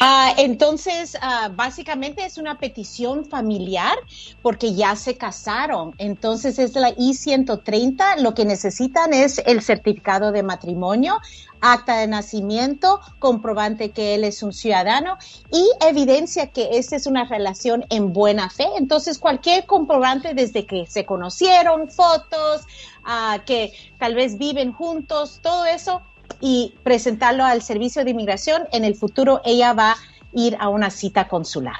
[0.00, 3.96] Ah, entonces, ah, básicamente es una petición familiar
[4.42, 5.94] porque ya se casaron.
[5.98, 8.20] Entonces es la I-130.
[8.20, 11.18] Lo que necesitan es el certificado de matrimonio,
[11.60, 15.16] acta de nacimiento, comprobante que él es un ciudadano
[15.50, 18.66] y evidencia que esta es una relación en buena fe.
[18.76, 22.66] Entonces, cualquier comprobante desde que se conocieron, fotos,
[23.04, 26.02] ah, que tal vez viven juntos, todo eso
[26.40, 28.64] y presentarlo al servicio de inmigración.
[28.72, 29.96] En el futuro ella va a
[30.32, 31.76] ir a una cita consular.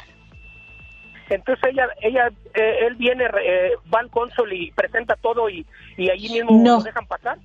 [1.30, 5.66] Entonces ella, ella, eh, él viene, eh, va al cónsul y presenta todo y,
[5.96, 6.76] y allí mismo no.
[6.78, 7.38] lo dejan pasar.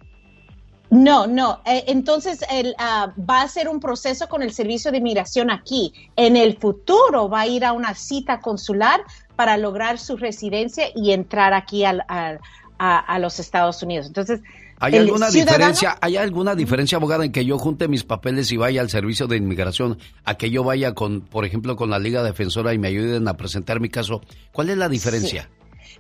[0.89, 1.61] No, no.
[1.65, 5.93] Eh, entonces él ah, va a hacer un proceso con el servicio de inmigración aquí.
[6.15, 9.01] En el futuro va a ir a una cita consular
[9.35, 12.39] para lograr su residencia y entrar aquí al, a,
[12.79, 14.07] a, los Estados Unidos.
[14.07, 14.41] Entonces,
[14.79, 18.79] ¿Hay alguna diferencia, hay alguna diferencia, abogada, en que yo junte mis papeles y vaya
[18.81, 22.73] al servicio de inmigración, a que yo vaya con, por ejemplo, con la Liga Defensora
[22.73, 24.21] y me ayuden a presentar mi caso?
[24.53, 25.49] ¿Cuál es la diferencia?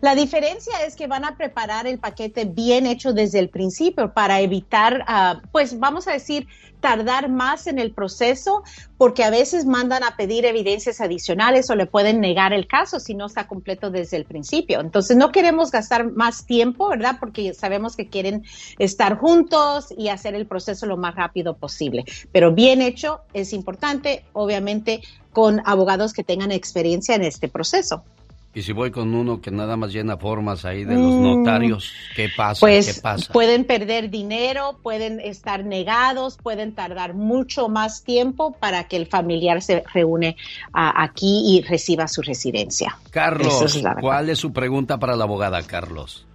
[0.01, 4.39] La diferencia es que van a preparar el paquete bien hecho desde el principio para
[4.39, 6.47] evitar, ah, pues vamos a decir,
[6.79, 8.63] tardar más en el proceso
[8.97, 13.13] porque a veces mandan a pedir evidencias adicionales o le pueden negar el caso si
[13.13, 14.79] no está completo desde el principio.
[14.79, 17.17] Entonces no queremos gastar más tiempo, ¿verdad?
[17.19, 18.45] Porque sabemos que quieren
[18.77, 22.05] estar juntos y hacer el proceso lo más rápido posible.
[22.31, 25.01] Pero bien hecho es importante, obviamente,
[25.33, 28.03] con abogados que tengan experiencia en este proceso.
[28.51, 31.23] Y si voy con uno que nada más llena formas ahí de los mm.
[31.23, 32.59] notarios, ¿qué pasa?
[32.61, 33.31] Pues ¿Qué pasa?
[33.31, 39.61] pueden perder dinero, pueden estar negados, pueden tardar mucho más tiempo para que el familiar
[39.61, 40.35] se reúne
[40.73, 42.97] aquí y reciba su residencia.
[43.11, 46.25] Carlos, ¿cuál es su pregunta para la abogada, Carlos?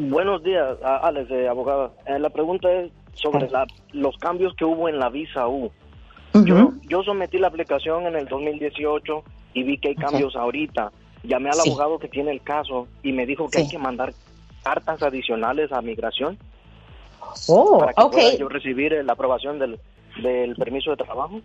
[0.00, 1.90] Buenos días, Alex, eh, abogada.
[2.06, 3.48] Eh, la pregunta es sobre
[3.92, 5.70] los cambios que hubo en la visa U.
[6.32, 9.22] yo, yo sometí la aplicación en el 2018
[9.54, 10.92] y vi que hay cambios ahorita.
[11.26, 14.14] Llamé al abogado que tiene el caso y me dijo que hay que mandar
[14.62, 16.38] cartas adicionales a migración.
[17.48, 19.78] Oh, para que pueda yo recibir la aprobación del,
[20.22, 21.40] del permiso de trabajo.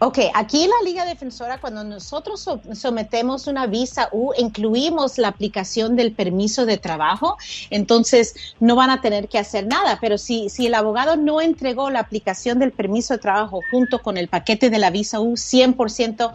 [0.00, 5.96] Ok, aquí en la Liga Defensora, cuando nosotros sometemos una visa U, incluimos la aplicación
[5.96, 7.36] del permiso de trabajo,
[7.70, 11.90] entonces no van a tener que hacer nada, pero si, si el abogado no entregó
[11.90, 16.32] la aplicación del permiso de trabajo junto con el paquete de la visa U, 100%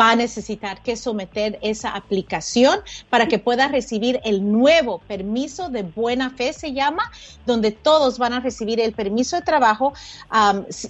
[0.00, 2.78] va a necesitar que someter esa aplicación
[3.08, 7.10] para que pueda recibir el nuevo permiso de buena fe, se llama,
[7.44, 9.94] donde todos van a recibir el permiso de trabajo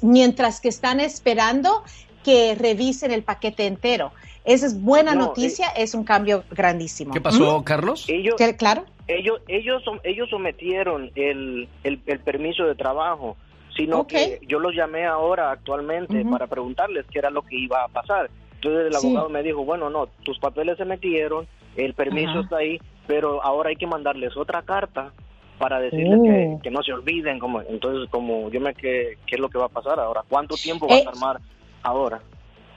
[0.03, 1.83] mientras que están esperando
[2.25, 4.13] que revisen el paquete entero.
[4.45, 7.13] esa es buena noticia, es un cambio grandísimo.
[7.13, 8.07] ¿Qué pasó, Carlos?
[8.09, 8.85] Ellos, claro.
[9.07, 13.37] Ellos, ellos, ellos sometieron el, el, permiso de trabajo,
[13.77, 17.89] sino que yo los llamé ahora actualmente para preguntarles qué era lo que iba a
[17.89, 18.31] pasar.
[18.55, 22.79] Entonces el abogado me dijo, bueno, no, tus papeles se metieron, el permiso está ahí,
[23.07, 25.13] pero ahora hay que mandarles otra carta
[25.59, 26.21] para decirles
[26.63, 26.73] que, oh.
[26.73, 27.39] no se olviden.
[27.39, 30.57] Como, entonces, como yo me qué, qué es lo que va a pasar ahora, cuánto
[30.57, 31.43] tiempo va a armar eh,
[31.83, 32.21] ahora.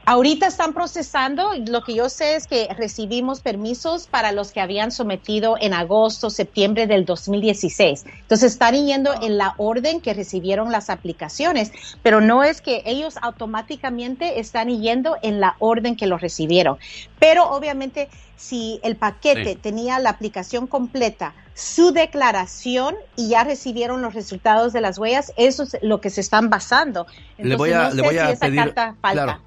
[0.06, 4.92] Ahorita están procesando, lo que yo sé es que recibimos permisos para los que habían
[4.92, 8.06] sometido en agosto, septiembre del 2016.
[8.06, 9.20] Entonces están yendo ah.
[9.22, 11.72] en la orden que recibieron las aplicaciones,
[12.02, 16.78] pero no es que ellos automáticamente están yendo en la orden que lo recibieron.
[17.18, 24.14] Pero obviamente si el paquete tenía la aplicación completa, su declaración y ya recibieron los
[24.14, 27.06] resultados de las huellas, eso es lo que se están basando.
[27.38, 28.74] le voy a, le voy a pedir,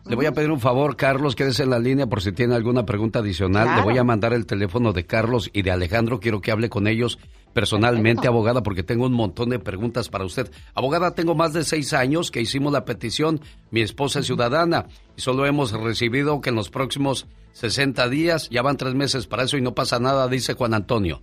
[0.04, 2.84] le voy a pedir un favor, Carlos, quédese en la línea por si tiene alguna
[2.84, 3.76] pregunta adicional.
[3.76, 6.86] Le voy a mandar el teléfono de Carlos y de Alejandro, quiero que hable con
[6.86, 7.18] ellos
[7.52, 10.50] personalmente, abogada, porque tengo un montón de preguntas para usted.
[10.74, 15.22] Abogada, tengo más de seis años que hicimos la petición, mi esposa es ciudadana, y
[15.22, 19.56] solo hemos recibido que en los próximos 60 días, ya van tres meses para eso
[19.56, 21.22] y no pasa nada, dice Juan Antonio.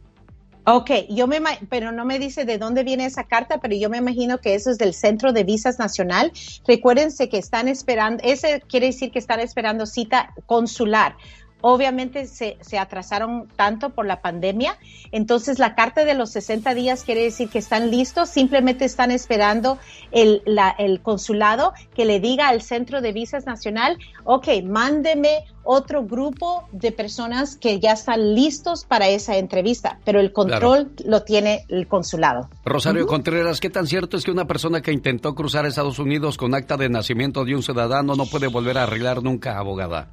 [0.65, 3.98] Ok, yo me, pero no me dice de dónde viene esa carta, pero yo me
[3.98, 6.31] imagino que eso es del Centro de Visas Nacional.
[6.65, 11.18] Recuérdense que están esperando, ese quiere decir que están esperando cita consular
[11.65, 14.77] obviamente se, se, atrasaron tanto por la pandemia.
[15.14, 19.80] Entonces, la carta de los 60 días quiere decir que están listos, simplemente están esperando
[20.11, 20.44] el,
[20.77, 26.91] el consulado que le diga al Centro de Visas Nacional, ok, mándeme otro grupo de
[26.91, 32.49] personas que ya están listos para esa entrevista, pero el control lo tiene el consulado.
[32.65, 36.53] Rosario Contreras, ¿qué tan cierto es que una persona que intentó cruzar Estados Unidos con
[36.53, 40.10] acta de nacimiento de un ciudadano no puede volver a arreglar nunca, abogada?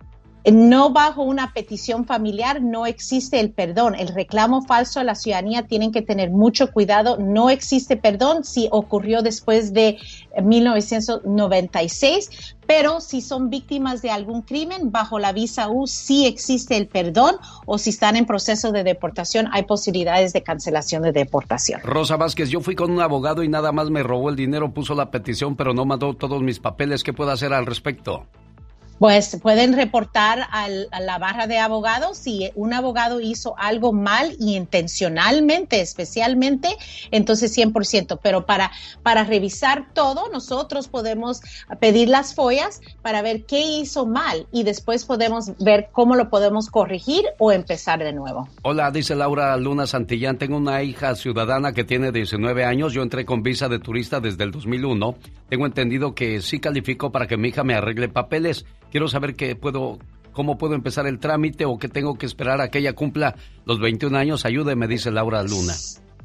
[0.51, 3.95] No bajo una petición familiar no existe el perdón.
[3.95, 7.19] El reclamo falso a la ciudadanía tienen que tener mucho cuidado.
[7.19, 9.99] No existe perdón si ocurrió después de
[10.43, 16.87] 1996, pero si son víctimas de algún crimen bajo la visa U sí existe el
[16.87, 17.37] perdón
[17.67, 21.81] o si están en proceso de deportación hay posibilidades de cancelación de deportación.
[21.83, 24.95] Rosa Vázquez, yo fui con un abogado y nada más me robó el dinero, puso
[24.95, 27.03] la petición pero no mandó todos mis papeles.
[27.03, 28.27] ¿Qué puedo hacer al respecto?
[29.01, 34.57] Pues pueden reportar a la barra de abogados si un abogado hizo algo mal y
[34.57, 36.69] intencionalmente, especialmente,
[37.11, 38.21] entonces 100%.
[38.23, 38.71] Pero para,
[39.03, 41.41] para revisar todo, nosotros podemos
[41.81, 46.69] pedir las follas para ver qué hizo mal y después podemos ver cómo lo podemos
[46.69, 48.51] corregir o empezar de nuevo.
[48.61, 50.37] Hola, dice Laura Luna Santillán.
[50.37, 52.93] Tengo una hija ciudadana que tiene 19 años.
[52.93, 55.15] Yo entré con visa de turista desde el 2001.
[55.49, 59.57] Tengo entendido que sí califico para que mi hija me arregle papeles Quiero saber qué
[59.57, 59.99] puedo,
[60.33, 63.81] cómo puedo empezar el trámite o qué tengo que esperar a que ella cumpla los
[63.81, 64.45] 21 años.
[64.45, 65.75] Ayúdeme, dice Laura Luna.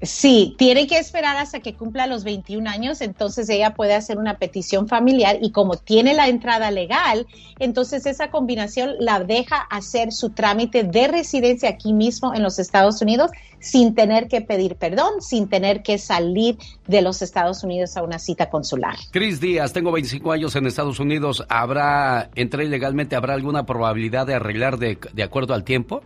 [0.01, 4.37] Sí, tiene que esperar hasta que cumpla los 21 años, entonces ella puede hacer una
[4.37, 7.27] petición familiar y como tiene la entrada legal,
[7.59, 13.01] entonces esa combinación la deja hacer su trámite de residencia aquí mismo en los Estados
[13.01, 16.57] Unidos sin tener que pedir perdón, sin tener que salir
[16.87, 18.95] de los Estados Unidos a una cita consular.
[19.11, 24.35] Cris Díaz, tengo 25 años en Estados Unidos, ¿habrá, entré ilegalmente, habrá alguna probabilidad de
[24.35, 26.03] arreglar de, de acuerdo al tiempo?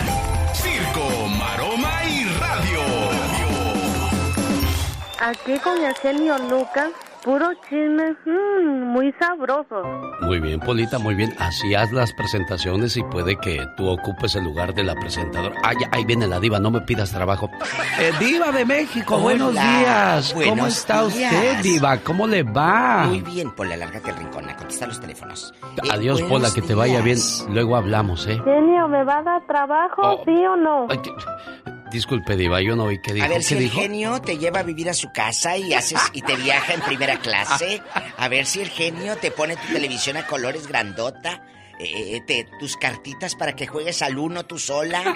[0.54, 2.80] Circo, Maroma y Radio.
[5.20, 6.90] Aquí con el genio Lucas,
[7.26, 9.82] puro chisme, mm, muy sabroso.
[10.22, 11.34] Muy bien, Polita, muy bien.
[11.40, 15.56] Así haz las presentaciones y puede que tú ocupes el lugar de la presentadora.
[15.64, 17.50] Ah, ya, ahí viene la diva, no me pidas trabajo.
[17.98, 20.32] Eh, diva de México, buenos días.
[20.32, 21.98] ¿Cómo buenos está usted, diva?
[21.98, 23.06] ¿Cómo le va?
[23.08, 25.52] Muy bien, Pola, lárgate el rincón a contestar los teléfonos.
[25.82, 27.18] Eh, Adiós, Pola, que te vaya bien.
[27.50, 28.40] Luego hablamos, ¿eh?
[28.44, 30.22] Genio, ¿me va a dar trabajo, Oh.
[30.24, 30.86] sí o no?
[30.88, 31.10] Ay, que-
[31.90, 33.24] Disculpe, diva, yo no oí qué dijo.
[33.24, 33.80] A ver ¿Qué si el dijo?
[33.80, 37.18] genio te lleva a vivir a su casa y haces y te viaja en primera
[37.20, 37.80] clase.
[38.16, 41.42] A ver si el genio te pone tu televisión a colores grandota.
[41.78, 45.14] eh, te- tus cartitas para que juegues al uno tú sola.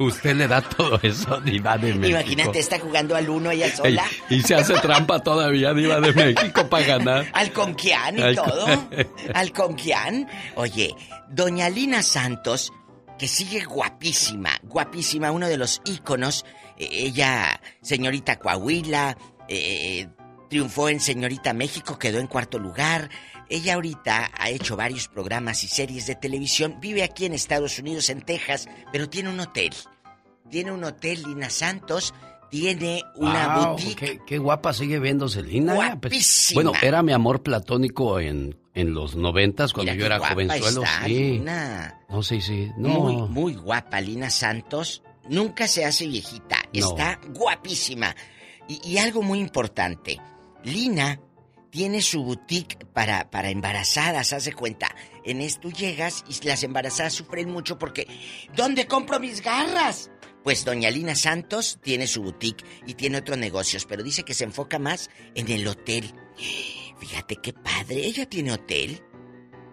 [0.00, 2.18] Usted le da todo eso, diva de México.
[2.18, 4.04] Imagínate, está jugando al uno ella sola.
[4.30, 7.26] Ey, y se hace trampa todavía, diva de México, para ganar.
[7.32, 8.66] Al conquián y Al todo.
[9.34, 10.28] Al conquián.
[10.56, 10.94] Oye,
[11.28, 12.72] doña Lina Santos,
[13.18, 16.44] que sigue guapísima, guapísima, uno de los íconos.
[16.76, 19.16] eh, ella, señorita Coahuila,
[19.48, 20.08] eh,
[20.48, 23.10] triunfó en Señorita México, quedó en cuarto lugar.
[23.48, 26.78] Ella ahorita ha hecho varios programas y series de televisión.
[26.80, 29.74] Vive aquí en Estados Unidos, en Texas, pero tiene un hotel.
[30.50, 32.14] Tiene un hotel, Lina Santos.
[32.60, 33.96] Tiene una Wow, boutique.
[33.96, 35.72] Qué, qué guapa sigue viendo Selena.
[35.72, 35.76] ¿eh?
[35.76, 36.62] Guapísima.
[36.62, 40.84] Bueno, era mi amor platónico en, en los noventas cuando Mira yo era jovenzuelo.
[40.84, 41.08] está, sí.
[41.14, 42.00] Lina.
[42.08, 42.70] No, sí, sí.
[42.78, 42.88] No.
[42.90, 45.02] Muy, muy guapa, Lina Santos.
[45.28, 46.58] Nunca se hace viejita.
[46.72, 46.90] No.
[46.90, 48.14] Está guapísima.
[48.68, 50.20] Y, y algo muy importante.
[50.62, 51.18] Lina
[51.70, 54.94] tiene su boutique para, para embarazadas, haz de cuenta.
[55.24, 58.06] En esto llegas y las embarazadas sufren mucho porque
[58.54, 60.08] ¿dónde compro mis garras?
[60.44, 64.44] Pues doña Lina Santos tiene su boutique y tiene otros negocios, pero dice que se
[64.44, 66.14] enfoca más en el hotel.
[67.00, 69.02] Fíjate qué padre, ella tiene hotel.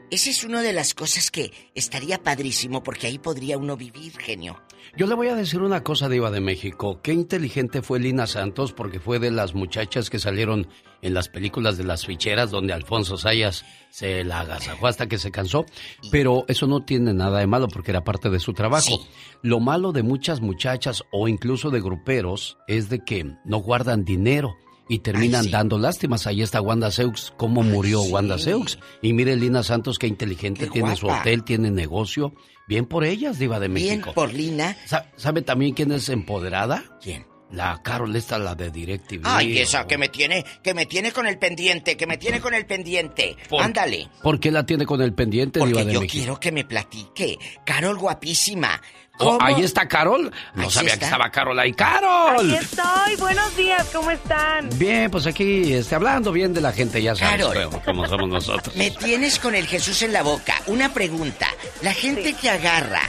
[0.09, 4.63] Esa es una de las cosas que estaría padrísimo porque ahí podría uno vivir, genio.
[4.97, 6.99] Yo le voy a decir una cosa, Diva de México.
[7.01, 10.67] Qué inteligente fue Lina Santos porque fue de las muchachas que salieron
[11.01, 15.31] en las películas de las ficheras donde Alfonso Sayas se la agasajó hasta que se
[15.31, 15.65] cansó.
[16.11, 18.99] Pero eso no tiene nada de malo porque era parte de su trabajo.
[19.41, 24.55] Lo malo de muchas muchachas o incluso de gruperos es de que no guardan dinero.
[24.93, 26.27] Y terminan dando lástimas.
[26.27, 27.33] Ahí está Wanda Seux.
[27.37, 28.77] ¿Cómo murió Wanda Seux?
[29.01, 30.67] Y mire Lina Santos, qué inteligente.
[30.67, 32.33] tiene su hotel, tiene negocio.
[32.67, 34.13] Bien por ellas, Diva de Bien México.
[34.13, 34.75] por Lina.
[34.85, 36.83] Sa- ¿Sabe también quién es empoderada?
[37.01, 37.25] ¿Quién?
[37.51, 39.21] La Carol esta, la de DirecTV.
[39.25, 42.53] Ay, esa que me tiene, que me tiene con el pendiente, que me tiene con
[42.53, 43.35] el pendiente.
[43.49, 44.09] Por- Ándale.
[44.23, 46.17] ¿Por qué la tiene con el pendiente, Porque Diva de yo México?
[46.17, 47.37] quiero que me platique.
[47.65, 48.81] Carol guapísima.
[49.21, 50.31] Oh, ahí está Carol.
[50.55, 50.99] No Ahí sabía está.
[50.99, 51.73] que estaba Carol ahí.
[51.73, 52.35] ¡Carol!
[52.53, 54.69] Aquí estoy, buenos días, ¿cómo están?
[54.77, 57.65] Bien, pues aquí este, hablando bien de la gente, ya sabes Carol.
[57.65, 58.75] cómo- cómo somos nosotros.
[58.75, 60.55] Me tienes con el Jesús en la boca.
[60.67, 61.47] Una pregunta.
[61.81, 63.01] La gente que agarra,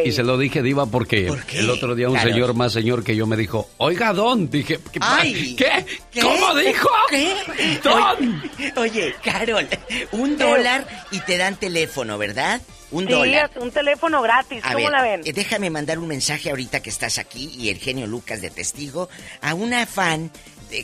[0.05, 3.27] Y se lo dije, Diva, porque el otro día un señor más señor que yo
[3.27, 4.51] me dijo, oiga, Don.
[4.51, 4.99] Dije, ¿qué?
[5.03, 5.85] Ay, ¿Qué?
[6.11, 6.21] ¿qué?
[6.21, 6.89] ¿Cómo dijo?
[7.09, 7.35] ¿Qué?
[7.83, 8.43] Don.
[8.77, 9.67] Oye, Carol,
[10.13, 12.61] un dólar y te dan teléfono, ¿verdad?
[12.91, 13.51] Un Sí, dólar.
[13.61, 14.61] un teléfono gratis.
[14.65, 15.21] A ¿Cómo ver, la ven?
[15.25, 19.09] eh, déjame mandar un mensaje ahorita que estás aquí y el genio Lucas de testigo
[19.41, 20.31] a una fan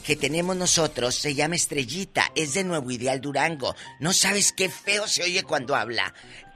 [0.05, 3.75] que tenemos nosotros, se llama Estrellita, es de Nuevo Ideal Durango.
[4.01, 6.13] No sabes qué feo se oye cuando habla.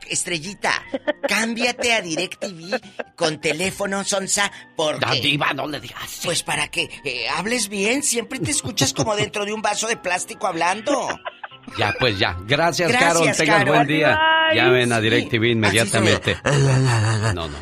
[0.09, 0.82] Estrellita,
[1.28, 2.81] cámbiate a DirecTV
[3.15, 5.20] con teléfono Sonsa porque...
[5.20, 6.20] Diva, no le digas.
[6.24, 9.97] Pues para que eh, hables bien, siempre te escuchas como dentro de un vaso de
[9.97, 11.09] plástico hablando.
[11.78, 12.36] Ya, pues ya.
[12.47, 13.31] Gracias, Carol.
[13.36, 14.19] Tengan buen día.
[14.55, 16.36] Llamen a DirecTV inmediatamente.
[17.35, 17.59] No, no.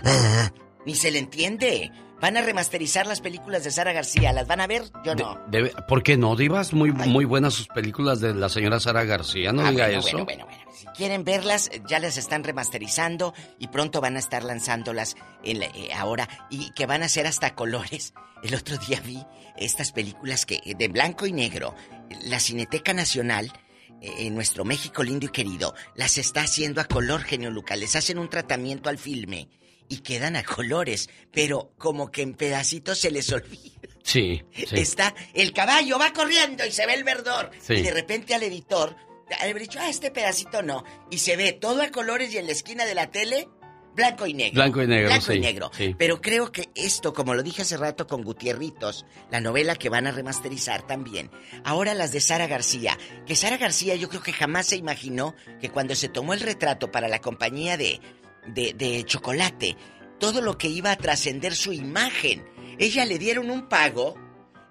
[0.87, 1.91] Ni se le entiende.
[2.21, 4.33] Van a remasterizar las películas de Sara García.
[4.33, 4.83] ¿Las van a ver?
[5.05, 5.39] Yo no.
[5.87, 6.73] ¿Por qué no, Divas?
[6.73, 9.53] Muy, muy buenas sus películas de la señora Sara García.
[9.53, 10.25] No ah, diga eso.
[10.25, 10.73] Bueno, bueno, bueno.
[10.73, 15.91] Si quieren verlas, ya las están remasterizando y pronto van a estar lanzándolas en eh,
[15.95, 18.15] ahora y que van a ser hasta colores.
[18.43, 19.25] El otro día vi
[19.57, 21.75] estas películas que de blanco y negro.
[22.25, 23.53] La Cineteca Nacional
[24.01, 27.79] eh, en nuestro México lindo y querido, las está haciendo a color genio Lucas.
[27.79, 29.49] Les hacen un tratamiento al filme
[29.89, 33.79] y quedan a colores, pero como que en pedacitos se les olvida.
[34.03, 37.51] Sí, Está el caballo, va corriendo y se ve el verdor.
[37.69, 38.97] Y de repente al editor,
[39.41, 40.83] haber dicho, ah, este pedacito no.
[41.11, 43.49] Y se ve todo a colores y en la esquina de la tele,
[43.95, 44.55] blanco y negro.
[44.55, 45.71] Blanco y negro, Blanco y negro.
[45.99, 50.07] Pero creo que esto, como lo dije hace rato con Gutierritos, la novela que van
[50.07, 51.31] a remasterizar también.
[51.65, 52.97] Ahora las de Sara García.
[53.27, 56.91] Que Sara García yo creo que jamás se imaginó que cuando se tomó el retrato
[56.91, 58.01] para la compañía de
[58.55, 59.77] de, chocolate,
[60.19, 62.45] todo lo que iba a trascender su imagen.
[62.79, 64.15] Ella le dieron un pago,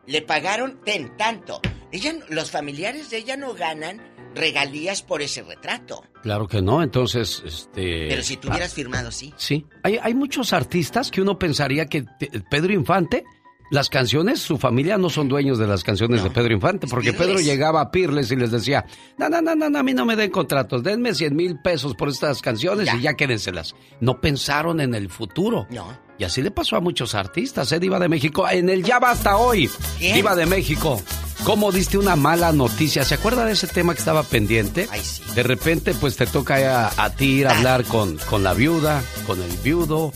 [0.05, 1.61] le pagaron, ten, tanto.
[1.91, 4.01] Ella, los familiares de ella no ganan
[4.35, 6.03] regalías por ese retrato.
[6.21, 8.07] Claro que no, entonces, este...
[8.09, 9.33] Pero si tuvieras firmado, sí.
[9.37, 12.05] Sí, hay, hay muchos artistas que uno pensaría que
[12.49, 13.23] Pedro Infante
[13.69, 17.39] las canciones, su familia no son dueños de las canciones de Pedro Infante, porque Pedro
[17.39, 18.85] llegaba a Pirles y les decía,
[19.17, 22.09] no, no, no, no, a mí no me den contratos, denme 100 mil pesos por
[22.09, 23.75] estas canciones y ya quédenselas.
[23.99, 25.67] No pensaron en el futuro.
[25.69, 26.07] No.
[26.17, 27.79] Y así le pasó a muchos artistas, ¿eh?
[27.79, 28.47] Diva de México.
[28.49, 29.69] En el Ya Basta Hoy,
[29.99, 30.99] Diva de México.
[31.43, 33.05] ¿Cómo diste una mala noticia?
[33.05, 34.87] ¿Se acuerda de ese tema que estaba pendiente?
[34.91, 35.21] Ay, sí.
[35.35, 37.57] De repente, pues te toca a, ti ir a ah.
[37.57, 40.11] hablar con, con la viuda, con el viudo,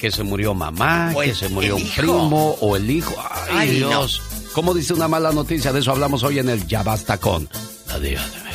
[0.00, 3.14] que se murió mamá, que se murió un primo o el hijo.
[3.50, 4.22] Ay, Dios.
[4.54, 5.72] ¿Cómo dice una mala noticia?
[5.72, 7.48] De eso hablamos hoy en el Ya Basta con
[7.86, 7.98] la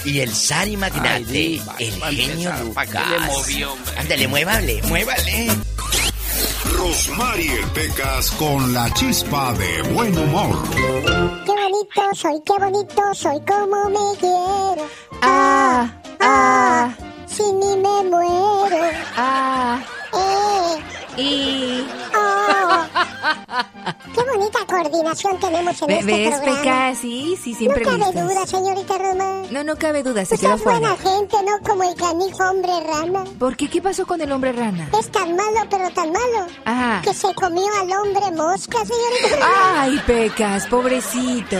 [0.03, 2.89] Y el Sari Magnate, el genio Lucas.
[3.09, 5.47] le movió, Ándale, muévale, muévale.
[6.77, 10.57] Rosmarie Pecas con la chispa de buen humor.
[10.71, 14.89] Qué bonito soy, qué bonito soy, como me quiero.
[15.21, 16.93] Ah, ah,
[17.27, 18.89] si ni me muero.
[19.15, 19.79] Ah,
[20.13, 21.04] eh.
[21.17, 21.85] Y...
[22.15, 22.83] Oh,
[24.13, 26.61] ¡Qué bonita coordinación tenemos en este ¿Ves, programa!
[26.61, 26.95] Peca?
[26.95, 29.43] Sí, sí, siempre No cabe duda, señorita Roma.
[29.51, 32.71] No, no cabe duda, se Usted quedó es buena gente, no como el canijo hombre
[32.85, 33.23] rana.
[33.39, 33.69] ¿Por qué?
[33.69, 34.89] ¿Qué pasó con el hombre rana?
[34.97, 37.01] Es tan malo, pero tan malo, Ajá.
[37.03, 39.81] que se comió al hombre mosca, señorita Roma.
[39.81, 41.57] ¡Ay, Pecas, pobrecito!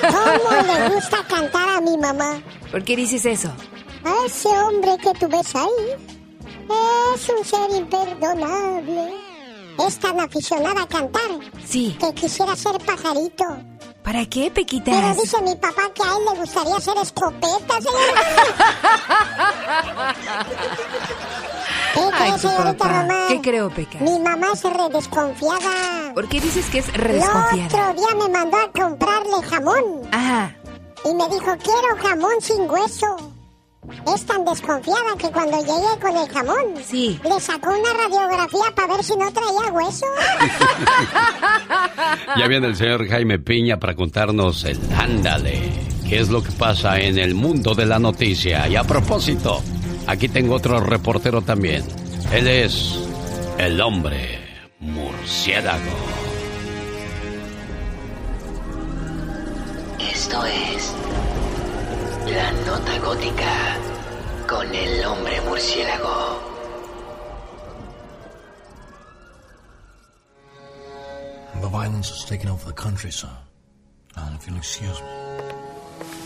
[0.00, 2.40] ¿Cómo le gusta cantar a mi mamá?
[2.70, 3.50] ¿Por qué dices eso?
[4.04, 6.16] A ese hombre que tú ves ahí
[7.14, 9.14] es un ser imperdonable.
[9.86, 11.30] Es tan aficionada a cantar.
[11.64, 11.96] Sí.
[12.00, 13.44] Que quisiera ser pajarito.
[14.02, 14.94] ¿Para qué, Pequitas?
[14.94, 18.00] Pero dice mi papá que a él le gustaría ser escopeta, señor.
[21.96, 22.32] ¿Qué Ay,
[22.76, 23.26] papá.
[23.28, 23.98] ¿Qué creo, Peca?
[23.98, 26.14] Mi mamá es re desconfiada.
[26.14, 27.54] ¿Por qué dices que es re desconfiada?
[27.54, 29.84] El otro día me mandó a comprarle jamón.
[30.12, 30.56] Ajá.
[31.04, 33.35] Y me dijo, quiero jamón sin hueso.
[34.14, 37.20] Es tan desconfiada que cuando llegué con el jamón, sí.
[37.24, 40.06] le sacó una radiografía para ver si no traía hueso.
[42.36, 45.72] ya viene el señor Jaime Piña para contarnos el ándale.
[46.08, 48.68] ¿Qué es lo que pasa en el mundo de la noticia?
[48.68, 49.62] Y a propósito,
[50.06, 51.84] aquí tengo otro reportero también.
[52.32, 52.96] Él es
[53.58, 54.38] el hombre
[54.78, 55.80] murciélago.
[59.98, 60.94] Esto es
[62.26, 63.78] la nota gótica
[64.48, 66.42] con el hombre murciélago.
[71.60, 73.30] The violence has taken over the country, sir.
[74.16, 75.26] And if you'll excuse me.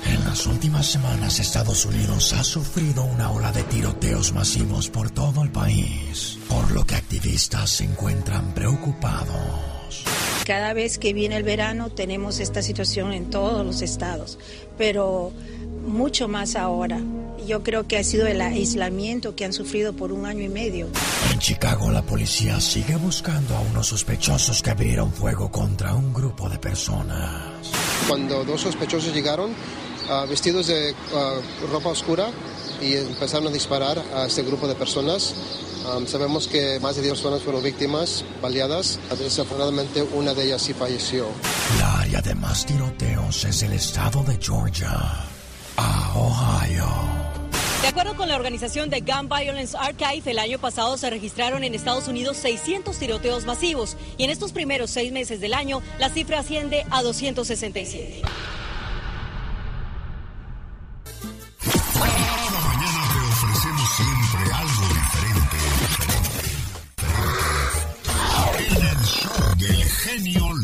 [0.07, 5.43] En las últimas semanas, Estados Unidos ha sufrido una ola de tiroteos masivos por todo
[5.43, 10.05] el país, por lo que activistas se encuentran preocupados.
[10.47, 14.39] Cada vez que viene el verano tenemos esta situación en todos los estados,
[14.79, 15.33] pero
[15.91, 17.01] mucho más ahora.
[17.47, 20.89] Yo creo que ha sido el aislamiento que han sufrido por un año y medio.
[21.33, 26.49] En Chicago la policía sigue buscando a unos sospechosos que abrieron fuego contra un grupo
[26.49, 27.43] de personas.
[28.09, 29.53] Cuando dos sospechosos llegaron
[30.09, 31.41] ah, vestidos de ah,
[31.71, 32.31] ropa oscura
[32.81, 35.35] y empezaron a disparar a este grupo de personas,
[35.87, 38.99] ah, sabemos que más de 10 personas fueron víctimas, baleadas.
[39.19, 41.27] Desafortunadamente una de ellas sí falleció.
[41.79, 45.27] La área de más tiroteos es el estado de Georgia.
[45.77, 46.87] Ohio.
[47.83, 51.75] De acuerdo con la organización de Gun Violence Archive, el año pasado se registraron en
[51.75, 56.41] Estados Unidos 600 tiroteos masivos y en estos primeros seis meses del año la cifra
[56.41, 58.23] asciende a 267.
[61.63, 65.57] Cada mañana te ofrecemos siempre algo diferente.
[68.59, 70.60] En el show del genio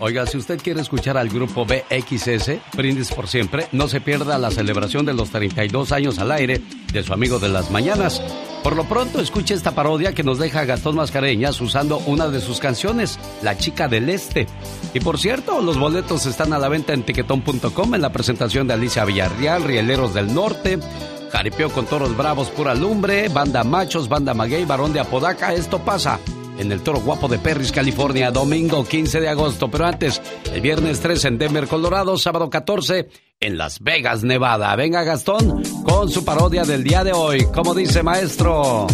[0.00, 4.52] Oiga, si usted quiere escuchar al grupo BXS, Brindis por Siempre, no se pierda la
[4.52, 6.60] celebración de los 32 años al aire
[6.92, 8.22] de su amigo de las mañanas.
[8.62, 12.60] Por lo pronto, escuche esta parodia que nos deja Gastón Mascareñas usando una de sus
[12.60, 14.46] canciones, La Chica del Este.
[14.94, 18.74] Y por cierto, los boletos están a la venta en tiquetón.com en la presentación de
[18.74, 20.78] Alicia Villarreal, Rieleros del Norte,
[21.32, 25.54] Jaripeo con Toros Bravos, Pura Lumbre, Banda Machos, Banda Maguey, Barón de Apodaca.
[25.54, 26.20] Esto pasa
[26.58, 29.70] en el Toro Guapo de Perris, California, domingo 15 de agosto.
[29.70, 30.20] Pero antes,
[30.52, 33.08] el viernes 3 en Denver, Colorado, sábado 14
[33.40, 34.74] en Las Vegas, Nevada.
[34.76, 37.46] Venga Gastón con su parodia del día de hoy.
[37.54, 38.86] Como dice maestro.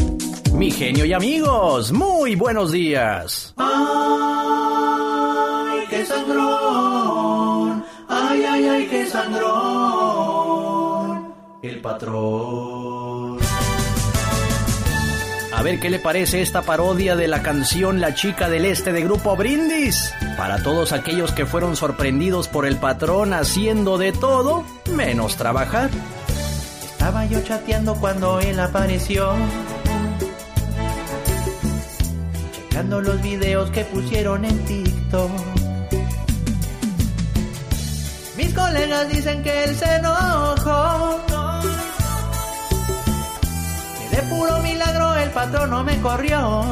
[0.52, 3.54] Mi genio y amigos, muy buenos días.
[3.56, 3.74] Ay,
[5.90, 7.84] qué sangrón.
[8.08, 10.04] Ay, ay, ay, qué sangrón.
[11.62, 12.83] El patrón.
[15.56, 19.02] A ver qué le parece esta parodia de la canción La chica del este de
[19.02, 20.12] Grupo Brindis.
[20.36, 25.90] Para todos aquellos que fueron sorprendidos por el patrón haciendo de todo menos trabajar.
[26.82, 29.32] Estaba yo chateando cuando él apareció.
[32.52, 35.30] Checando los videos que pusieron en TikTok.
[38.36, 41.33] Mis colegas dicen que él se enojó.
[44.14, 46.62] De puro milagro el patrón no me corrió.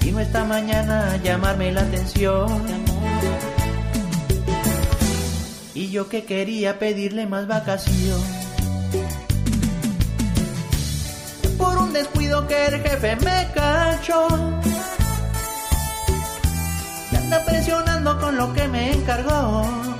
[0.00, 2.46] Vino esta mañana a llamarme la atención.
[5.74, 8.20] Y yo que quería pedirle más vacación.
[11.58, 14.28] Por un descuido que el jefe me cachó.
[17.10, 19.99] Y anda presionando con lo que me encargó.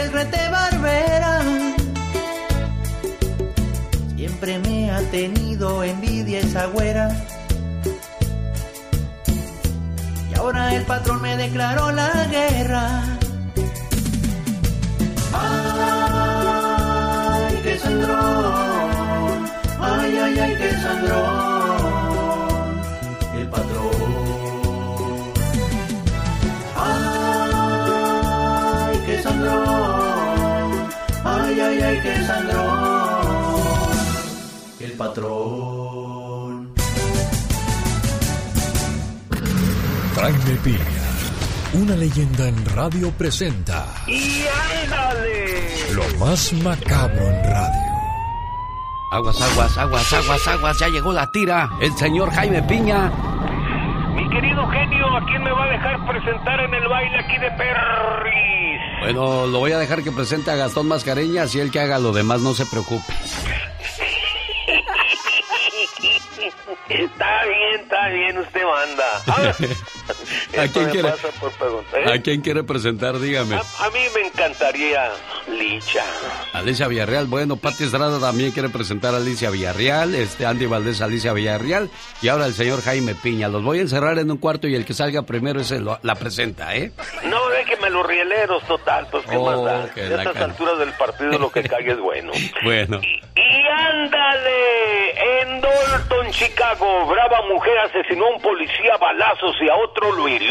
[0.00, 1.42] Es rete barbera.
[4.16, 7.08] Siempre me ha tenido envidia esa güera.
[10.30, 13.04] Y ahora el patrón me declaró la guerra.
[15.32, 16.40] Ay,
[17.62, 19.50] qué sangrón.
[19.80, 21.53] Ay, ay, ay, qué sangrón.
[29.44, 30.88] Sangrón.
[31.24, 33.94] Ay, ay, ay, qué sangrón.
[34.80, 36.74] El patrón.
[40.16, 41.08] Jaime Piña,
[41.74, 44.44] una leyenda en radio presenta ¡Y
[44.84, 45.92] ándale!
[45.92, 47.84] lo más macabro en radio.
[49.12, 50.78] Aguas, aguas, aguas, aguas, aguas.
[50.80, 51.70] Ya llegó la tira.
[51.80, 53.12] El señor Jaime Piña.
[54.16, 57.50] Mi querido genio, ¿a quién me va a dejar presentar en el baile aquí de
[57.52, 58.63] Perris?
[59.04, 62.12] Bueno, lo voy a dejar que presente a Gastón Mascareñas y él que haga lo
[62.12, 63.12] demás, no se preocupe.
[66.88, 69.54] Está bien, está bien, usted manda.
[70.54, 71.12] A, ver, ¿A esto quién quiere?
[71.58, 72.12] preguntar, ¿eh?
[72.14, 73.18] ¿A quién quiere presentar?
[73.18, 73.56] Dígame.
[73.56, 75.10] A, a mí me encantaría
[75.48, 76.02] Licha.
[76.52, 81.32] Alicia Villarreal, bueno, Pati Estrada también quiere presentar a Alicia Villarreal, este Andy Valdés Alicia
[81.32, 81.90] Villarreal
[82.22, 83.48] y ahora el señor Jaime Piña.
[83.48, 86.14] Los voy a encerrar en un cuarto y el que salga primero ese lo- la
[86.14, 86.92] presenta, ¿eh?
[87.24, 89.84] No, déjeme los rieleros, total, pues qué Oh, más da.
[89.84, 89.86] A
[90.20, 92.32] estas alturas del partido lo que caiga es bueno.
[92.64, 93.00] Bueno.
[93.36, 99.74] Y ándale, en Dalton, Chicago, brava mujer asesinó a un policía a balazos y a
[99.76, 100.43] otro lo hirió.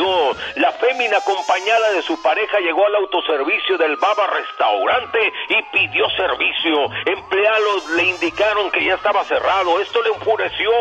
[0.56, 6.90] La fémina acompañada de su pareja llegó al autoservicio del Baba Restaurante y pidió servicio.
[7.06, 9.80] Empleados le indicaron que ya estaba cerrado.
[9.80, 10.72] Esto le enfureció.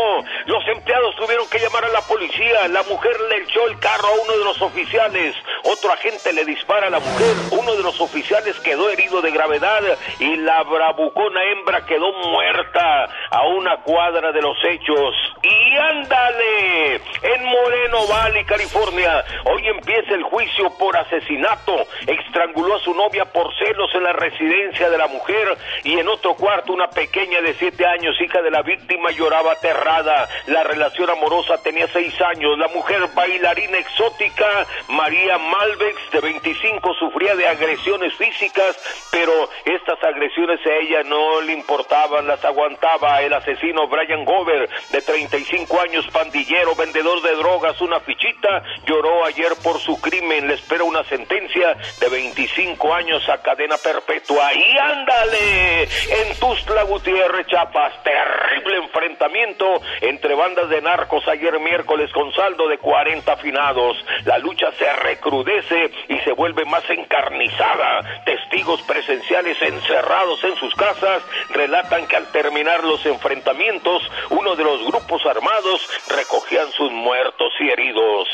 [0.46, 2.68] Los empleados tuvieron que llamar a la policía.
[2.68, 5.36] La mujer le echó el carro a uno de los oficiales.
[5.64, 7.34] Otro agente le dispara a la mujer.
[7.50, 9.82] Uno de los oficiales quedó herido de gravedad
[10.20, 15.14] y la bravucona hembra quedó muerta a una cuadra de los hechos.
[15.42, 19.01] Y ándale, en Moreno Valley, California,
[19.44, 21.86] hoy empieza el juicio por asesinato.
[22.06, 26.34] Estranguló a su novia por celos en la residencia de la mujer y en otro
[26.34, 30.28] cuarto una pequeña de siete años, hija de la víctima, lloraba aterrada.
[30.46, 32.58] La relación amorosa tenía seis años.
[32.58, 38.76] La mujer bailarina exótica, María Malvex, de 25, sufría de agresiones físicas,
[39.10, 39.32] pero
[39.64, 43.22] estas agresiones a ella no le importaban, las aguantaba.
[43.22, 48.62] El asesino Brian Gover, de 35 años, pandillero, vendedor de drogas, una fichita,
[48.92, 50.48] lloró ayer por su crimen.
[50.48, 54.52] Le espera una sentencia de 25 años a cadena perpetua.
[54.52, 62.32] Y ándale, en Tuzla Gutiérrez, Chiapas, terrible enfrentamiento entre bandas de narcos ayer miércoles con
[62.34, 63.96] saldo de 40 finados.
[64.24, 68.22] La lucha se recrudece y se vuelve más encarnizada.
[68.26, 74.84] Testigos presenciales encerrados en sus casas relatan que al terminar los enfrentamientos, uno de los
[74.86, 78.28] grupos armados recogían sus muertos y heridos.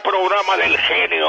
[0.00, 1.26] Programa del genio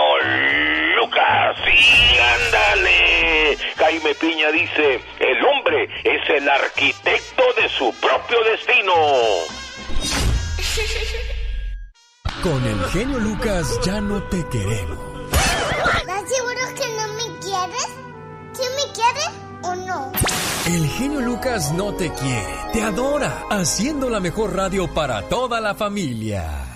[0.96, 3.58] Lucas, y ándale.
[3.78, 8.94] Jaime Piña dice, el hombre es el arquitecto de su propio destino.
[12.42, 15.00] Con el genio Lucas ya no te queremos.
[15.32, 17.88] ¿Estás seguro que no me quieres?
[18.56, 19.26] ¿Quién me quiere
[19.64, 20.12] o no?
[20.68, 25.76] El genio Lucas no te quiere, te adora, haciendo la mejor radio para toda la
[25.76, 26.68] familia.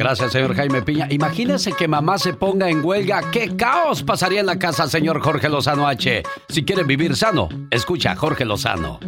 [0.00, 1.08] Gracias, señor Jaime Piña.
[1.10, 3.20] Imagínese que mamá se ponga en huelga.
[3.30, 6.22] ¿Qué caos pasaría en la casa, señor Jorge Lozano H?
[6.48, 8.98] Si quiere vivir sano, escucha a Jorge Lozano.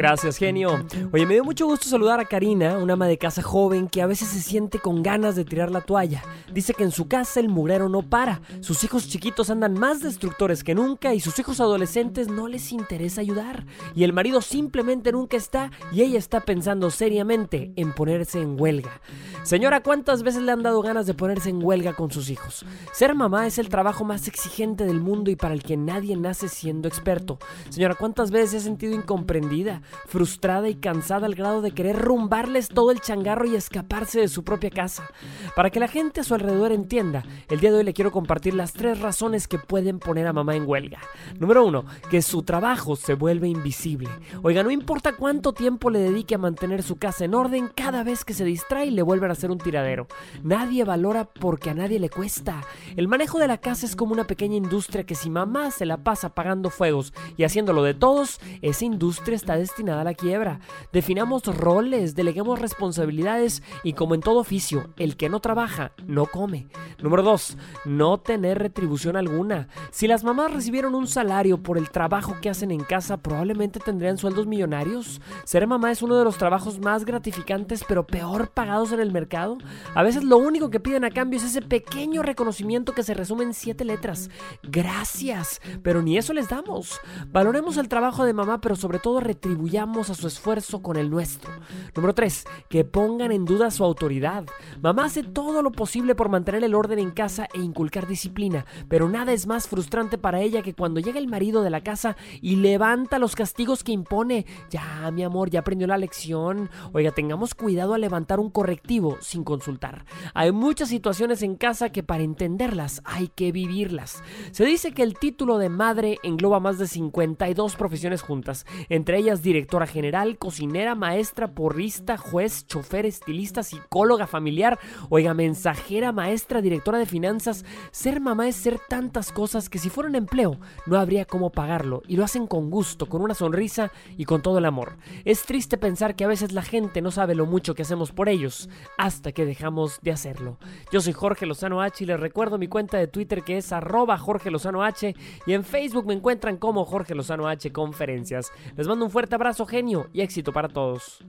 [0.00, 0.82] Gracias, genio.
[1.12, 4.06] Oye, me dio mucho gusto saludar a Karina, una ama de casa joven que a
[4.06, 6.22] veces se siente con ganas de tirar la toalla.
[6.54, 8.40] Dice que en su casa el mugrero no para.
[8.60, 13.20] Sus hijos chiquitos andan más destructores que nunca y sus hijos adolescentes no les interesa
[13.20, 13.66] ayudar.
[13.94, 19.02] Y el marido simplemente nunca está y ella está pensando seriamente en ponerse en huelga.
[19.42, 22.64] Señora, ¿cuántas veces le han dado ganas de ponerse en huelga con sus hijos?
[22.94, 26.48] Ser mamá es el trabajo más exigente del mundo y para el que nadie nace
[26.48, 27.38] siendo experto.
[27.68, 32.68] Señora, ¿cuántas veces se ha sentido incomprendida, frustrada y cansada al grado de querer rumbarles
[32.68, 35.10] todo el changarro y escaparse de su propia casa?
[35.56, 38.54] Para que la gente a su alrededor entienda, el día de hoy le quiero compartir
[38.54, 41.00] las tres razones que pueden poner a mamá en huelga.
[41.38, 44.08] Número uno, que su trabajo se vuelve invisible.
[44.42, 48.24] Oiga, no importa cuánto tiempo le dedique a mantener su casa en orden, cada vez
[48.24, 50.06] que se distrae le vuelven a hacer un tiradero.
[50.42, 52.62] Nadie valora porque a nadie le cuesta.
[52.96, 55.98] El manejo de la casa es como una pequeña industria que si mamá se la
[55.98, 60.60] pasa apagando fuegos y haciéndolo de todos, esa industria está destinada a la quiebra.
[60.92, 66.66] Definamos roles, deleguemos responsabilidades y como en todo oficio, el que no trabaja no come.
[66.98, 67.56] Número 2.
[67.84, 69.68] No tener retribución alguna.
[69.90, 74.18] Si las mamás recibieron un salario por el trabajo que hacen en casa, probablemente tendrían
[74.18, 75.20] sueldos millonarios.
[75.44, 79.58] Ser mamá es uno de los trabajos más gratificantes pero peor pagados en el mercado.
[79.94, 83.44] A veces lo único que piden a cambio es ese pequeño reconocimiento que se resume
[83.44, 84.30] en siete letras.
[84.62, 85.60] Gracias.
[85.82, 87.00] Pero ni eso les damos.
[87.28, 89.20] Valoremos el trabajo de mamá, pero sobre todo
[89.60, 91.50] a su esfuerzo con el nuestro.
[91.94, 92.44] Número 3.
[92.68, 94.44] Que pongan en duda su autoridad.
[94.80, 99.08] Mamá hace todo lo posible por mantener el orden en casa e inculcar disciplina, pero
[99.08, 102.56] nada es más frustrante para ella que cuando llega el marido de la casa y
[102.56, 104.46] levanta los castigos que impone.
[104.70, 106.70] Ya, mi amor, ya aprendió la lección.
[106.92, 110.06] Oiga, tengamos cuidado al levantar un correctivo sin consultar.
[110.32, 114.22] Hay muchas situaciones en casa que para entenderlas hay que vivirlas.
[114.52, 119.42] Se dice que el título de madre engloba más de 52 profesiones juntas, entre ellas
[119.50, 124.78] directora general, cocinera, maestra, porrista, juez, chofer, estilista, psicóloga familiar,
[125.08, 127.64] oiga, mensajera, maestra, directora de finanzas.
[127.90, 132.02] Ser mamá es ser tantas cosas que si fuera un empleo no habría cómo pagarlo
[132.06, 134.98] y lo hacen con gusto, con una sonrisa y con todo el amor.
[135.24, 138.28] Es triste pensar que a veces la gente no sabe lo mucho que hacemos por
[138.28, 138.68] ellos
[138.98, 140.58] hasta que dejamos de hacerlo.
[140.92, 144.16] Yo soy Jorge Lozano H y les recuerdo mi cuenta de Twitter que es arroba
[144.16, 145.12] Jorge Lozano H
[145.44, 148.52] y en Facebook me encuentran como Jorge Lozano H Conferencias.
[148.76, 151.24] Les mando un fuerte abrazo genio y éxito para todos.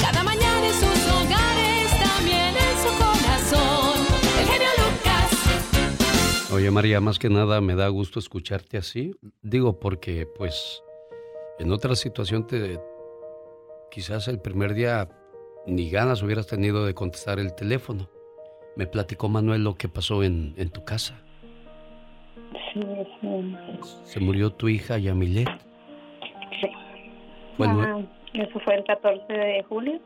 [0.00, 4.06] Cada mañana en sus hogares, también en su corazón.
[4.40, 6.50] El genio Lucas.
[6.52, 9.14] Oye María, más que nada me da gusto escucharte así.
[9.42, 10.82] Digo porque pues
[11.58, 12.80] en otra situación te
[13.90, 15.08] quizás el primer día
[15.66, 18.10] ni ganas hubieras tenido de contestar el teléfono.
[18.76, 21.22] Me platicó Manuel lo que pasó en, en tu casa.
[22.72, 22.80] Sí,
[23.20, 23.56] sí.
[24.04, 25.67] Se murió tu hija Yamilet.
[27.58, 28.00] Bueno, Ah,
[28.34, 30.00] eso fue el 14 de julio.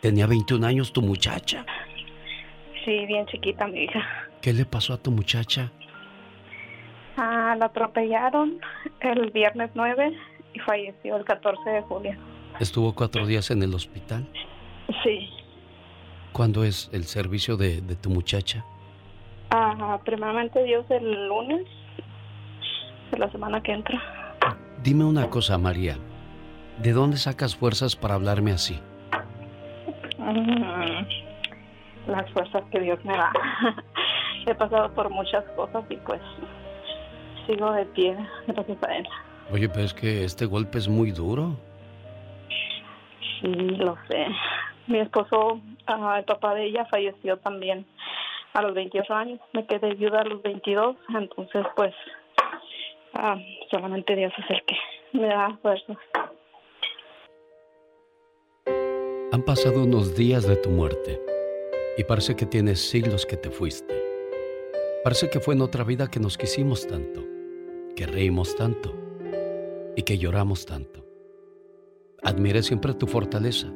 [0.00, 1.64] tenía 21 años tu muchacha.
[2.84, 4.00] Sí, bien chiquita mi hija.
[4.40, 5.70] ¿Qué le pasó a tu muchacha?
[7.16, 8.58] Ah, la atropellaron
[9.00, 10.12] el viernes 9
[10.54, 12.16] y falleció el 14 de julio.
[12.58, 14.26] ¿Estuvo cuatro días en el hospital?
[15.04, 15.28] Sí.
[16.32, 18.64] ¿Cuándo es el servicio de, de tu muchacha?
[19.50, 21.66] Ah, primeramente Dios el lunes
[23.12, 24.00] de la semana que entra.
[24.82, 25.96] Dime una cosa, María.
[26.78, 28.80] ¿De dónde sacas fuerzas para hablarme así?
[30.18, 33.32] Mm, las fuerzas que Dios me da.
[34.46, 36.20] He pasado por muchas cosas y pues
[37.46, 38.16] sigo de pie
[38.48, 39.08] gracias a Él.
[39.52, 41.56] Oye, pero es que este golpe es muy duro.
[43.40, 44.26] Sí, lo sé.
[44.88, 47.86] Mi esposo, ah, el papá de ella, falleció también
[48.52, 49.40] a los 28 años.
[49.52, 51.94] Me quedé viuda a los 22, entonces pues
[53.14, 53.36] ah,
[53.72, 55.98] solamente Dios es el que me da fuerza.
[59.32, 61.18] Han pasado unos días de tu muerte
[61.96, 63.94] y parece que tienes siglos que te fuiste.
[65.02, 67.24] Parece que fue en otra vida que nos quisimos tanto,
[67.96, 68.94] que reímos tanto
[69.96, 71.04] y que lloramos tanto.
[72.22, 73.72] Admiré siempre tu fortaleza,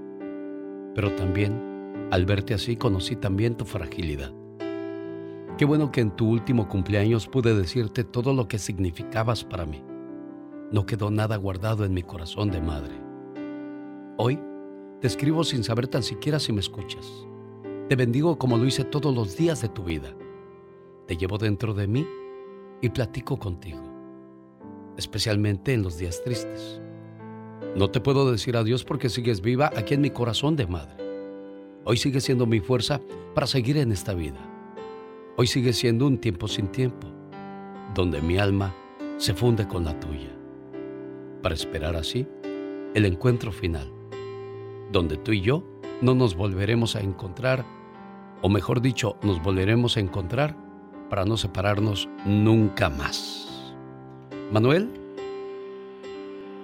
[0.94, 4.32] pero también al verte así conocí también tu fragilidad.
[5.58, 9.82] Qué bueno que en tu último cumpleaños pude decirte todo lo que significabas para mí.
[10.70, 12.94] No quedó nada guardado en mi corazón de madre.
[14.18, 14.38] Hoy
[15.00, 17.26] te escribo sin saber tan siquiera si me escuchas.
[17.88, 20.14] Te bendigo como lo hice todos los días de tu vida.
[21.06, 22.06] Te llevo dentro de mí
[22.82, 23.80] y platico contigo,
[24.98, 26.82] especialmente en los días tristes.
[27.74, 31.02] No te puedo decir adiós porque sigues viva aquí en mi corazón de madre.
[31.84, 33.00] Hoy sigue siendo mi fuerza
[33.34, 34.55] para seguir en esta vida.
[35.36, 37.08] Hoy sigue siendo un tiempo sin tiempo,
[37.94, 38.74] donde mi alma
[39.18, 40.30] se funde con la tuya,
[41.42, 42.26] para esperar así
[42.94, 43.96] el encuentro final
[44.92, 45.64] donde tú y yo
[46.00, 47.64] no nos volveremos a encontrar,
[48.42, 50.56] o mejor dicho, nos volveremos a encontrar
[51.08, 53.74] para no separarnos nunca más.
[54.52, 54.90] Manuel,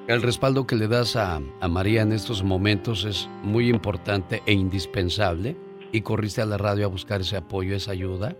[0.08, 5.56] el respaldo que le das a, María en estos momentos es muy importante e indispensable
[5.92, 8.36] y corriste a la radio a buscar ese apoyo, esa ayuda.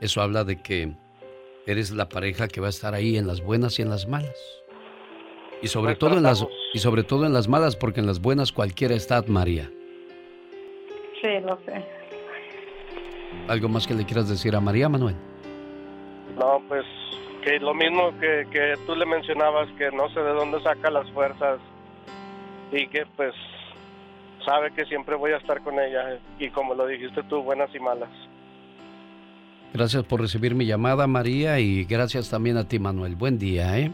[0.00, 0.92] Eso habla de que
[1.66, 4.36] eres la pareja que va a estar ahí en las buenas y en las malas.
[5.62, 8.52] Y sobre todo en las y sobre todo en las malas porque en las buenas
[8.52, 9.70] cualquiera está María.
[11.20, 11.84] Sí, lo sé.
[13.48, 15.16] ¿Algo más que le quieras decir a María Manuel?
[16.38, 16.84] No, pues
[17.42, 21.10] que lo mismo que, que tú le mencionabas, que no sé de dónde saca las
[21.12, 21.58] fuerzas
[22.70, 23.34] y que pues
[24.44, 27.80] sabe que siempre voy a estar con ella y como lo dijiste tú, buenas y
[27.80, 28.10] malas.
[29.72, 33.14] Gracias por recibir mi llamada, María, y gracias también a ti, Manuel.
[33.14, 33.92] Buen día, ¿eh?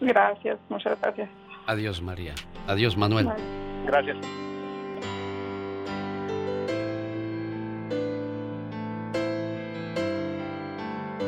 [0.00, 1.28] Gracias, muchas gracias.
[1.66, 2.34] Adiós, María.
[2.66, 3.28] Adiós, Manuel.
[3.86, 4.16] Gracias.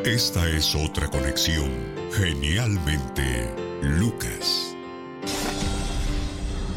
[0.04, 1.70] Esta es otra conexión.
[2.12, 3.48] Genialmente,
[3.82, 4.76] Lucas.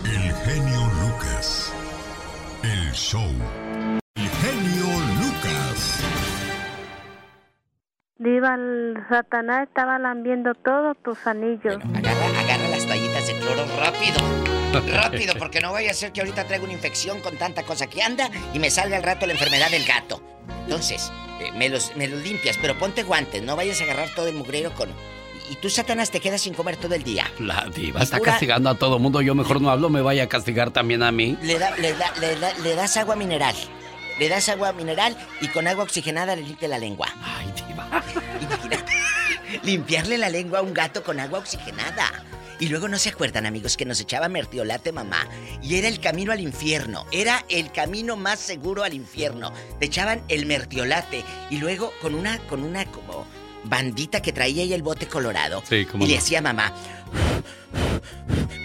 [0.05, 1.73] El genio Lucas.
[2.61, 3.23] El show.
[8.45, 11.77] Diva, el Satanás estaba lambiendo todos tus anillos.
[11.95, 14.93] Agarra, agarra las toallitas de cloro rápido.
[14.93, 18.03] Rápido, porque no vaya a ser que ahorita traiga una infección con tanta cosa que
[18.03, 20.22] anda y me salga al rato la enfermedad del gato.
[20.65, 21.11] Entonces,
[21.41, 24.35] eh, me, los, me los limpias, pero ponte guantes, no vayas a agarrar todo el
[24.35, 24.89] mugrero con...
[25.49, 27.26] Y tú, Satanás, te quedas sin comer todo el día.
[27.39, 29.22] La diva está pura- castigando a todo mundo.
[29.22, 31.38] Yo mejor no hablo, me vaya a castigar también a mí.
[31.41, 33.55] Le, da- le, da- le da- le das agua mineral.
[34.19, 37.07] Le das agua mineral y con agua oxigenada le limpia la lengua.
[37.21, 38.03] Ay, diva.
[38.41, 38.93] Imagínate.
[39.63, 42.25] Limpiarle la lengua a un gato con agua oxigenada.
[42.59, 45.27] Y luego no se acuerdan, amigos, que nos echaba mertiolate mamá.
[45.61, 47.05] Y era el camino al infierno.
[47.11, 49.51] Era el camino más seguro al infierno.
[49.79, 51.23] Te echaban el mertiolate.
[51.49, 53.25] Y luego con una, con una como
[53.65, 55.61] bandita que traía ahí el bote colorado.
[55.67, 56.73] Sí, cómo y le decía a mamá.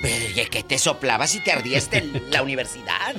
[0.03, 3.15] Pero ¿y que te soplabas y te ardías en la universidad.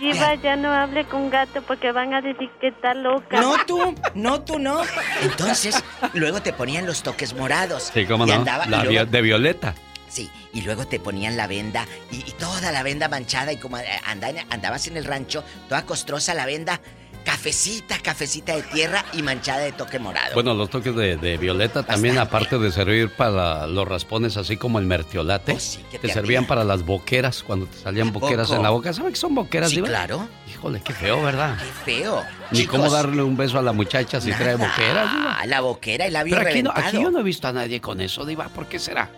[0.00, 3.40] Diva, ya no hable con gato porque van a decir que está loca.
[3.40, 4.82] No tú, no tú no.
[5.22, 5.76] Entonces,
[6.12, 7.90] luego te ponían los toques morados.
[7.94, 8.34] Sí, cómo Y no.
[8.36, 9.74] andaba- y luego- de Violeta.
[10.08, 13.78] Sí, y luego te ponían la venda y, y toda la venda manchada y como
[13.78, 16.80] eh, anda- andabas en el rancho, toda costrosa la venda,
[17.24, 20.34] cafecita, cafecita de tierra y manchada de toque morado.
[20.34, 24.78] Bueno, los toques de, de Violeta también, aparte de servir para los raspones, así como
[24.78, 28.62] el mertiolate, Oh, que te te servían para las boqueras, cuando te salían boqueras en
[28.62, 28.92] la boca.
[28.92, 29.88] ¿Sabes qué son boqueras, Sí, diva?
[29.88, 30.28] claro.
[30.50, 31.56] Híjole, qué feo, ¿verdad?
[31.84, 32.22] Feo.
[32.50, 34.68] Ni Chicos, cómo darle un beso a la muchacha si trae nada.
[34.68, 35.46] boqueras, diva.
[35.46, 38.00] La boquera, el labio Pero aquí, no, aquí yo no he visto a nadie con
[38.00, 38.48] eso, diva.
[38.48, 39.10] ¿Por qué será?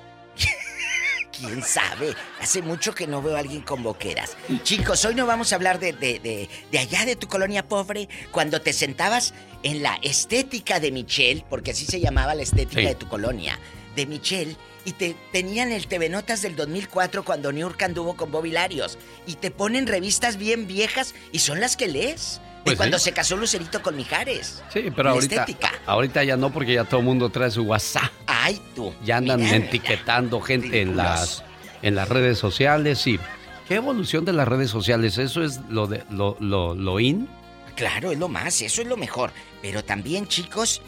[1.39, 2.15] ¿Quién sabe?
[2.41, 4.37] Hace mucho que no veo a alguien con boqueras.
[4.63, 8.09] Chicos, hoy no vamos a hablar de, de, de- de allá de tu colonia pobre,
[8.33, 12.87] cuando te sentabas en la estética de Michelle, porque así se llamaba la estética Sí.
[12.87, 13.59] de tu colonia.
[13.97, 14.55] de Michelle
[14.85, 19.37] y te tenían el TV Notas del 2004 cuando Niurka anduvo con Bobby Larios y
[19.37, 22.43] te ponen revistas bien viejas y son las que lees.
[22.67, 23.05] De Pues cuando sí.
[23.05, 24.63] se casó Lucerito con Mijares.
[24.73, 25.73] Sí, pero ahorita, estética.
[25.87, 28.11] ahorita ya no, porque ya todo el mundo trae su WhatsApp.
[28.27, 28.93] Ay, tú.
[29.05, 31.45] Ya andan Mira, etiquetando gente en las,
[31.83, 33.19] en las redes sociales y...
[33.69, 35.17] ¿Qué evolución de las redes sociales?
[35.19, 37.29] ¿Eso es lo, de, lo, lo, lo in?
[37.77, 39.31] Claro, es lo más, eso es lo mejor.
[39.63, 40.83] Pero también, chicos,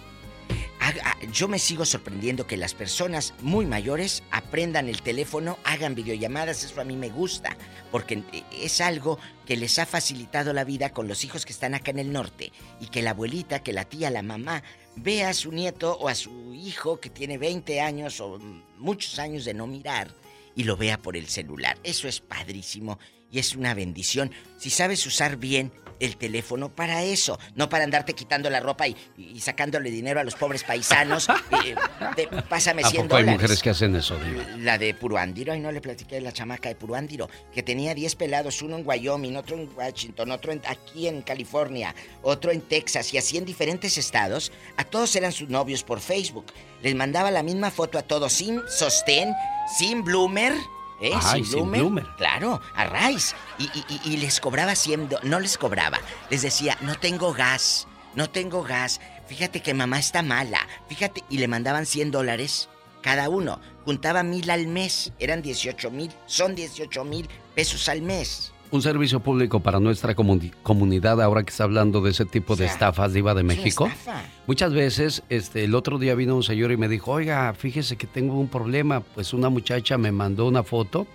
[1.32, 6.80] yo me sigo sorprendiendo que las personas muy mayores aprendan el teléfono, hagan videollamadas, eso
[6.80, 7.56] a mí me gusta,
[7.90, 8.22] porque
[8.52, 11.98] es algo que les ha facilitado la vida con los hijos que están acá en
[11.98, 14.62] el norte y que la abuelita, que la tía, la mamá
[14.96, 18.38] vea a su nieto o a su hijo que tiene 20 años o
[18.78, 20.14] muchos años de no mirar
[20.54, 21.78] y lo vea por el celular.
[21.84, 22.98] Eso es padrísimo
[23.30, 28.14] y es una bendición si sabes usar bien el teléfono para eso, no para andarte
[28.14, 31.28] quitando la ropa y, y sacándole dinero a los pobres paisanos.
[31.64, 31.74] Eh,
[32.16, 34.44] de- pásame ¿A 100 poco hay mujeres que hacen eso, Diva?
[34.58, 38.14] La de Puruándiro, y no le platiqué de la chamaca de Puruándiro, que tenía 10
[38.16, 43.12] pelados, uno en Wyoming, otro en Washington, otro en- aquí en California, otro en Texas,
[43.14, 44.52] y así en diferentes estados.
[44.76, 46.46] A todos eran sus novios por Facebook.
[46.82, 49.32] Les mandaba la misma foto a todos, sin sostén,
[49.78, 50.52] sin bloomer.
[51.00, 51.12] ¿Eh?
[51.44, 51.44] Sin
[51.78, 52.06] bloomer.
[52.16, 53.34] Claro, a Rice.
[53.58, 55.98] Y, y- y- les cobraba 100 do- No les cobraba.
[56.30, 57.86] Les decía, no tengo gas.
[58.14, 59.00] No tengo gas.
[59.28, 60.66] Fíjate que mamá está mala.
[60.88, 61.22] Fíjate.
[61.30, 62.68] Y le mandaban 100 dólares
[63.02, 63.60] cada uno.
[63.84, 65.12] Juntaba mil al mes.
[65.20, 66.12] Eran 18 mil.
[66.26, 68.52] Son 18 mil pesos al mes.
[68.70, 72.64] Un servicio público para nuestra comuni- comunidad ahora que está hablando de ese tipo de
[72.64, 73.86] sea, estafas, Diva de México.
[73.86, 74.22] estafa.
[74.46, 78.06] Muchas veces, este, el otro día vino un señor y me dijo, oiga, fíjese que
[78.06, 79.00] tengo un problema.
[79.00, 81.06] Pues una muchacha me mandó una foto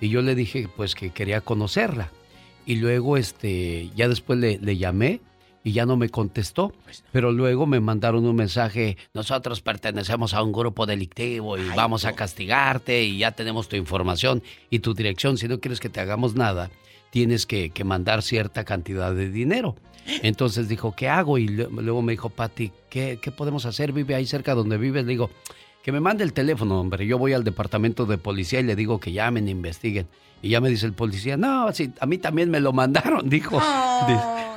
[0.00, 2.10] y yo le dije, pues que quería conocerla.
[2.64, 5.20] Y luego, este, ya después le, le llamé
[5.64, 6.72] y ya no me contestó.
[6.84, 12.04] Pues Pero luego me mandaron un mensaje, nosotros pertenecemos a un grupo delictivo y vamos
[12.04, 15.38] a castigarte y ya tenemos tu información y tu dirección.
[15.38, 16.70] Si no quieres que te hagamos nada,
[17.10, 19.76] tienes que, que mandar cierta cantidad de dinero.
[20.22, 21.38] Entonces dijo, ¿qué hago?
[21.38, 23.92] Y luego me dijo, Pati, ¿qué, ¿qué podemos hacer?
[23.92, 25.04] Vive ahí cerca donde vives.
[25.04, 25.30] Le digo,
[25.82, 27.06] que me mande el teléfono, hombre.
[27.06, 30.06] Yo voy al departamento de policía y le digo que llamen, investiguen.
[30.42, 33.60] Y ya me dice el policía, no, sí, a mí también me lo mandaron, dijo.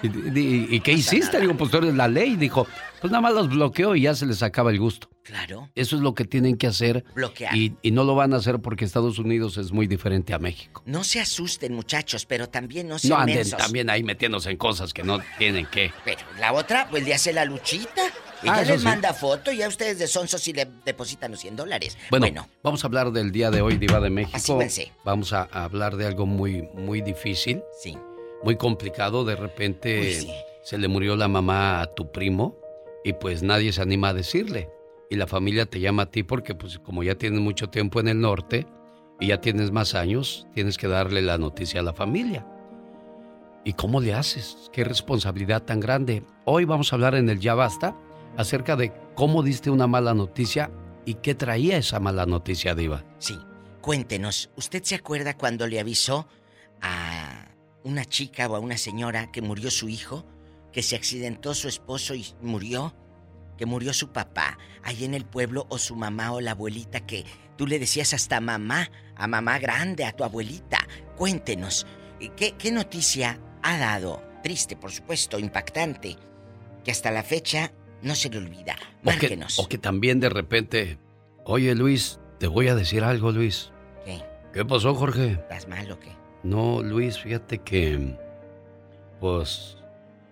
[0.01, 1.39] Di- di- di- ¿Y, qué hiciste?
[1.41, 2.35] Digo, pues tú eres la ley.
[2.35, 2.65] Dijo,
[3.01, 5.09] pues nada más los bloqueó y ya se les acaba el gusto.
[5.23, 5.69] Claro.
[5.73, 7.03] Eso es lo que tienen que hacer.
[7.15, 7.55] Bloquear.
[7.55, 10.83] Y, y no lo van a hacer porque Estados Unidos es muy diferente a México.
[10.85, 13.57] No se asusten, muchachos, pero también no No sean anden mensos.
[13.57, 15.91] también ahí metiéndose en cosas que no tienen que.
[16.03, 18.01] Pero la otra, pues le hace la luchita.
[18.43, 18.85] Ella Ah, les sí.
[18.85, 21.97] manda foto y a ustedes de sonsos si le depositan los 100 dólares.
[22.09, 24.35] Bueno, bueno vamos a hablar del día de hoy, Diva de México.
[24.35, 24.91] Asíguense.
[25.05, 27.61] Vamos a, a hablar de algo muy, muy difícil.
[27.81, 27.97] Sí.
[28.43, 29.23] Muy complicado.
[29.23, 30.31] De repente Uy, sí.
[30.63, 32.57] se le murió la mamá a tu primo
[33.05, 34.69] y pues nadie se anima a decirle.
[35.09, 38.07] Y la familia te llama a ti porque pues como ya tienes mucho tiempo en
[38.07, 38.65] el norte
[39.19, 42.47] y ya tienes más años, tienes que darle la noticia a la familia.
[43.63, 44.69] ¿Y cómo le haces?
[44.73, 46.23] ¿Qué responsabilidad tan grande?
[46.45, 47.95] Hoy vamos a hablar en el Ya Basta
[48.35, 50.71] acerca de cómo diste una mala noticia
[51.05, 53.03] y qué traía esa mala noticia, Diva.
[53.19, 53.37] Sí.
[53.81, 56.27] Cuéntenos, ¿usted se acuerda cuando le avisó
[56.81, 57.49] a
[57.83, 60.25] una chica o a una señora que murió su hijo?
[60.71, 62.95] Que se accidentó su esposo y murió.
[63.57, 67.25] Que murió su papá ahí en el pueblo o su mamá o la abuelita que
[67.57, 70.79] tú le decías hasta mamá, a mamá grande, a tu abuelita.
[71.17, 71.85] Cuéntenos,
[72.35, 74.21] ¿qué, qué noticia ha dado?
[74.43, 76.17] Triste, por supuesto, impactante,
[76.83, 77.71] que hasta la fecha
[78.01, 78.73] no se le olvida.
[78.73, 79.59] O que, Márquenos.
[79.59, 80.97] o que también de repente,
[81.45, 83.71] oye Luis, te voy a decir algo, Luis.
[84.03, 84.21] ¿Qué?
[84.51, 85.33] ¿Qué pasó, Jorge?
[85.33, 86.11] ¿Estás mal o qué?
[86.43, 88.17] No, Luis, fíjate que,
[89.21, 89.77] pues,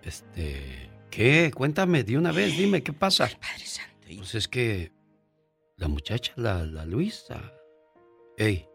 [0.02, 1.52] este, ¿qué?
[1.54, 3.30] Cuéntame de una vez, dime, ¿qué pasa?
[3.40, 3.90] Padre Santo.
[4.16, 4.90] Pues es que
[5.76, 7.52] la muchacha, la, la Luisa,
[8.36, 8.66] ey,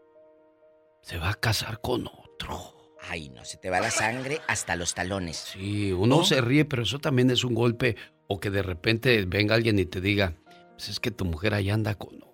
[1.02, 2.96] se va a casar con otro.
[3.10, 5.36] Ay, no, se te va la sangre hasta los talones.
[5.52, 7.96] Sí, uno se ríe, pero eso también es un golpe.
[8.26, 10.34] O que de repente venga alguien y te diga,
[10.76, 12.26] pues es que tu mujer allá anda con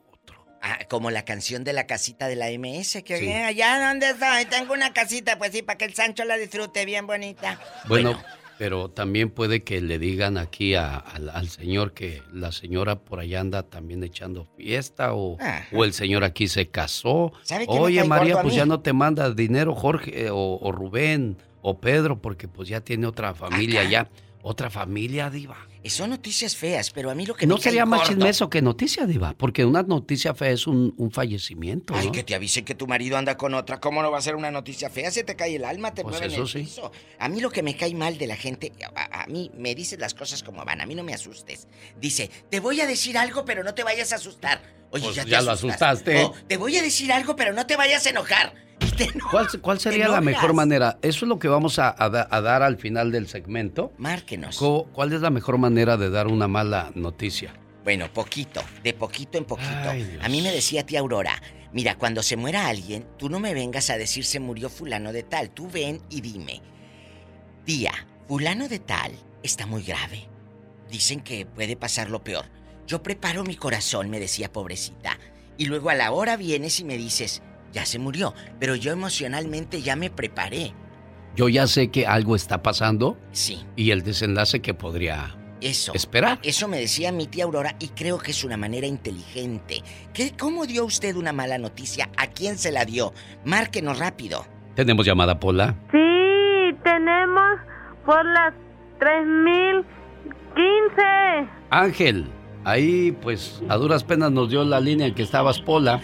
[0.66, 3.26] Ah, como la canción de la casita de la MS, que Sí.
[3.26, 6.86] "Eh, allá donde estoy, tengo una casita, pues sí, para que el Sancho la disfrute
[6.86, 7.60] bien bonita.
[7.86, 8.18] Bueno,
[8.58, 13.18] pero también puede que le digan aquí a- al, al señor que la señora por
[13.20, 15.36] allá anda también echando fiesta o,
[15.72, 17.32] o el señor aquí se casó.
[17.42, 20.72] ¿Sabe qué me Oye, María, pues ya no te manda dinero Jorge eh, o, o
[20.72, 23.90] Rubén o Pedro porque pues ya tiene otra familia Acá.
[23.90, 24.08] ya.
[24.42, 25.56] otra familia, Diva.
[25.90, 28.62] Son noticias feas, pero a mí lo que No me sería más gordo- chismeso que
[28.62, 31.94] noticia, Diva, porque una noticia fea es un, un fallecimiento.
[31.94, 32.12] Ay, ¿no?
[32.12, 33.80] que te avisen que tu marido anda con otra.
[33.80, 35.10] ¿Cómo no va a ser una noticia fea?
[35.10, 36.58] Se te cae el alma, te Pues mueven eso el sí.
[36.60, 36.90] piso.
[37.18, 39.98] A mí lo que me cae mal de la gente, a, a mí me dices
[39.98, 41.68] las cosas como van, a mí no me asustes.
[42.00, 44.62] Dice, te voy a decir algo, pero no te vayas a asustar.
[44.90, 45.82] Oye, Pues ya te ya lo asustas.
[45.82, 46.24] asustaste.
[46.24, 48.54] O, te voy a decir algo, pero no te vayas a enojar.
[49.30, 50.98] ¿Cuál, cuál sería la mejor manera?
[51.02, 53.92] Eso es lo que vamos a, a da- a dar al final del segmento.
[53.98, 54.58] Márquenos.
[54.92, 57.54] ¿Cuál es la mejor manera de dar una mala noticia?
[57.82, 59.70] Bueno, poquito, de poquito en poquito.
[59.90, 61.40] Ay, a mí me decía tía Aurora,
[61.72, 65.22] mira, cuando se muera alguien, tú no me vengas a decir se murió fulano de
[65.22, 66.62] tal, tú ven y dime,
[67.64, 67.92] tía,
[68.28, 70.28] fulano de tal está muy grave.
[70.90, 72.44] Dicen que puede pasar lo peor.
[72.86, 75.18] Yo preparo mi corazón, me decía pobrecita.
[75.58, 77.42] Y luego a la hora vienes y me dices,
[77.74, 80.72] ya se murió, pero yo emocionalmente ya me preparé.
[81.36, 83.18] Yo ya sé que algo está pasando.
[83.32, 83.64] Sí.
[83.76, 85.92] Y el desenlace que podría Eso.
[85.94, 86.38] esperar.
[86.44, 89.82] Eso me decía mi tía Aurora y creo que es una manera inteligente.
[90.12, 92.08] ¿Qué, ¿Cómo dio usted una mala noticia?
[92.16, 93.12] ¿A quién se la dio?
[93.44, 94.46] Márquenos rápido.
[94.76, 95.74] Tenemos llamada, Pola.
[95.90, 97.58] Sí, tenemos
[98.06, 98.54] por las
[100.54, 101.50] 3015.
[101.70, 102.26] Ángel,
[102.64, 106.00] ahí pues a duras penas nos dio la línea en que estabas, Pola.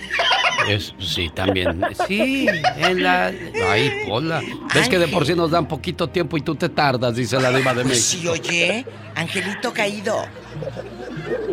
[0.68, 1.82] Es, sí, también.
[2.06, 2.46] Sí,
[2.76, 3.26] en la...
[3.68, 4.40] Ahí, Pola.
[4.74, 7.50] ¿Ves que de por sí nos dan poquito tiempo y tú te tardas, dice la
[7.50, 8.00] diva de México?
[8.00, 8.84] sí, oye,
[9.14, 10.16] Angelito caído.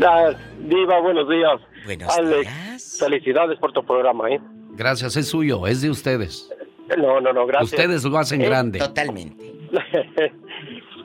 [0.06, 1.62] Ah, Diva, buenos días.
[1.86, 4.42] Buenos Alex, felicidades por tu programa, ¿eh?
[4.72, 6.50] Gracias, es suyo, es de ustedes.
[6.98, 7.72] No, no, no, gracias.
[7.72, 8.80] Ustedes lo hacen Eh, grande.
[8.80, 9.54] Totalmente.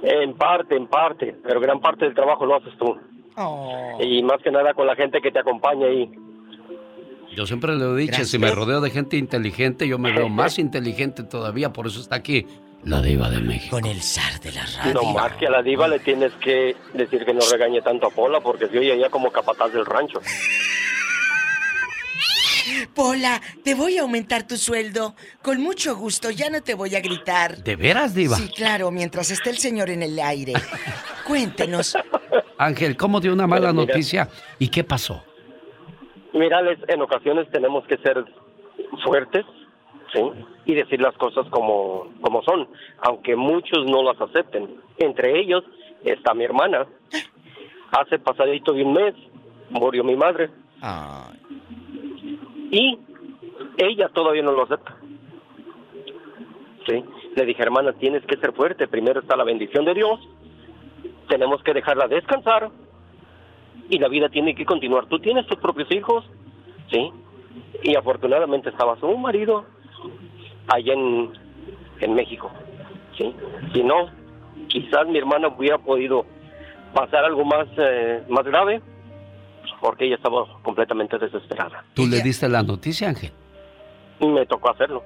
[0.03, 2.97] en parte, en parte, pero gran parte del trabajo lo haces tú.
[3.37, 3.99] Oh.
[4.01, 6.11] Y más que nada con la gente que te acompaña ahí.
[7.37, 10.59] Yo siempre le he dicho, si me rodeo de gente inteligente, yo me veo más
[10.59, 12.47] inteligente todavía, por eso está aquí
[12.85, 13.77] la diva de México.
[13.81, 14.95] Con el zar de la radio.
[14.95, 18.11] No más que a la diva le tienes que decir que no regañe tanto a
[18.11, 20.21] Pola porque se oye ya como capataz del rancho.
[22.95, 25.15] Pola, te voy a aumentar tu sueldo.
[25.43, 27.63] Con mucho gusto, ya no te voy a gritar.
[27.63, 28.37] ¿De veras, diva?
[28.37, 30.55] Sí, claro, mientras esté el señor en el aire.
[31.27, 31.97] Cuéntenos.
[32.59, 34.29] Ángel, ¿cómo dio una mala noticia?
[34.59, 35.25] ¿Y qué pasó?
[36.33, 38.25] Mira, Alex, en ocasiones tenemos que ser
[39.05, 39.45] fuertes,
[40.13, 40.21] ¿sí?
[40.65, 42.69] Y decir las cosas como, como son,
[43.01, 44.81] aunque muchos no las acepten.
[44.99, 45.65] Entre ellos
[46.05, 46.87] está mi hermana.
[47.91, 49.15] Hace pasadito de un mes
[49.71, 50.51] murió mi madre.
[52.71, 52.99] Y
[53.77, 54.97] ella todavía no lo acepta.
[56.87, 57.05] Sí.
[57.37, 58.89] Le dije, hermana, tienes que ser fuerte.
[58.89, 60.21] Primero está la bendición de Dios.
[61.29, 62.71] Tenemos que dejarla descansar.
[63.89, 65.07] Y la vida tiene que continuar.
[65.07, 66.25] Tú tienes tus propios hijos.
[66.91, 67.11] Sí.
[67.83, 69.65] Y afortunadamente estaba su marido
[70.69, 71.33] allá en,
[72.01, 72.51] en México.
[73.17, 73.35] Sí.
[73.75, 74.11] Si no,
[74.69, 76.25] quizás mi hermana hubiera podido
[76.95, 78.81] pasar algo más, eh, más grave.
[79.81, 81.85] Porque ella estaba completamente desesperada.
[81.95, 83.33] ¿Tú le diste la noticia, Ángel?
[84.21, 85.03] Me tocó hacerlo.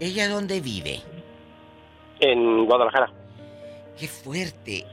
[0.00, 1.00] ¿Ella dónde vive?
[2.18, 3.08] En Guadalajara.
[3.98, 4.84] Qué fuerte.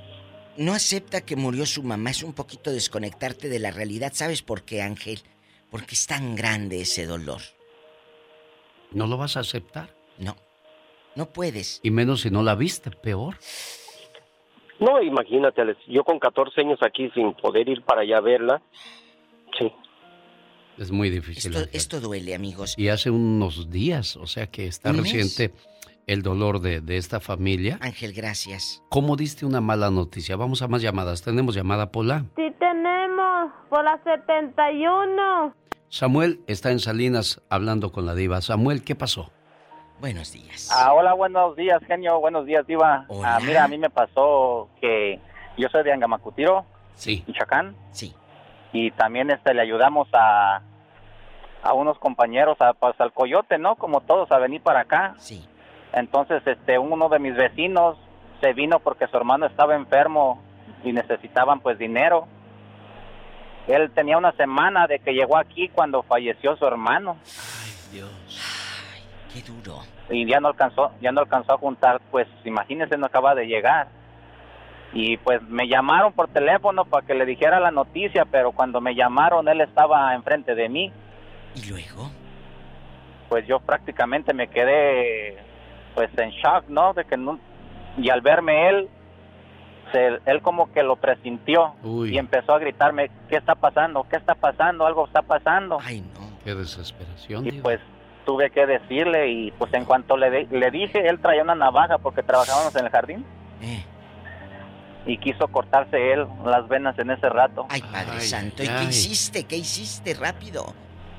[0.58, 2.12] No acepta que murió su mamá.
[2.12, 4.12] Es un poquito desconectarte de la realidad.
[4.14, 5.20] ¿Sabes por qué, Ángel?
[5.72, 7.42] Porque es tan grande ese dolor.
[8.92, 9.96] ¿No lo vas a aceptar?
[10.20, 10.36] No.
[11.16, 11.80] No puedes.
[11.84, 13.38] Y menos si no la viste, peor.
[14.80, 18.62] No, imagínate, Alex, yo con 14 años aquí sin poder ir para allá a verla.
[19.58, 19.72] Sí.
[20.78, 21.56] Es muy difícil.
[21.72, 22.74] Esto, duele, amigos.
[22.78, 25.52] Y hace unos días, o sea que está Un mes.
[26.08, 27.78] El dolor de, de esta familia.
[27.82, 28.84] Ángel, gracias.
[28.90, 30.36] ¿Cómo diste una mala noticia?
[30.36, 31.22] Vamos a más llamadas.
[31.22, 32.26] ¿Tenemos llamada, Pola?
[32.36, 35.54] Sí tenemos por las 71.
[35.90, 38.42] Samuel está en Salinas hablando con la diva.
[38.42, 39.32] Samuel, ¿qué pasó?
[40.00, 40.70] Buenos días.
[40.74, 42.20] Ah, hola, buenos días, genio.
[42.20, 43.06] Buenos días, Diva.
[43.24, 45.20] Ah, mira, a mí me pasó que
[45.58, 46.66] yo soy de Angamacutiro,
[46.96, 47.24] sí.
[47.28, 47.76] Michoacán.
[47.92, 48.14] Sí.
[48.74, 50.62] Y también este, le ayudamos a,
[51.62, 53.76] a unos compañeros, a, pues, al coyote, ¿no?
[53.76, 55.14] Como todos, a venir para acá.
[55.20, 55.48] Sí.
[55.94, 57.98] Entonces, este, uno de mis vecinos
[58.42, 60.42] se vino porque su hermano estaba enfermo
[60.84, 62.28] y necesitaban, pues, dinero.
[63.68, 67.18] Él tenía una semana de que llegó aquí cuando falleció su hermano.
[67.92, 68.10] Dios.
[69.32, 69.82] qué duro.
[70.10, 73.88] y ya no alcanzó ya no alcanzó a juntar pues imagínense no acaba de llegar
[74.94, 78.96] y pues me llamaron por teléfono para que le dijera la noticia pero cuando me
[78.96, 80.92] llamaron él estaba enfrente de mí
[81.56, 82.10] y luego
[83.30, 85.38] pues yo prácticamente me quedé
[85.96, 87.40] pues en shock no de que no
[87.98, 88.90] y al verme él
[89.92, 91.76] se- él como que lo presintió
[92.14, 95.80] y empezó a gritarme qué está pasando qué está pasando algo está pasando
[96.44, 97.46] Qué desesperación.
[97.48, 97.80] y pues
[98.26, 101.98] tuve que decirle y pues en cuanto le, de- le dije, él traía una navaja
[102.00, 103.26] porque trabajábamos en el jardín.
[105.06, 107.66] y quiso cortarse él las venas en ese rato.
[107.70, 109.44] Ay, Padre Santo, ¿y qué hiciste?
[109.46, 110.14] ¿Qué hiciste?
[110.14, 110.74] Rápido.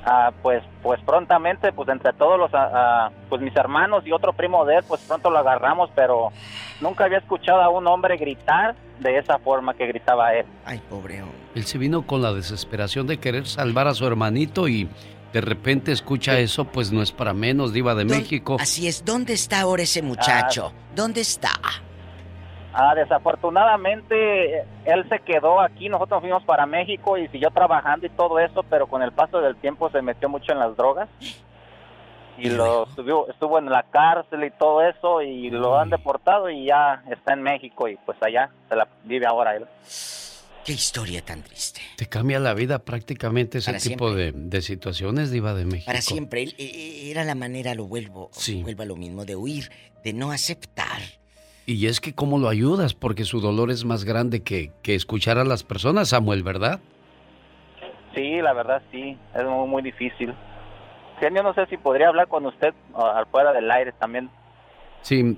[0.07, 4.33] Ah, pues, pues prontamente, pues entre todos los, ah, ah, pues mis hermanos y otro
[4.33, 6.31] primo de él, pues pronto lo agarramos, pero
[6.79, 10.45] nunca había escuchado a un hombre gritar de esa forma que gritaba él.
[10.63, 11.23] Ay, pobre
[11.55, 14.87] Él se vino con la desesperación de querer salvar a su hermanito y
[15.33, 18.57] de repente escucha eso, pues no es para menos, diva de México.
[18.59, 20.71] Así es, ¿dónde está ahora ese muchacho?
[20.95, 21.51] ¿Dónde está?
[22.77, 28.37] Ah, desafortunadamente él se quedó aquí, nosotros fuimos para México y siguió trabajando y todo
[28.37, 31.07] eso, pero con el paso del tiempo se metió mucho en las drogas
[32.37, 36.65] y lo estuvo, estuvo en la cárcel y todo eso y lo han deportado y
[36.65, 39.65] ya está en México y pues allá se la vive ahora él.
[40.65, 41.79] Qué historia tan triste.
[41.95, 45.85] Te cambia la vida prácticamente ese tipo de, de, situaciones, Diva de México.
[45.85, 46.41] Para siempre.
[46.41, 48.31] Eh, eh, era la manera, lo vuelvo,
[48.63, 49.71] vuelvo a lo mismo, de huir,
[50.03, 50.99] de no aceptar
[51.65, 55.37] y es que cómo lo ayudas, porque su dolor es más grande que, que escuchar
[55.37, 56.79] a las personas, Samuel, ¿verdad?
[58.13, 60.33] Sí, la verdad sí, es muy, muy difícil.
[61.19, 64.29] Genio, no sé si podría hablar con usted afuera del aire también.
[65.01, 65.37] Sí,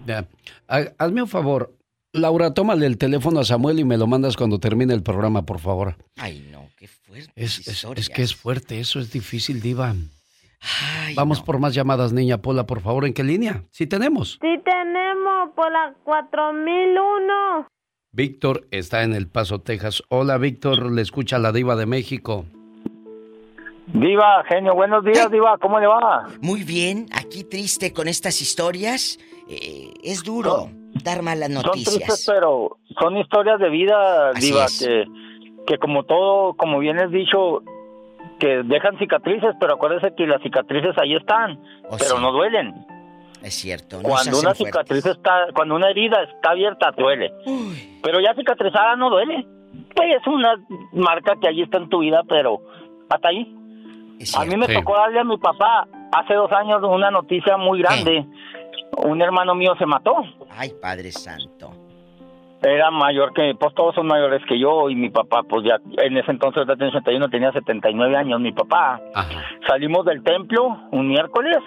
[0.67, 1.73] hazme un favor.
[2.13, 5.59] Laura, tómale el teléfono a Samuel y me lo mandas cuando termine el programa, por
[5.59, 5.95] favor.
[6.17, 7.31] Ay, no, qué fuerte.
[7.35, 9.93] Es, es, que es fuerte, eso es difícil, Diva.
[11.15, 13.05] Vamos por más llamadas, niña Pola, por favor.
[13.05, 13.63] ¿En qué línea?
[13.71, 14.39] Sí tenemos.
[14.41, 17.67] Sí tenemos, por la 4001.
[18.11, 20.03] Víctor está en El Paso, Texas.
[20.09, 22.45] Hola, Víctor, le escucha la diva de México.
[23.88, 26.27] Diva, genio, buenos días, Diva, ¿cómo le va?
[26.41, 29.17] Muy bien, aquí triste con estas historias.
[29.49, 30.69] Eh, es duro
[31.03, 31.85] dar malas noticias.
[31.85, 35.05] Son tristes, pero son historias de vida, Diva, que,
[35.65, 37.61] que como todo, como bien es dicho,
[38.39, 41.59] que dejan cicatrices, pero acuérdese que las cicatrices ahí están,
[41.89, 42.73] oh, pero no duelen.
[43.43, 43.99] Es cierto.
[44.01, 47.31] cuando una cicatriz está, cuando una herida está abierta duele,
[48.01, 49.45] pero ya cicatrizada no duele.
[49.95, 50.55] Pues es una
[50.93, 52.61] marca que ahí está en tu vida, pero
[53.09, 53.53] hasta ahí.
[54.35, 58.26] A mí me tocó darle a mi papá hace dos años una noticia muy grande.
[58.97, 60.15] Un hermano mío se mató.
[60.49, 61.86] Ay, Padre Santo
[62.61, 66.17] era mayor que, pues todos son mayores que yo y mi papá, pues ya en
[66.17, 68.99] ese entonces, en 81, tenía 79 años mi papá.
[69.67, 71.57] Salimos del templo un miércoles,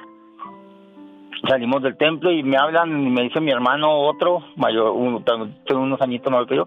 [1.48, 6.00] salimos del templo y me hablan y me dice mi hermano otro, mayor, tengo unos
[6.00, 6.66] añitos mayor que yo,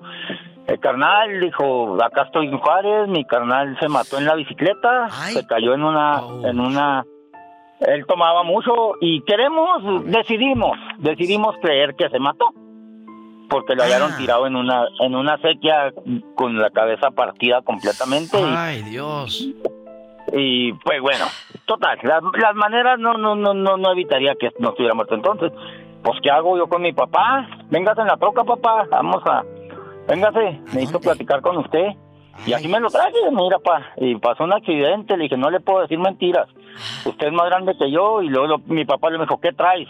[0.68, 5.46] el carnal dijo, acá estoy en Juárez, mi carnal se mató en la bicicleta, se
[5.46, 6.48] cayó en una, oh.
[6.48, 7.04] en una,
[7.82, 12.54] él tomaba mucho y queremos, decidimos, decidimos creer que se mató
[13.54, 14.18] porque lo hallaron ah.
[14.18, 15.94] tirado en una en una sequía
[16.34, 18.36] con la cabeza partida completamente.
[18.44, 19.48] Ay, Dios.
[20.34, 21.26] Y pues bueno,
[21.66, 25.52] total, las, maneras no no no no no evitaría que no estuviera muerto entonces.
[26.02, 27.48] Pues qué hago yo con mi papá?
[27.70, 28.88] Véngase en la troca, papá.
[28.90, 29.44] Vamos a
[30.08, 31.90] Véngase, necesito platicar con usted.
[32.48, 33.94] Y así me lo traje, mira, pa.
[33.98, 36.50] Y pasó un accidente, le dije, no le puedo decir mentiras.
[37.06, 38.24] Usted es más grande que yo.
[38.24, 39.88] Y luego mi papá le dijo, ¿qué traes?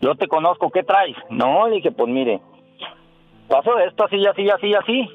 [0.00, 1.16] Yo te conozco, ¿qué traes?
[1.30, 2.40] No, le dije, pues mire,
[3.48, 5.08] pasó esto así, así, así, así.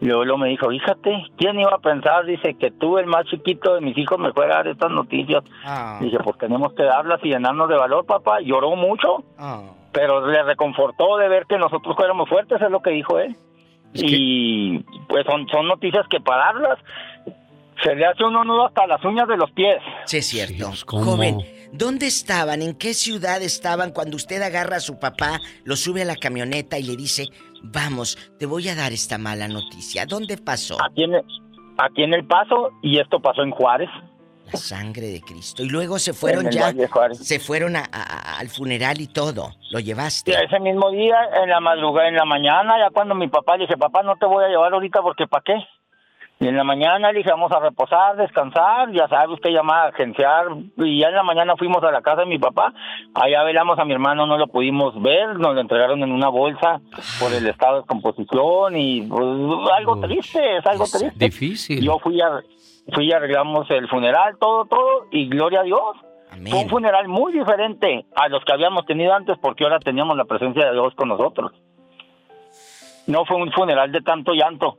[0.00, 2.24] Y luego me dijo, fíjate, ¿quién iba a pensar?
[2.24, 5.44] Dice que tú, el más chiquito de mis hijos, me fuera a dar estas noticias.
[5.64, 5.98] Ah.
[6.00, 8.40] Dice, pues tenemos que darlas y llenarnos de valor, papá.
[8.40, 9.62] Lloró mucho, ah.
[9.92, 13.36] pero le reconfortó de ver que nosotros fuéramos fuertes, es lo que dijo él.
[13.92, 14.78] y
[15.08, 16.78] pues son, son noticias que para darlas
[17.82, 19.78] se le hace uno nudo hasta las uñas de los pies.
[20.04, 20.70] Sí, es cierto.
[20.86, 21.40] Joven,
[21.72, 22.62] ¿dónde estaban?
[22.62, 26.78] ¿En qué ciudad estaban cuando usted agarra a su papá, lo sube a la camioneta
[26.78, 27.28] y le dice,
[27.62, 30.06] vamos, te voy a dar esta mala noticia?
[30.06, 30.76] ¿Dónde pasó?
[30.82, 31.24] Aquí en el,
[31.78, 33.88] aquí en el Paso y esto pasó en Juárez.
[34.52, 35.62] La sangre de Cristo.
[35.62, 36.72] Y luego se fueron ya,
[37.12, 39.52] se fueron al funeral y todo.
[39.70, 40.32] ¿Lo llevaste?
[40.32, 43.76] ese mismo día, en la madrugada, en la mañana, ya cuando mi papá le dice,
[43.76, 45.54] papá, no te voy a llevar ahorita porque ¿para qué?
[46.42, 49.88] Y en la mañana le dije, vamos a reposar, descansar, ya sabe usted llamar a
[49.90, 50.46] agenciar.
[50.78, 52.72] Y ya en la mañana fuimos a la casa de mi papá.
[53.12, 56.80] Allá velamos a mi hermano, no lo pudimos ver, nos lo entregaron en una bolsa
[57.20, 59.22] por el estado de composición y pues,
[59.76, 61.12] algo triste, es algo triste.
[61.14, 61.84] Difícil.
[61.84, 62.40] Yo fui a,
[62.94, 65.96] fui y arreglamos el funeral, todo, todo, y gloria a Dios.
[66.48, 70.24] Fue un funeral muy diferente a los que habíamos tenido antes porque ahora teníamos la
[70.24, 71.52] presencia de Dios con nosotros.
[73.06, 74.78] No fue un funeral de tanto llanto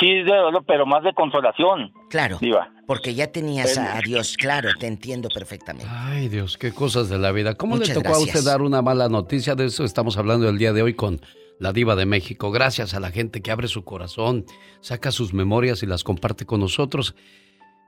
[0.00, 1.92] Sí, de dolor, pero más de consolación.
[2.10, 2.38] Claro.
[2.86, 5.90] Porque ya tenías a, Dios, claro, te entiendo perfectamente.
[5.90, 7.54] Ay, Dios, qué cosas de la vida.
[7.54, 9.54] ¿Cómo le tocó a usted dar una mala noticia?
[9.54, 11.20] De eso estamos hablando el día de hoy con
[11.58, 12.50] la diva de México.
[12.50, 14.44] Gracias a la gente que abre su corazón,
[14.80, 17.14] saca sus memorias y las comparte con nosotros.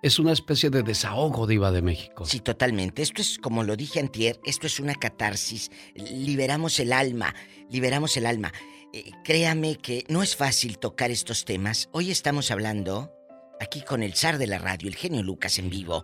[0.03, 2.25] Es una especie de desahogo, diva de México.
[2.27, 3.03] Sí, totalmente.
[3.03, 5.71] Esto es, como lo dije antier, esto es una catarsis.
[5.95, 7.35] Liberamos el alma,
[7.71, 8.53] liberamos el alma.
[8.97, 11.91] Eh, créame que no es fácil tocar estos temas.
[11.93, 13.13] Hoy estamos hablando,
[13.61, 16.03] aquí con el zar de la radio, el genio Lucas en vivo.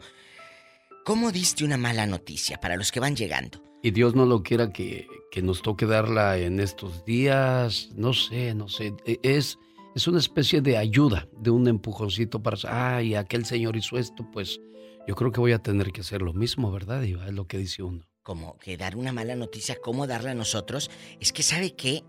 [1.02, 3.62] ¿Cómo diste una mala noticia para los que van llegando?
[3.82, 8.54] Y Dios no lo quiera que, que nos toque darla en estos días, no sé,
[8.54, 8.94] no sé.
[9.06, 9.58] E, es,
[9.94, 14.60] es una especie de ayuda, de un empujoncito para, ay, aquel señor hizo esto, pues
[15.08, 17.26] yo creo que voy a tener que hacer lo mismo, ¿verdad, Iba?
[17.26, 18.06] Es lo que dice uno.
[18.22, 20.90] Como que dar una mala noticia, ¿cómo darla a nosotros?
[21.20, 22.04] Es que sabe que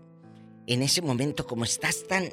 [0.66, 2.24] en ese momento, como estás tan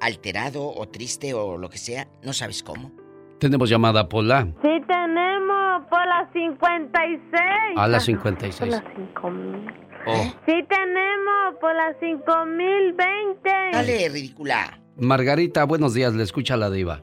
[0.00, 2.92] alterado o triste o lo que sea, no sabes cómo.
[3.38, 4.46] Tenemos llamada Pola.
[4.62, 7.42] Sí, tenemos por las 56.
[7.76, 8.58] A las 56.
[8.58, 9.74] Por las 5000.
[10.06, 10.22] Oh.
[10.46, 13.50] Sí, tenemos por las 5020.
[13.72, 14.80] Dale, ridícula.
[14.96, 17.02] Margarita, buenos días, le escucha la diva.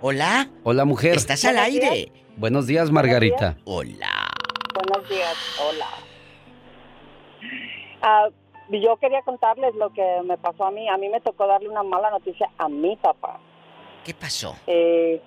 [0.00, 0.48] Hola.
[0.62, 1.16] Hola, mujer.
[1.16, 2.10] Estás al aire.
[2.38, 3.58] Buenos días, Margarita.
[3.64, 4.30] Hola.
[4.74, 5.86] Buenos días, hola.
[8.00, 8.28] Ah,
[8.78, 10.88] yo quería contarles lo que me pasó a mí.
[10.88, 13.40] A mí me tocó darle una mala noticia a mi papá.
[14.04, 14.54] ¿Qué pasó?
[14.66, 15.20] Eh,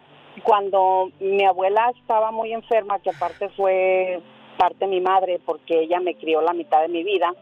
[0.43, 4.21] cuando mi abuela estaba muy enferma, que aparte fue
[4.57, 7.33] parte de mi madre, porque ella me crió la mitad de mi vida,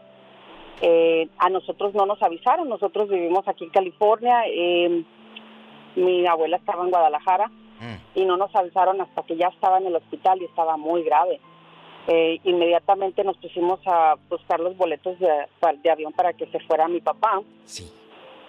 [0.80, 2.68] eh, a nosotros no nos avisaron.
[2.68, 4.44] Nosotros vivimos aquí en California.
[4.46, 5.04] eh,
[5.96, 7.50] mi abuela estaba en Guadalajara
[8.14, 11.40] y no nos avisaron hasta que ya estaba en el hospital y estaba muy grave.
[12.08, 15.28] Eh, inmediatamente nos pusimos a buscar los boletos de,
[15.82, 17.40] de avión para que se fuera mi papá,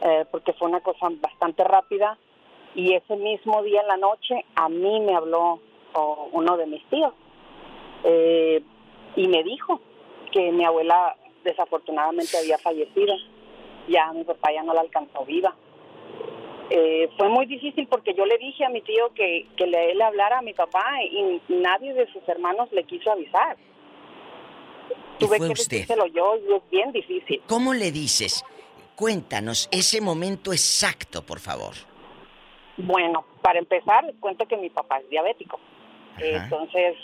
[0.02, 2.18] eh, porque fue una cosa bastante rápida.
[2.76, 5.60] Y ese mismo día en la noche a mí me habló
[5.94, 7.14] oh, uno de mis tíos
[8.04, 8.64] eh,
[9.16, 9.80] y me dijo
[10.32, 13.14] que mi abuela desafortunadamente había fallecido.
[13.88, 15.56] Ya mi papá ya no la alcanzó viva.
[16.70, 20.04] Eh, fue muy difícil porque yo le dije a mi tío que, que le, le
[20.04, 23.58] hablara a mi papá y nadie de sus hermanos le quiso avisar.
[25.20, 25.78] ¿Y Tuve fue que usted?
[25.78, 27.42] decírselo yo y es bien difícil.
[27.48, 28.44] ¿Cómo le dices?
[28.96, 31.74] Cuéntanos ese momento exacto, por favor.
[32.78, 35.60] Bueno, para empezar, les cuento que mi papá es diabético.
[36.18, 36.96] Entonces,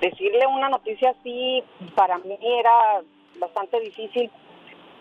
[0.00, 1.62] decirle una noticia así
[1.94, 3.02] para mí era
[3.38, 4.30] bastante difícil,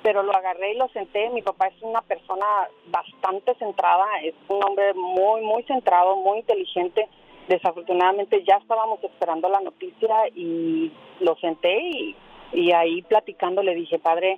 [0.06, 1.32] pero lo agarré y lo senté.
[1.32, 2.46] Mi papá es una persona
[2.90, 7.10] bastante centrada, es un hombre muy, muy centrado, muy inteligente.
[7.48, 12.16] Desafortunadamente ya estábamos esperando la noticia y lo senté y,
[12.54, 14.38] y ahí platicando le dije, padre,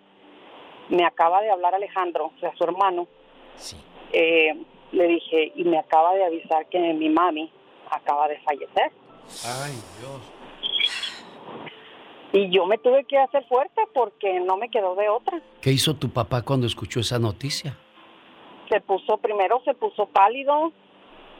[0.88, 3.06] me acaba de hablar Alejandro, o sea, su hermano.
[4.14, 4.56] Eh,
[4.94, 7.52] le dije, y me acaba de avisar que mi mami
[7.92, 8.90] acaba de fallecer.
[9.44, 10.37] Ay, Dios.
[12.34, 15.42] Y yo me tuve que hacer fuerte porque no me quedó de otra.
[15.62, 17.78] ¿Qué hizo tu papá cuando escuchó esa noticia?
[18.70, 20.72] Se puso, primero se puso pálido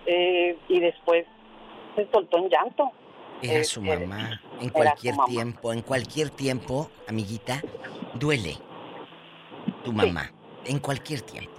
[0.06, 1.26] eh, y después
[1.96, 2.92] se soltó en llanto.
[3.42, 4.42] Era Eh, su mamá.
[4.62, 5.28] En cualquier mamá.
[5.28, 7.62] tiempo, en cualquier tiempo, amiguita,
[8.14, 8.56] duele.
[9.84, 10.32] Tu mamá.
[10.66, 11.52] En cualquier tiempo.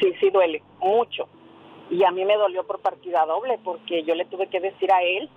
[0.00, 1.28] Sí, sí duele, mucho.
[1.90, 5.02] Y a mí me dolió por partida doble porque yo le tuve que decir a
[5.02, 5.30] él,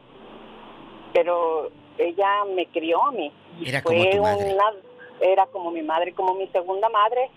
[1.14, 1.72] pero
[2.10, 3.32] ella me crió a mí.
[3.66, 4.54] Era fue como tu madre.
[4.54, 4.74] una-
[5.22, 7.30] era como mi madre, como mi segunda madre,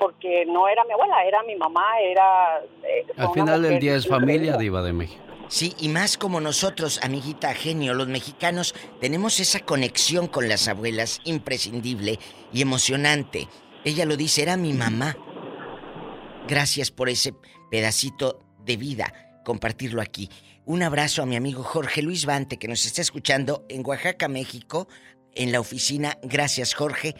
[0.00, 2.60] porque no era mi abuela, era mi mamá, era...
[2.82, 4.56] eh, Al final del día es familia.
[4.56, 5.20] Diva de México.
[5.48, 11.20] Sí, y más como nosotros, amiguita genio, los mexicanos, tenemos esa conexión con las abuelas
[11.24, 12.18] imprescindible
[12.52, 13.46] y emocionante.
[13.84, 15.14] Ella lo dice, era mi mamá.
[16.48, 17.34] Gracias por ese
[17.70, 19.12] pedacito de vida,
[19.44, 20.28] compartirlo aquí.
[20.66, 24.88] Un abrazo a mi amigo Jorge Luis Vante, que nos está escuchando en Oaxaca, México,
[25.34, 26.14] en la oficina.
[26.22, 27.14] Gracias, Jorge.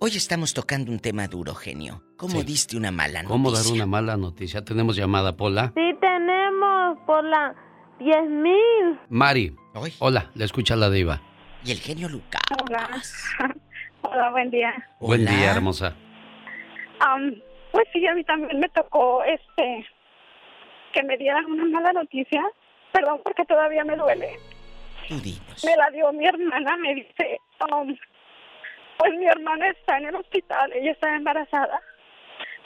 [0.00, 2.02] Hoy estamos tocando un tema duro, genio.
[2.18, 2.44] ¿Cómo Sí.
[2.44, 3.28] diste una mala noticia?
[3.28, 4.62] ¿Cómo dar una mala noticia?
[4.64, 5.72] Tenemos llamada, Pola.
[5.74, 7.56] Sí, tenemos por las
[8.00, 8.98] 10.000.
[9.08, 9.56] Mari.
[10.00, 11.22] Hola, le escucha la diva.
[11.64, 12.42] Y el genio Lucas.
[12.68, 12.90] Hola.
[14.02, 14.72] Hola, buen día.
[15.00, 15.96] Buen día, hermosa.
[17.72, 19.86] Pues sí, a mí también me tocó este
[20.92, 22.42] que me dieran una mala noticia.
[22.94, 24.38] Perdón, porque todavía me duele.
[25.10, 27.92] Me la dio mi hermana, me dice, um,
[28.96, 31.82] pues mi hermana está en el hospital, ella está embarazada.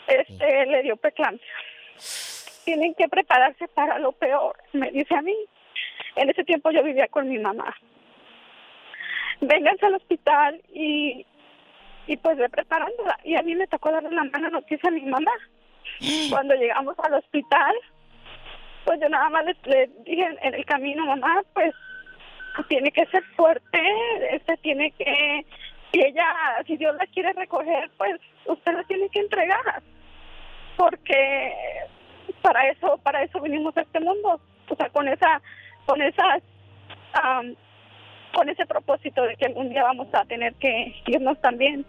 [0.07, 1.55] Este, le dio preeclampsia.
[2.67, 5.35] Tienen que prepararse para lo peor, me dice a mí.
[6.17, 7.75] En ese tiempo yo vivía con mi mamá.
[9.41, 11.25] Vénganse al hospital y,
[12.07, 13.19] y pues ve preparándola.
[13.25, 15.33] Y a mí me tocó darle la mala noticia a mi mamá.
[16.31, 17.75] Cuando llegamos al hospital,
[18.89, 21.75] pues yo nada más le, dije en- el camino, mamá, pues
[22.69, 23.79] tiene que ser fuerte,
[24.33, 25.45] este tiene que,
[25.93, 26.25] y ella,
[26.67, 29.83] si Dios la quiere recoger, pues usted la tiene que entregar,
[30.79, 31.53] porque
[32.41, 35.43] para eso, para eso vinimos a este mundo, o sea, con esa,
[35.85, 36.43] con esas,
[37.13, 37.55] am,
[38.33, 41.85] con ese propósito de que algún día vamos a tener que irnos también.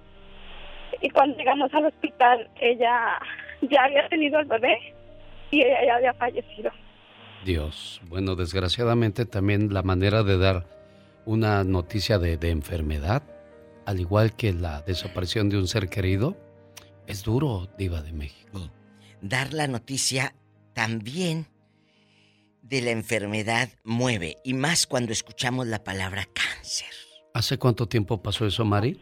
[1.02, 3.19] Y cuando llegamos al hospital, ella
[3.61, 4.94] ya había tenido el bebé
[5.50, 6.72] y ella ya había fallecido.
[7.45, 10.68] Dios, bueno, desgraciadamente también la manera de dar
[11.26, 13.24] una noticia de, de enfermedad,
[13.85, 16.38] al igual que la desaparición de un ser querido,
[17.08, 18.69] es duro, diva de México.
[19.22, 20.35] Dar la noticia
[20.74, 21.48] también
[22.61, 26.88] de la enfermedad mueve, y más cuando escuchamos la palabra cáncer.
[27.34, 29.01] ¿Hace cuánto tiempo pasó eso, Mari?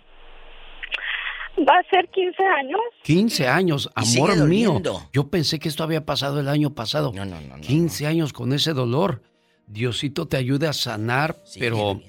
[1.60, 2.80] Va a ser 15 años.
[3.04, 4.82] 15 años, amor mío.
[5.12, 7.12] Yo pensé que esto había pasado el año pasado.
[7.16, 7.60] No, no, no.
[7.62, 9.24] 15 años con ese dolor.
[9.66, 12.02] Diosito te ayude a sanar, pero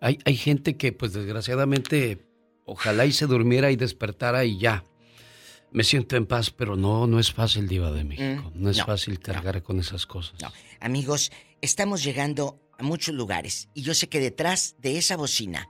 [0.00, 2.24] hay, hay gente que, pues desgraciadamente,
[2.64, 4.84] ojalá y se durmiera y despertara y ya.
[5.72, 8.52] Me siento en paz, pero no, no es fácil, Diva de México.
[8.54, 10.34] no es Mm, no, fácil cargar con esas cosas.
[10.80, 15.68] Amigos, estamos llegando a muchos lugares y yo sé que detrás de esa bocina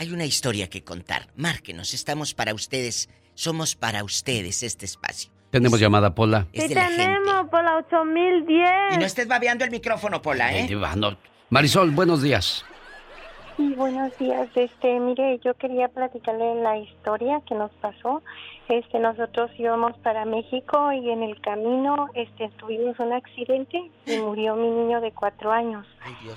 [0.00, 1.28] hay una historia que contar.
[1.36, 5.30] Márquenos, estamos para ustedes, somos para ustedes este espacio.
[5.50, 6.46] Tenemos llamada, Pola.
[6.54, 7.02] Es Sí de la gente.
[7.02, 8.94] tenemos por la 8010.
[8.94, 10.70] Y no estés babeando el micrófono, Pola, ¿eh?
[11.50, 12.64] Marisol, buenos días.
[13.60, 14.48] Sí, buenos días.
[14.54, 18.22] Este, mire, yo quería platicarle la historia que nos pasó.
[18.70, 24.56] Este, nosotros íbamos para México y en el camino, este, tuvimos un accidente y murió
[24.56, 25.86] mi niño de cuatro años.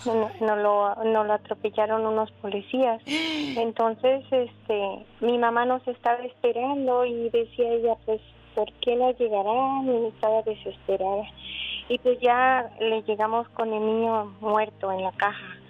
[0.06, 3.02] No, no lo, no lo atropellaron unos policías.
[3.08, 8.20] Entonces, este, mi mamá nos estaba esperando y decía ella, pues,
[8.54, 9.86] ¿por qué no llegarán?
[9.88, 11.24] Y estaba desesperada.
[11.88, 15.63] Y pues ya le llegamos con el niño muerto en la caja.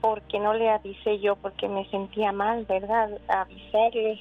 [0.00, 3.08] Porque no le avisé yo, porque me sentía mal, ¿verdad?
[3.28, 4.20] Avisarle.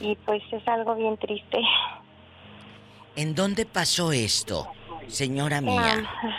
[0.00, 1.58] Y pues es algo bien triste.
[3.16, 4.68] ¿En dónde pasó esto,
[5.08, 6.06] señora mía?
[6.22, 6.30] Ah,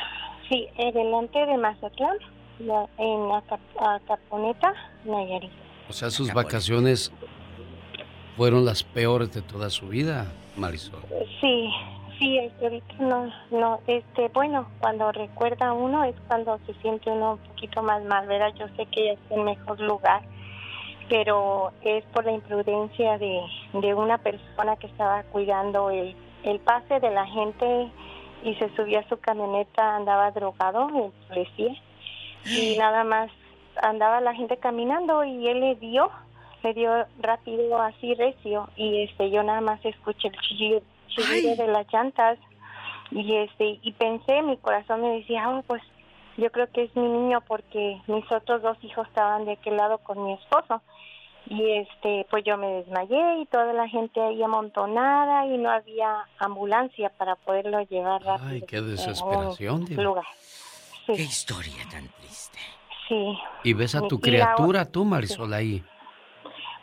[0.47, 2.17] sí, eh, delante de Mazatlán,
[2.59, 4.73] en Acap- Acaponeta,
[5.05, 5.51] Nayarit.
[5.89, 7.11] O sea, sus vacaciones
[8.35, 11.01] fueron las peores de toda su vida, Marisol.
[11.41, 11.69] Sí,
[12.17, 17.33] sí, este, ahorita no, no, este, bueno, cuando recuerda uno es cuando se siente uno
[17.33, 18.53] un poquito más mal, ¿verdad?
[18.55, 20.21] Yo sé que es el mejor lugar,
[21.09, 23.41] pero es por la imprudencia de,
[23.73, 27.89] de una persona que estaba cuidando el, el pase de la gente
[28.43, 31.75] y se subió a su camioneta, andaba drogado, el policía,
[32.45, 33.31] y nada más
[33.81, 36.09] andaba la gente caminando y él le dio,
[36.63, 40.81] le dio rápido así recio y este yo nada más escuché el chillido,
[41.15, 42.37] de las llantas.
[43.11, 45.81] Y este y pensé mi corazón me decía oh pues
[46.35, 49.99] yo creo que es mi niño porque mis otros dos hijos estaban de aquel lado
[49.99, 50.81] con mi esposo
[51.49, 56.25] y este pues yo me desmayé y toda la gente ahí amontonada y no había
[56.37, 60.25] ambulancia para poderlo llevar rápido Ay, qué desesperación, lugar.
[61.05, 62.59] Qué historia tan triste.
[63.07, 63.39] sí.
[63.63, 64.21] Y ves a tu Y la-
[64.53, 65.81] criatura, tú, Marisol, ahí.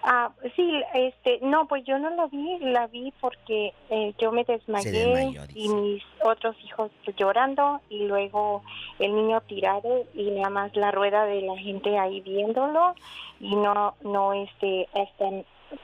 [0.07, 4.45] Ah, sí, este, no, pues yo no la vi, la vi porque eh, yo me
[4.45, 8.63] desmayé desmayó, y mis otros hijos pues, llorando y luego
[8.99, 12.95] el niño tirado y nada más la rueda de la gente ahí viéndolo
[13.41, 15.25] y no, no, este, hasta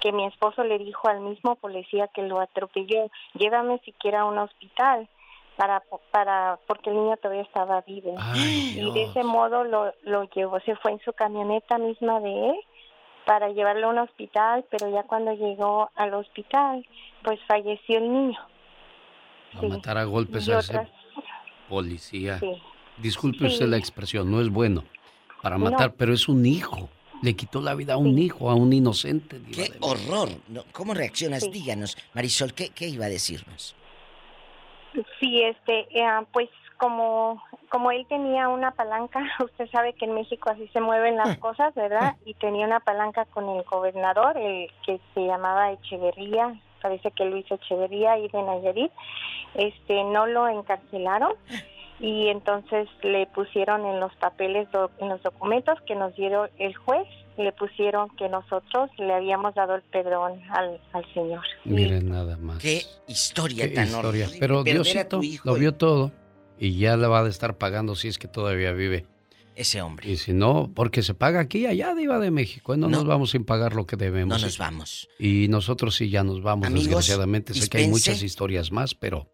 [0.01, 4.37] que mi esposo le dijo al mismo policía que lo atropelló, llévame siquiera a un
[4.37, 5.09] hospital
[5.57, 8.17] para, para, porque el niño todavía estaba vivo.
[8.35, 12.61] y de ese modo lo, lo llevó, se fue en su camioneta misma de él
[13.31, 16.85] para llevarlo a un hospital, pero ya cuando llegó al hospital,
[17.23, 18.39] pues falleció el niño.
[19.55, 20.89] A matar a golpes Y a ese
[21.69, 22.41] policía.
[22.41, 22.51] Sí.
[22.97, 23.53] Disculpe Sí.
[23.55, 24.83] usted la expresión, no es bueno
[25.43, 25.67] para No.
[25.71, 26.89] matar, pero es un hijo.
[27.23, 29.41] Le quitó la vida a un hijo, a un inocente.
[29.55, 30.31] ¡Qué horror!
[30.73, 31.49] ¿Cómo reaccionas?
[31.53, 33.77] Díganos, Marisol, ¿qué, ¿qué iba a decirnos?
[35.21, 36.49] Sí, este, eh, pues
[36.81, 41.39] como como él tenía una palanca, usted sabe que en México así se mueven las
[41.47, 42.17] cosas, ¿verdad?
[42.25, 47.45] Y tenía una palanca con el gobernador, el que se llamaba Echeverría, parece que Luis
[47.51, 48.91] Echeverría y de Nayarit,
[49.55, 51.33] este, no lo encarcelaron
[52.01, 56.75] y entonces le pusieron en los papeles, do- en los documentos que nos dieron el
[56.75, 61.45] juez, le pusieron que nosotros le habíamos dado el perdón al, al señor.
[61.65, 62.59] Miren nada más.
[62.59, 64.09] Qué historia Qué tan historia.
[64.27, 64.37] horrible.
[64.41, 66.11] Pero Diosito lo vio todo
[66.61, 69.07] y ya le va a estar pagando si es que todavía vive.
[69.57, 70.09] Ese hombre.
[70.11, 72.75] Y si no, porque se paga aquí, allá, Diva de México.
[72.75, 72.77] ¿eh?
[72.77, 74.39] No, nos vamos sin pagar lo que debemos.
[74.39, 75.09] No nos vamos.
[75.19, 77.55] Y nosotros sí ya nos vamos, Amigos, desgraciadamente.
[77.55, 79.31] Sé que hay muchas historias más, pero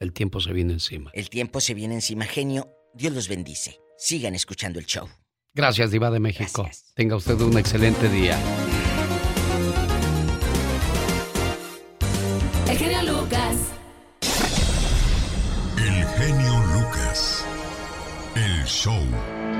[0.00, 1.10] el tiempo se viene encima.
[1.14, 2.68] El tiempo se viene encima, genio.
[2.94, 3.78] Dios los bendice.
[3.96, 5.08] Sigan escuchando el show.
[5.54, 6.68] Gracias, Diva de México.
[6.94, 8.38] Tenga usted un excelente día.
[18.80, 19.50] Show.